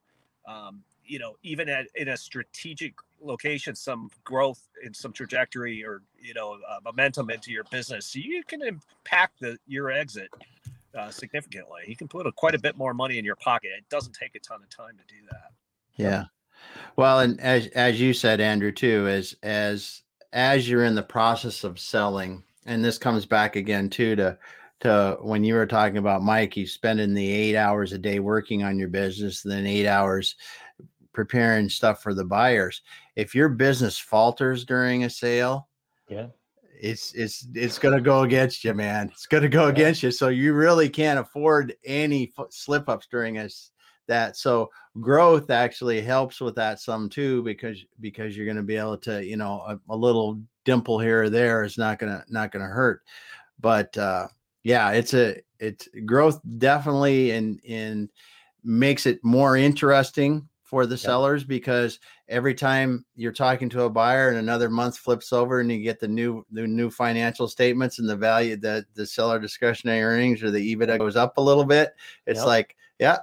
um, 0.45 0.83
you 1.05 1.17
know, 1.17 1.37
even 1.43 1.69
at 1.69 1.87
in 1.95 2.09
a 2.09 2.17
strategic 2.17 2.93
location, 3.21 3.73
some 3.75 4.09
growth 4.23 4.67
in 4.83 4.93
some 4.93 5.13
trajectory 5.13 5.83
or 5.83 6.01
you 6.19 6.33
know 6.33 6.59
uh, 6.69 6.79
momentum 6.83 7.29
into 7.29 7.51
your 7.51 7.63
business, 7.65 8.15
you 8.15 8.43
can 8.43 8.61
impact 8.61 9.39
the 9.39 9.57
your 9.65 9.91
exit 9.91 10.29
uh, 10.97 11.09
significantly. 11.09 11.83
You 11.87 11.95
can 11.95 12.07
put 12.07 12.27
a, 12.27 12.31
quite 12.31 12.55
a 12.55 12.59
bit 12.59 12.77
more 12.77 12.93
money 12.93 13.17
in 13.17 13.25
your 13.25 13.37
pocket. 13.37 13.71
It 13.77 13.87
doesn't 13.89 14.13
take 14.13 14.35
a 14.35 14.39
ton 14.39 14.61
of 14.61 14.69
time 14.69 14.97
to 14.97 15.03
do 15.13 15.21
that. 15.31 15.51
Yeah. 15.95 16.25
Well, 16.95 17.19
and 17.19 17.39
as 17.39 17.67
as 17.67 17.99
you 17.99 18.13
said, 18.13 18.41
Andrew, 18.41 18.71
too, 18.71 19.07
as 19.07 19.35
as 19.43 20.01
as 20.33 20.69
you're 20.69 20.85
in 20.85 20.95
the 20.95 21.03
process 21.03 21.63
of 21.63 21.79
selling, 21.79 22.43
and 22.65 22.83
this 22.83 22.97
comes 22.97 23.25
back 23.25 23.55
again 23.55 23.89
too 23.89 24.15
to 24.17 24.37
to 24.81 25.17
when 25.21 25.43
you 25.43 25.53
were 25.53 25.67
talking 25.67 25.97
about 25.97 26.23
Mike, 26.23 26.57
you 26.57 26.65
spending 26.67 27.13
the 27.13 27.31
eight 27.31 27.55
hours 27.55 27.93
a 27.93 27.97
day 27.97 28.19
working 28.19 28.63
on 28.63 28.79
your 28.79 28.87
business, 28.87 29.41
then 29.41 29.65
eight 29.65 29.87
hours 29.87 30.35
preparing 31.13 31.69
stuff 31.69 32.01
for 32.01 32.13
the 32.13 32.25
buyers. 32.25 32.81
If 33.15 33.35
your 33.35 33.49
business 33.49 33.97
falters 33.97 34.65
during 34.65 35.03
a 35.03 35.09
sale, 35.09 35.67
Yeah. 36.09 36.27
it's 36.79 37.13
it's 37.13 37.47
it's 37.53 37.77
going 37.77 37.95
to 37.95 38.01
go 38.01 38.23
against 38.23 38.63
you, 38.63 38.73
man. 38.73 39.09
It's 39.11 39.27
going 39.27 39.43
to 39.43 39.49
go 39.49 39.67
against 39.67 40.03
you. 40.03 40.11
So 40.11 40.29
you 40.29 40.53
really 40.53 40.89
can't 40.89 41.19
afford 41.19 41.75
any 41.85 42.31
slip 42.49 42.89
ups 42.89 43.07
during 43.11 43.37
us 43.37 43.70
that. 44.07 44.37
So 44.37 44.69
growth 44.99 45.49
actually 45.49 46.01
helps 46.01 46.41
with 46.41 46.55
that 46.55 46.79
some 46.79 47.09
too, 47.09 47.43
because 47.43 47.83
because 47.99 48.35
you're 48.35 48.45
going 48.45 48.57
to 48.57 48.63
be 48.63 48.75
able 48.77 48.97
to, 48.99 49.25
you 49.25 49.37
know, 49.37 49.61
a, 49.67 49.79
a 49.89 49.95
little 49.95 50.39
dimple 50.65 50.99
here 50.99 51.23
or 51.23 51.29
there 51.29 51.63
is 51.63 51.77
not 51.77 51.99
gonna 51.99 52.23
not 52.29 52.51
gonna 52.51 52.65
hurt. 52.65 53.01
But 53.59 53.97
uh, 53.97 54.27
yeah, 54.63 54.91
it's 54.91 55.13
a 55.13 55.41
it's 55.59 55.87
growth 56.05 56.39
definitely 56.57 57.31
and 57.31 57.59
in 57.63 58.09
makes 58.63 59.05
it 59.05 59.23
more 59.23 59.57
interesting 59.57 60.47
for 60.63 60.85
the 60.85 60.97
sellers 60.97 61.43
because 61.43 61.99
every 62.29 62.53
time 62.55 63.03
you're 63.15 63.33
talking 63.33 63.67
to 63.67 63.83
a 63.83 63.89
buyer 63.89 64.29
and 64.29 64.37
another 64.37 64.69
month 64.69 64.97
flips 64.97 65.33
over 65.33 65.59
and 65.59 65.69
you 65.69 65.83
get 65.83 65.99
the 65.99 66.07
new 66.07 66.45
the 66.51 66.65
new 66.65 66.89
financial 66.89 67.47
statements 67.47 67.99
and 67.99 68.07
the 68.07 68.15
value 68.15 68.55
that 68.55 68.85
the 68.93 69.05
seller 69.05 69.37
discretionary 69.37 70.01
earnings 70.01 70.41
or 70.41 70.49
the 70.49 70.75
EBITDA 70.75 70.97
goes 70.97 71.17
up 71.17 71.37
a 71.37 71.41
little 71.41 71.65
bit, 71.65 71.93
it's 72.25 72.39
Yep. 72.39 72.47
like, 72.47 72.75
yeah, 72.99 73.17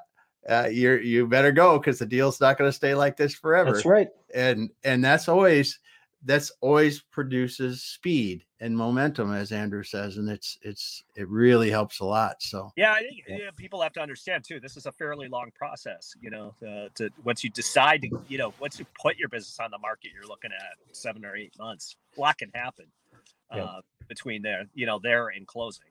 uh, 0.49 0.68
you're 0.70 1.01
you 1.01 1.26
better 1.26 1.53
go 1.53 1.78
because 1.78 1.99
the 1.99 2.07
deal's 2.07 2.41
not 2.41 2.59
going 2.59 2.68
to 2.68 2.76
stay 2.76 2.95
like 2.95 3.16
this 3.16 3.34
forever. 3.34 3.72
That's 3.72 3.86
right. 3.86 4.09
And 4.34 4.70
and 4.84 5.05
that's 5.05 5.28
always 5.28 5.78
that's 6.24 6.51
always 6.61 7.01
produces 7.01 7.82
speed 7.82 8.45
and 8.61 8.76
momentum, 8.76 9.32
as 9.32 9.53
Andrew 9.53 9.84
says, 9.84 10.16
and 10.16 10.28
it's 10.28 10.59
it's 10.62 11.05
it 11.14 11.28
really 11.28 11.70
helps 11.70 12.01
a 12.01 12.05
lot. 12.05 12.43
So 12.43 12.72
Yeah, 12.76 12.93
I 12.93 13.01
think 13.01 13.24
Yeah. 13.26 13.36
yeah, 13.39 13.51
people 13.57 13.80
have 13.82 13.93
to 13.93 14.01
understand 14.01 14.45
too. 14.45 14.59
This 14.59 14.76
is 14.76 14.86
a 14.86 14.93
fairly 14.93 15.28
long 15.28 15.51
process. 15.55 16.14
You 16.20 16.30
know, 16.30 16.55
uh, 16.62 16.89
to 16.97 17.11
once 17.24 17.45
you 17.45 17.51
decide 17.51 18.03
to, 18.03 18.11
you 18.28 18.39
know, 18.39 18.53
once 18.61 18.78
you 18.78 18.86
put 19.01 19.16
your 19.16 19.28
business 19.28 19.59
on 19.61 19.70
the 19.70 19.78
market, 19.78 20.11
you're 20.12 20.26
looking 20.26 20.51
at 20.53 20.76
seven 20.93 21.24
or 21.24 21.36
eight 21.36 21.53
months. 21.59 21.97
A 22.16 22.20
lot 22.20 22.39
can 22.39 22.51
happen 22.55 22.86
Yeah. 23.55 23.64
uh, 23.64 23.80
between 24.09 24.43
there, 24.43 24.64
you 24.74 24.86
know, 24.86 24.99
there 24.99 25.28
and 25.28 25.47
closing, 25.47 25.86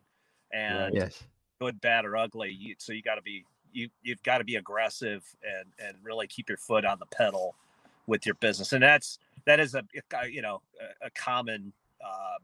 and 0.52 0.94
yes, 0.94 1.24
good, 1.62 1.80
bad, 1.80 2.04
or 2.04 2.18
ugly. 2.18 2.50
You, 2.52 2.76
so 2.80 2.92
you 2.92 3.02
got 3.02 3.16
to 3.16 3.22
be 3.22 3.46
you 3.78 3.90
you've 4.02 4.24
got 4.24 4.40
to 4.40 4.44
be 4.44 4.56
aggressive 4.56 5.24
and 5.44 5.66
and 5.86 5.98
really 6.04 6.28
keep 6.28 6.50
your 6.50 6.58
foot 6.58 6.84
on 6.86 6.98
the 7.00 7.06
pedal 7.06 7.56
with 8.08 8.26
your 8.26 8.36
business, 8.36 8.74
and 8.74 8.82
that's 8.82 9.20
that 9.46 9.60
is 9.60 9.76
a 9.76 9.84
you 10.30 10.42
know 10.42 10.62
a, 11.02 11.10
common. 11.12 11.72
Um, 12.04 12.40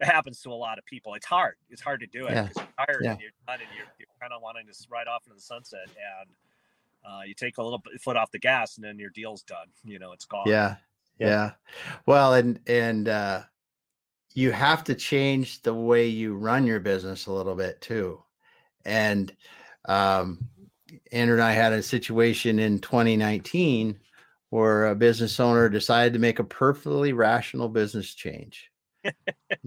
it 0.00 0.06
happens 0.06 0.40
to 0.42 0.50
a 0.50 0.54
lot 0.54 0.78
of 0.78 0.84
people. 0.84 1.14
It's 1.14 1.26
hard. 1.26 1.54
It's 1.70 1.80
hard 1.80 2.00
to 2.00 2.06
do 2.06 2.26
it 2.26 2.32
Yeah. 2.32 2.42
because 2.42 2.56
you're 2.56 2.86
tired 2.86 3.00
Yeah. 3.04 3.12
and 3.12 3.20
you're 3.20 3.30
done 3.46 3.60
and 3.60 3.68
you're, 3.76 3.86
you're 4.00 4.08
kind 4.20 4.32
of 4.32 4.42
wanting 4.42 4.66
to 4.66 4.74
ride 4.90 5.06
off 5.06 5.22
into 5.26 5.36
the 5.36 5.40
sunset 5.40 5.86
and 5.86 6.28
uh, 7.04 7.20
you 7.24 7.34
take 7.34 7.58
a 7.58 7.62
little 7.62 7.78
bit 7.78 8.00
foot 8.00 8.16
off 8.16 8.32
the 8.32 8.38
gas 8.40 8.76
and 8.76 8.84
then 8.84 8.98
your 8.98 9.10
deal's 9.10 9.42
done. 9.44 9.68
You 9.84 10.00
know, 10.00 10.10
it's 10.12 10.24
gone. 10.24 10.44
yeah, 10.46 10.76
Yeah. 11.18 11.26
yeah. 11.28 11.50
Well, 12.06 12.34
and 12.34 12.58
and 12.66 13.08
uh, 13.08 13.42
you 14.34 14.50
have 14.50 14.82
to 14.84 14.94
change 14.96 15.62
the 15.62 15.74
way 15.74 16.06
you 16.08 16.34
run 16.34 16.66
your 16.66 16.80
business 16.80 17.26
a 17.26 17.32
little 17.32 17.54
bit 17.54 17.80
too. 17.80 18.20
And 18.84 19.32
um, 19.84 20.48
Andrew 21.12 21.36
and 21.36 21.42
I 21.42 21.52
had 21.52 21.72
a 21.72 21.82
situation 21.82 22.58
in 22.58 22.78
2019 22.80 23.98
where 24.50 24.86
a 24.88 24.94
business 24.94 25.40
owner 25.40 25.68
decided 25.68 26.12
to 26.12 26.18
make 26.18 26.38
a 26.38 26.44
perfectly 26.44 27.12
rational 27.12 27.68
business 27.68 28.14
change. 28.14 28.70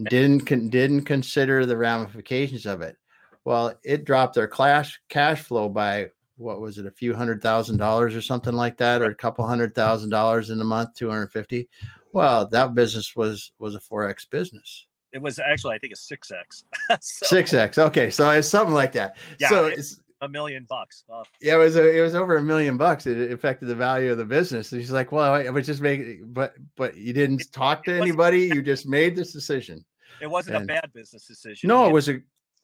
didn't 0.03 0.41
con- 0.45 0.69
didn't 0.69 1.01
consider 1.03 1.65
the 1.65 1.75
ramifications 1.77 2.65
of 2.65 2.81
it. 2.81 2.95
Well, 3.43 3.73
it 3.83 4.05
dropped 4.05 4.35
their 4.35 4.47
cash 4.47 4.99
cash 5.09 5.41
flow 5.41 5.69
by 5.69 6.09
what 6.37 6.59
was 6.61 6.77
it, 6.77 6.85
a 6.85 6.91
few 6.91 7.13
hundred 7.13 7.41
thousand 7.41 7.77
dollars 7.77 8.15
or 8.15 8.21
something 8.21 8.53
like 8.53 8.77
that, 8.77 9.01
or 9.01 9.05
a 9.05 9.15
couple 9.15 9.45
hundred 9.45 9.75
thousand 9.75 10.09
dollars 10.09 10.49
in 10.49 10.59
a 10.61 10.63
month, 10.63 10.93
two 10.95 11.09
hundred 11.09 11.31
fifty. 11.31 11.67
Well, 12.13 12.47
that 12.49 12.73
business 12.75 13.15
was 13.15 13.51
was 13.59 13.75
a 13.75 13.79
four 13.79 14.07
X 14.07 14.25
business, 14.25 14.85
It 15.11 15.21
was 15.21 15.37
actually, 15.39 15.75
I 15.75 15.79
think, 15.79 15.93
a 15.93 15.97
six 15.97 16.31
X. 16.31 16.63
six 17.01 17.53
x. 17.53 17.77
Okay, 17.77 18.09
so 18.09 18.29
it's 18.31 18.47
something 18.47 18.73
like 18.73 18.93
that. 18.93 19.17
Yeah, 19.39 19.49
so 19.49 19.65
it- 19.65 19.79
it's 19.79 19.99
a 20.25 20.29
million 20.29 20.65
bucks. 20.67 21.03
Well, 21.07 21.25
yeah, 21.41 21.55
it 21.55 21.57
was 21.57 21.75
a, 21.75 21.97
it 21.97 22.01
was 22.01 22.15
over 22.15 22.37
a 22.37 22.41
million 22.41 22.77
bucks. 22.77 23.07
It 23.07 23.31
affected 23.31 23.67
the 23.67 23.75
value 23.75 24.11
of 24.11 24.17
the 24.17 24.25
business. 24.25 24.71
And 24.71 24.81
she's 24.81 24.91
like, 24.91 25.11
"Well, 25.11 25.33
I 25.33 25.49
was 25.49 25.65
just 25.65 25.81
making, 25.81 26.25
but 26.33 26.53
but 26.75 26.97
you 26.97 27.13
didn't 27.13 27.41
It- 27.41 27.51
talk 27.53 27.83
to 27.85 27.93
anybody. 27.93 28.41
You 28.47 28.61
just 28.61 28.87
made 28.87 29.15
this 29.15 29.31
decision." 29.31 29.85
it 30.21 30.27
wasn't 30.27 30.55
a 30.55 30.65
bad 30.65 30.91
business 30.93 31.27
decision. 31.27 31.67
No, 31.67 31.83
He- 31.83 31.89
it 31.89 31.93
was 31.93 32.09
a 32.09 32.19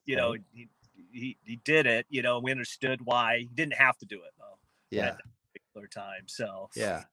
you 0.05 0.16
know, 0.16 0.36
he, 0.53 0.68
he 1.12 1.38
he 1.43 1.55
did 1.64 1.86
it. 1.86 2.05
You 2.09 2.22
know, 2.22 2.39
we 2.39 2.51
understood 2.51 2.99
why 3.03 3.39
he 3.39 3.49
didn't 3.53 3.76
have 3.76 3.97
to 3.99 4.05
do 4.05 4.18
it 4.18 4.32
though. 4.38 4.57
yeah. 4.89 5.07
at 5.07 5.18
that 5.18 5.24
particular 5.53 5.88
time. 5.88 6.28
So 6.28 6.70
Yeah. 6.76 7.03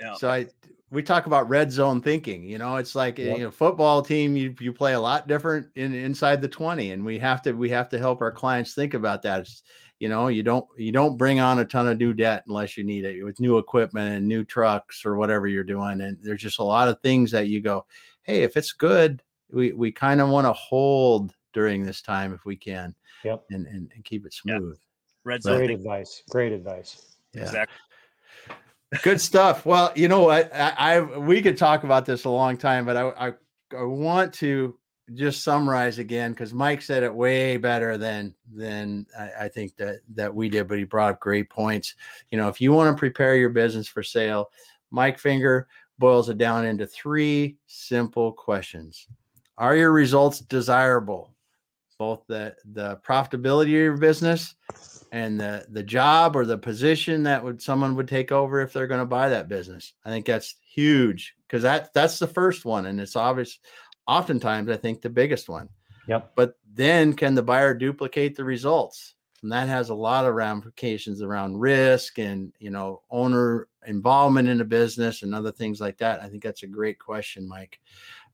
Yeah. 0.00 0.14
So 0.14 0.28
I 0.28 0.46
we 0.90 1.02
talk 1.02 1.26
about 1.26 1.48
red 1.48 1.70
zone 1.70 2.00
thinking. 2.00 2.44
You 2.44 2.58
know, 2.58 2.76
it's 2.76 2.94
like 2.94 3.18
yep. 3.18 3.38
you 3.38 3.44
know, 3.44 3.50
football 3.50 4.02
team. 4.02 4.36
You 4.36 4.54
you 4.60 4.72
play 4.72 4.94
a 4.94 5.00
lot 5.00 5.28
different 5.28 5.68
in 5.76 5.94
inside 5.94 6.40
the 6.40 6.48
twenty, 6.48 6.90
and 6.92 7.04
we 7.04 7.18
have 7.20 7.42
to 7.42 7.52
we 7.52 7.70
have 7.70 7.88
to 7.90 7.98
help 7.98 8.20
our 8.20 8.32
clients 8.32 8.74
think 8.74 8.94
about 8.94 9.22
that. 9.22 9.40
It's, 9.40 9.62
you 10.00 10.08
know, 10.08 10.28
you 10.28 10.42
don't 10.42 10.66
you 10.76 10.92
don't 10.92 11.16
bring 11.16 11.40
on 11.40 11.58
a 11.60 11.64
ton 11.64 11.88
of 11.88 11.98
new 11.98 12.12
debt 12.12 12.44
unless 12.48 12.76
you 12.76 12.84
need 12.84 13.04
it 13.04 13.22
with 13.22 13.40
new 13.40 13.58
equipment 13.58 14.16
and 14.16 14.26
new 14.26 14.44
trucks 14.44 15.04
or 15.06 15.16
whatever 15.16 15.46
you're 15.46 15.64
doing. 15.64 16.00
And 16.00 16.18
there's 16.22 16.42
just 16.42 16.58
a 16.58 16.64
lot 16.64 16.88
of 16.88 17.00
things 17.00 17.30
that 17.30 17.48
you 17.48 17.60
go, 17.60 17.86
hey, 18.24 18.42
if 18.42 18.56
it's 18.56 18.72
good, 18.72 19.22
we 19.50 19.72
we 19.72 19.92
kind 19.92 20.20
of 20.20 20.28
want 20.28 20.46
to 20.46 20.52
hold 20.52 21.32
during 21.52 21.84
this 21.84 22.02
time 22.02 22.34
if 22.34 22.44
we 22.44 22.56
can. 22.56 22.94
Yep. 23.24 23.44
And 23.50 23.66
and, 23.66 23.90
and 23.94 24.04
keep 24.04 24.26
it 24.26 24.34
smooth. 24.34 24.78
Red 25.24 25.42
zone. 25.42 25.56
Great 25.58 25.70
advice. 25.70 26.22
Great 26.30 26.52
advice. 26.52 27.16
Yeah. 27.32 27.42
Exactly. 27.42 27.76
Good 29.02 29.20
stuff. 29.20 29.64
Well, 29.64 29.92
you 29.96 30.06
know 30.06 30.20
what? 30.20 30.54
I, 30.54 30.74
I, 30.76 31.00
we 31.00 31.42
could 31.42 31.56
talk 31.56 31.82
about 31.82 32.06
this 32.06 32.24
a 32.24 32.30
long 32.30 32.56
time, 32.56 32.84
but 32.84 32.96
I 32.96 33.28
I, 33.28 33.32
I 33.76 33.82
want 33.82 34.32
to 34.34 34.78
just 35.12 35.42
summarize 35.42 35.98
again 35.98 36.32
because 36.32 36.54
Mike 36.54 36.80
said 36.80 37.02
it 37.02 37.14
way 37.14 37.58
better 37.58 37.98
than 37.98 38.34
than 38.52 39.06
I, 39.18 39.44
I, 39.44 39.48
think 39.48 39.76
that 39.76 40.00
that 40.14 40.34
we 40.34 40.48
did, 40.48 40.66
but 40.66 40.78
he 40.78 40.84
brought 40.84 41.12
up 41.12 41.20
great 41.20 41.50
points. 41.50 41.94
You 42.30 42.38
know, 42.38 42.48
if 42.48 42.60
you 42.60 42.72
want 42.72 42.94
to 42.94 42.98
prepare 42.98 43.36
your 43.36 43.50
business 43.50 43.86
for 43.86 44.02
sale, 44.02 44.50
Mike 44.90 45.18
Finger 45.18 45.68
boils 45.98 46.28
it 46.30 46.38
down 46.38 46.64
into 46.64 46.86
three 46.86 47.56
simple 47.66 48.32
questions. 48.32 49.06
Are 49.58 49.76
your 49.76 49.92
results 49.92 50.40
desirable? 50.40 51.34
Both 51.98 52.22
the 52.26 52.56
the 52.72 52.96
profitability 53.06 53.66
of 53.66 53.68
your 53.68 53.96
business 53.98 54.54
and 55.12 55.38
the 55.38 55.64
the 55.70 55.82
job 55.82 56.34
or 56.34 56.44
the 56.44 56.58
position 56.58 57.22
that 57.22 57.44
would 57.44 57.62
someone 57.62 57.94
would 57.94 58.08
take 58.08 58.32
over 58.32 58.60
if 58.60 58.72
they're 58.72 58.88
going 58.88 59.00
to 59.00 59.06
buy 59.06 59.28
that 59.28 59.48
business. 59.48 59.92
I 60.04 60.10
think 60.10 60.26
that's 60.26 60.56
huge 60.60 61.36
because 61.46 61.62
that 61.62 61.94
that's 61.94 62.18
the 62.18 62.26
first 62.26 62.64
one, 62.64 62.86
and 62.86 63.00
it's 63.00 63.14
obvious. 63.14 63.60
Oftentimes, 64.06 64.70
I 64.70 64.76
think 64.76 65.00
the 65.00 65.10
biggest 65.10 65.48
one. 65.48 65.68
Yep. 66.08 66.32
But 66.36 66.54
then, 66.74 67.14
can 67.14 67.34
the 67.34 67.42
buyer 67.42 67.74
duplicate 67.74 68.36
the 68.36 68.44
results? 68.44 69.14
And 69.42 69.52
that 69.52 69.68
has 69.68 69.90
a 69.90 69.94
lot 69.94 70.24
of 70.24 70.34
ramifications 70.34 71.20
around 71.20 71.58
risk 71.58 72.18
and 72.18 72.52
you 72.58 72.70
know 72.70 73.02
owner 73.10 73.68
involvement 73.86 74.48
in 74.48 74.60
a 74.60 74.64
business 74.64 75.22
and 75.22 75.34
other 75.34 75.52
things 75.52 75.80
like 75.80 75.98
that. 75.98 76.22
I 76.22 76.28
think 76.28 76.42
that's 76.42 76.62
a 76.62 76.66
great 76.66 76.98
question, 76.98 77.48
Mike. 77.48 77.78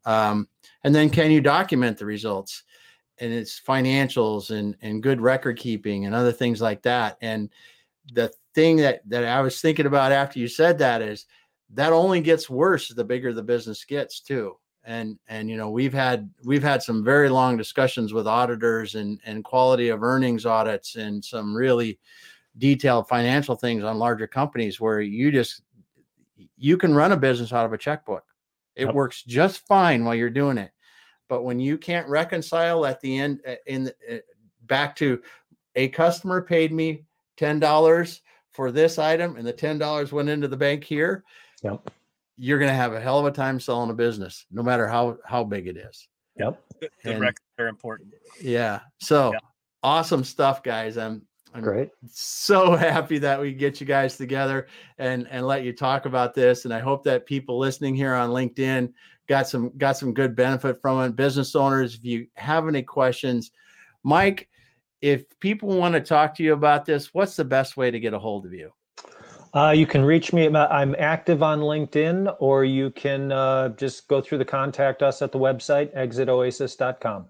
Um, 0.04 0.48
and 0.84 0.94
then, 0.94 1.10
can 1.10 1.30
you 1.30 1.40
document 1.40 1.98
the 1.98 2.06
results? 2.06 2.64
and 3.20 3.32
its 3.32 3.60
financials 3.60 4.50
and 4.50 4.76
and 4.80 5.02
good 5.02 5.20
record 5.20 5.58
keeping 5.58 6.06
and 6.06 6.14
other 6.14 6.32
things 6.32 6.60
like 6.60 6.82
that. 6.82 7.18
And 7.20 7.50
the 8.12 8.32
thing 8.54 8.78
that 8.78 9.02
that 9.08 9.24
I 9.24 9.40
was 9.40 9.60
thinking 9.60 9.86
about 9.86 10.12
after 10.12 10.38
you 10.38 10.48
said 10.48 10.78
that 10.78 11.02
is 11.02 11.26
that 11.74 11.92
only 11.92 12.20
gets 12.20 12.50
worse 12.50 12.88
the 12.88 13.04
bigger 13.04 13.32
the 13.32 13.42
business 13.42 13.84
gets 13.84 14.20
too. 14.20 14.56
And 14.84 15.18
and 15.28 15.50
you 15.50 15.56
know 15.56 15.70
we've 15.70 15.92
had 15.92 16.30
we've 16.44 16.62
had 16.62 16.82
some 16.82 17.04
very 17.04 17.28
long 17.28 17.56
discussions 17.56 18.12
with 18.12 18.26
auditors 18.26 18.94
and 18.94 19.20
and 19.24 19.44
quality 19.44 19.88
of 19.88 20.02
earnings 20.02 20.46
audits 20.46 20.96
and 20.96 21.24
some 21.24 21.54
really 21.54 21.98
detailed 22.58 23.06
financial 23.06 23.54
things 23.54 23.84
on 23.84 23.98
larger 23.98 24.26
companies 24.26 24.80
where 24.80 25.00
you 25.00 25.30
just 25.30 25.62
you 26.56 26.76
can 26.76 26.94
run 26.94 27.12
a 27.12 27.16
business 27.16 27.52
out 27.52 27.66
of 27.66 27.72
a 27.72 27.78
checkbook. 27.78 28.24
It 28.74 28.86
yep. 28.86 28.94
works 28.94 29.22
just 29.22 29.66
fine 29.66 30.04
while 30.04 30.14
you're 30.14 30.30
doing 30.30 30.56
it 30.58 30.72
but 31.30 31.44
when 31.44 31.60
you 31.60 31.78
can't 31.78 32.08
reconcile 32.08 32.84
at 32.84 33.00
the 33.00 33.16
end, 33.16 33.40
uh, 33.46 33.54
in 33.66 33.84
the, 33.84 33.94
uh, 34.10 34.18
back 34.66 34.96
to 34.96 35.22
a 35.76 35.88
customer 35.88 36.42
paid 36.42 36.72
me 36.72 37.04
ten 37.38 37.60
dollars 37.60 38.20
for 38.50 38.72
this 38.72 38.98
item, 38.98 39.36
and 39.36 39.46
the 39.46 39.52
ten 39.52 39.78
dollars 39.78 40.12
went 40.12 40.28
into 40.28 40.48
the 40.48 40.56
bank 40.56 40.84
here. 40.84 41.24
Yep. 41.62 41.88
You're 42.42 42.58
going 42.58 42.70
to 42.70 42.76
have 42.76 42.94
a 42.94 43.00
hell 43.00 43.18
of 43.18 43.26
a 43.26 43.30
time 43.30 43.60
selling 43.60 43.90
a 43.90 43.94
business, 43.94 44.46
no 44.50 44.62
matter 44.62 44.88
how 44.88 45.18
how 45.24 45.44
big 45.44 45.66
it 45.66 45.76
is. 45.76 46.08
Yep. 46.36 46.62
The, 46.80 46.90
the 47.04 47.10
and, 47.12 47.20
records 47.20 47.46
are 47.58 47.68
important. 47.68 48.14
Yeah. 48.40 48.80
So 48.98 49.32
yep. 49.32 49.42
awesome 49.82 50.24
stuff, 50.24 50.62
guys. 50.62 50.96
I'm 50.96 51.26
I'm 51.54 51.62
Great. 51.62 51.90
so 52.08 52.76
happy 52.76 53.18
that 53.18 53.40
we 53.40 53.52
get 53.52 53.80
you 53.80 53.86
guys 53.86 54.16
together 54.16 54.68
and 54.98 55.28
and 55.30 55.46
let 55.46 55.64
you 55.64 55.74
talk 55.74 56.06
about 56.06 56.34
this. 56.34 56.64
And 56.64 56.72
I 56.72 56.78
hope 56.78 57.04
that 57.04 57.26
people 57.26 57.58
listening 57.58 57.94
here 57.94 58.14
on 58.14 58.30
LinkedIn 58.30 58.92
got 59.28 59.48
some 59.48 59.76
got 59.76 59.96
some 59.96 60.14
good 60.14 60.34
benefit 60.34 60.80
from 60.80 61.02
it. 61.02 61.16
Business 61.16 61.54
owners, 61.54 61.94
if 61.94 62.04
you 62.04 62.26
have 62.36 62.68
any 62.68 62.82
questions, 62.82 63.50
Mike, 64.02 64.48
if 65.00 65.24
people 65.40 65.68
want 65.76 65.94
to 65.94 66.00
talk 66.00 66.34
to 66.36 66.42
you 66.42 66.52
about 66.52 66.84
this, 66.84 67.12
what's 67.12 67.36
the 67.36 67.44
best 67.44 67.76
way 67.76 67.90
to 67.90 68.00
get 68.00 68.14
a 68.14 68.18
hold 68.18 68.46
of 68.46 68.52
you? 68.52 68.70
Uh, 69.52 69.70
you 69.70 69.86
can 69.86 70.04
reach 70.04 70.32
me. 70.32 70.46
I'm 70.54 70.94
active 70.98 71.42
on 71.42 71.60
LinkedIn, 71.60 72.36
or 72.38 72.64
you 72.64 72.90
can 72.90 73.32
uh, 73.32 73.70
just 73.70 74.06
go 74.06 74.20
through 74.20 74.38
the 74.38 74.44
contact 74.44 75.02
us 75.02 75.22
at 75.22 75.32
the 75.32 75.38
website 75.38 75.94
exitoasis.com. 75.96 77.26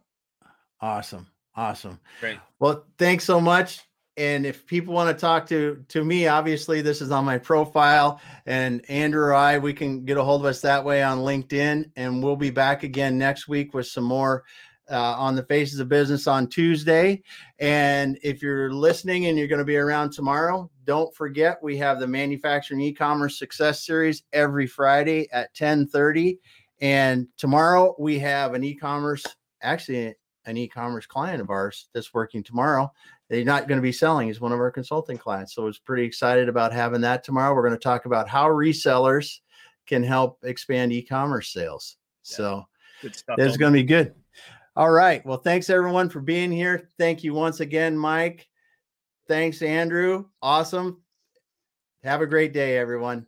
Awesome, 0.80 1.26
awesome. 1.54 1.98
Great. 2.20 2.38
Well, 2.58 2.84
thanks 2.98 3.24
so 3.24 3.40
much 3.40 3.80
and 4.20 4.44
if 4.44 4.66
people 4.66 4.92
want 4.92 5.16
to 5.16 5.20
talk 5.20 5.46
to 5.46 5.84
to 5.88 6.04
me 6.04 6.26
obviously 6.26 6.82
this 6.82 7.00
is 7.00 7.10
on 7.10 7.24
my 7.24 7.38
profile 7.38 8.20
and 8.46 8.84
andrew 8.90 9.24
or 9.24 9.34
i 9.34 9.58
we 9.58 9.72
can 9.72 10.04
get 10.04 10.16
a 10.16 10.22
hold 10.22 10.42
of 10.42 10.46
us 10.46 10.60
that 10.60 10.84
way 10.84 11.02
on 11.02 11.18
linkedin 11.18 11.90
and 11.96 12.22
we'll 12.22 12.36
be 12.36 12.50
back 12.50 12.82
again 12.82 13.16
next 13.16 13.48
week 13.48 13.72
with 13.72 13.86
some 13.86 14.04
more 14.04 14.44
uh, 14.90 15.14
on 15.16 15.34
the 15.34 15.42
faces 15.44 15.80
of 15.80 15.88
business 15.88 16.26
on 16.26 16.46
tuesday 16.46 17.22
and 17.58 18.18
if 18.22 18.42
you're 18.42 18.72
listening 18.72 19.26
and 19.26 19.38
you're 19.38 19.48
going 19.48 19.58
to 19.58 19.64
be 19.64 19.76
around 19.76 20.10
tomorrow 20.10 20.70
don't 20.84 21.14
forget 21.14 21.62
we 21.62 21.76
have 21.76 22.00
the 22.00 22.06
manufacturing 22.06 22.80
e-commerce 22.80 23.38
success 23.38 23.84
series 23.84 24.22
every 24.32 24.66
friday 24.66 25.28
at 25.32 25.54
10:30 25.54 26.38
and 26.80 27.26
tomorrow 27.36 27.94
we 27.98 28.18
have 28.18 28.54
an 28.54 28.64
e-commerce 28.64 29.24
actually 29.62 30.14
an 30.46 30.56
e-commerce 30.56 31.06
client 31.06 31.40
of 31.40 31.50
ours 31.50 31.88
that's 31.92 32.14
working 32.14 32.42
tomorrow 32.42 32.90
they're 33.30 33.44
not 33.44 33.68
going 33.68 33.78
to 33.78 33.82
be 33.82 33.92
selling. 33.92 34.26
He's 34.26 34.40
one 34.40 34.50
of 34.50 34.58
our 34.58 34.72
consulting 34.72 35.16
clients. 35.16 35.54
So 35.54 35.62
I 35.62 35.64
was 35.64 35.78
pretty 35.78 36.02
excited 36.02 36.48
about 36.48 36.72
having 36.72 37.00
that 37.02 37.22
tomorrow. 37.22 37.54
We're 37.54 37.62
going 37.62 37.78
to 37.78 37.78
talk 37.78 38.04
about 38.04 38.28
how 38.28 38.48
resellers 38.48 39.38
can 39.86 40.02
help 40.02 40.40
expand 40.42 40.92
e-commerce 40.92 41.52
sales. 41.52 41.96
Yeah. 42.24 42.36
So 42.36 42.64
it's 43.38 43.56
going 43.56 43.72
to 43.72 43.78
be 43.78 43.84
good. 43.84 44.14
All 44.76 44.90
right. 44.90 45.24
Well, 45.26 45.38
thanks 45.38 45.68
everyone 45.68 46.08
for 46.08 46.20
being 46.20 46.52
here. 46.52 46.88
Thank 46.98 47.24
you 47.24 47.34
once 47.34 47.60
again, 47.60 47.96
Mike. 47.96 48.48
Thanks, 49.28 49.62
Andrew. 49.62 50.26
Awesome. 50.42 51.02
Have 52.02 52.22
a 52.22 52.26
great 52.26 52.52
day, 52.52 52.78
everyone. 52.78 53.26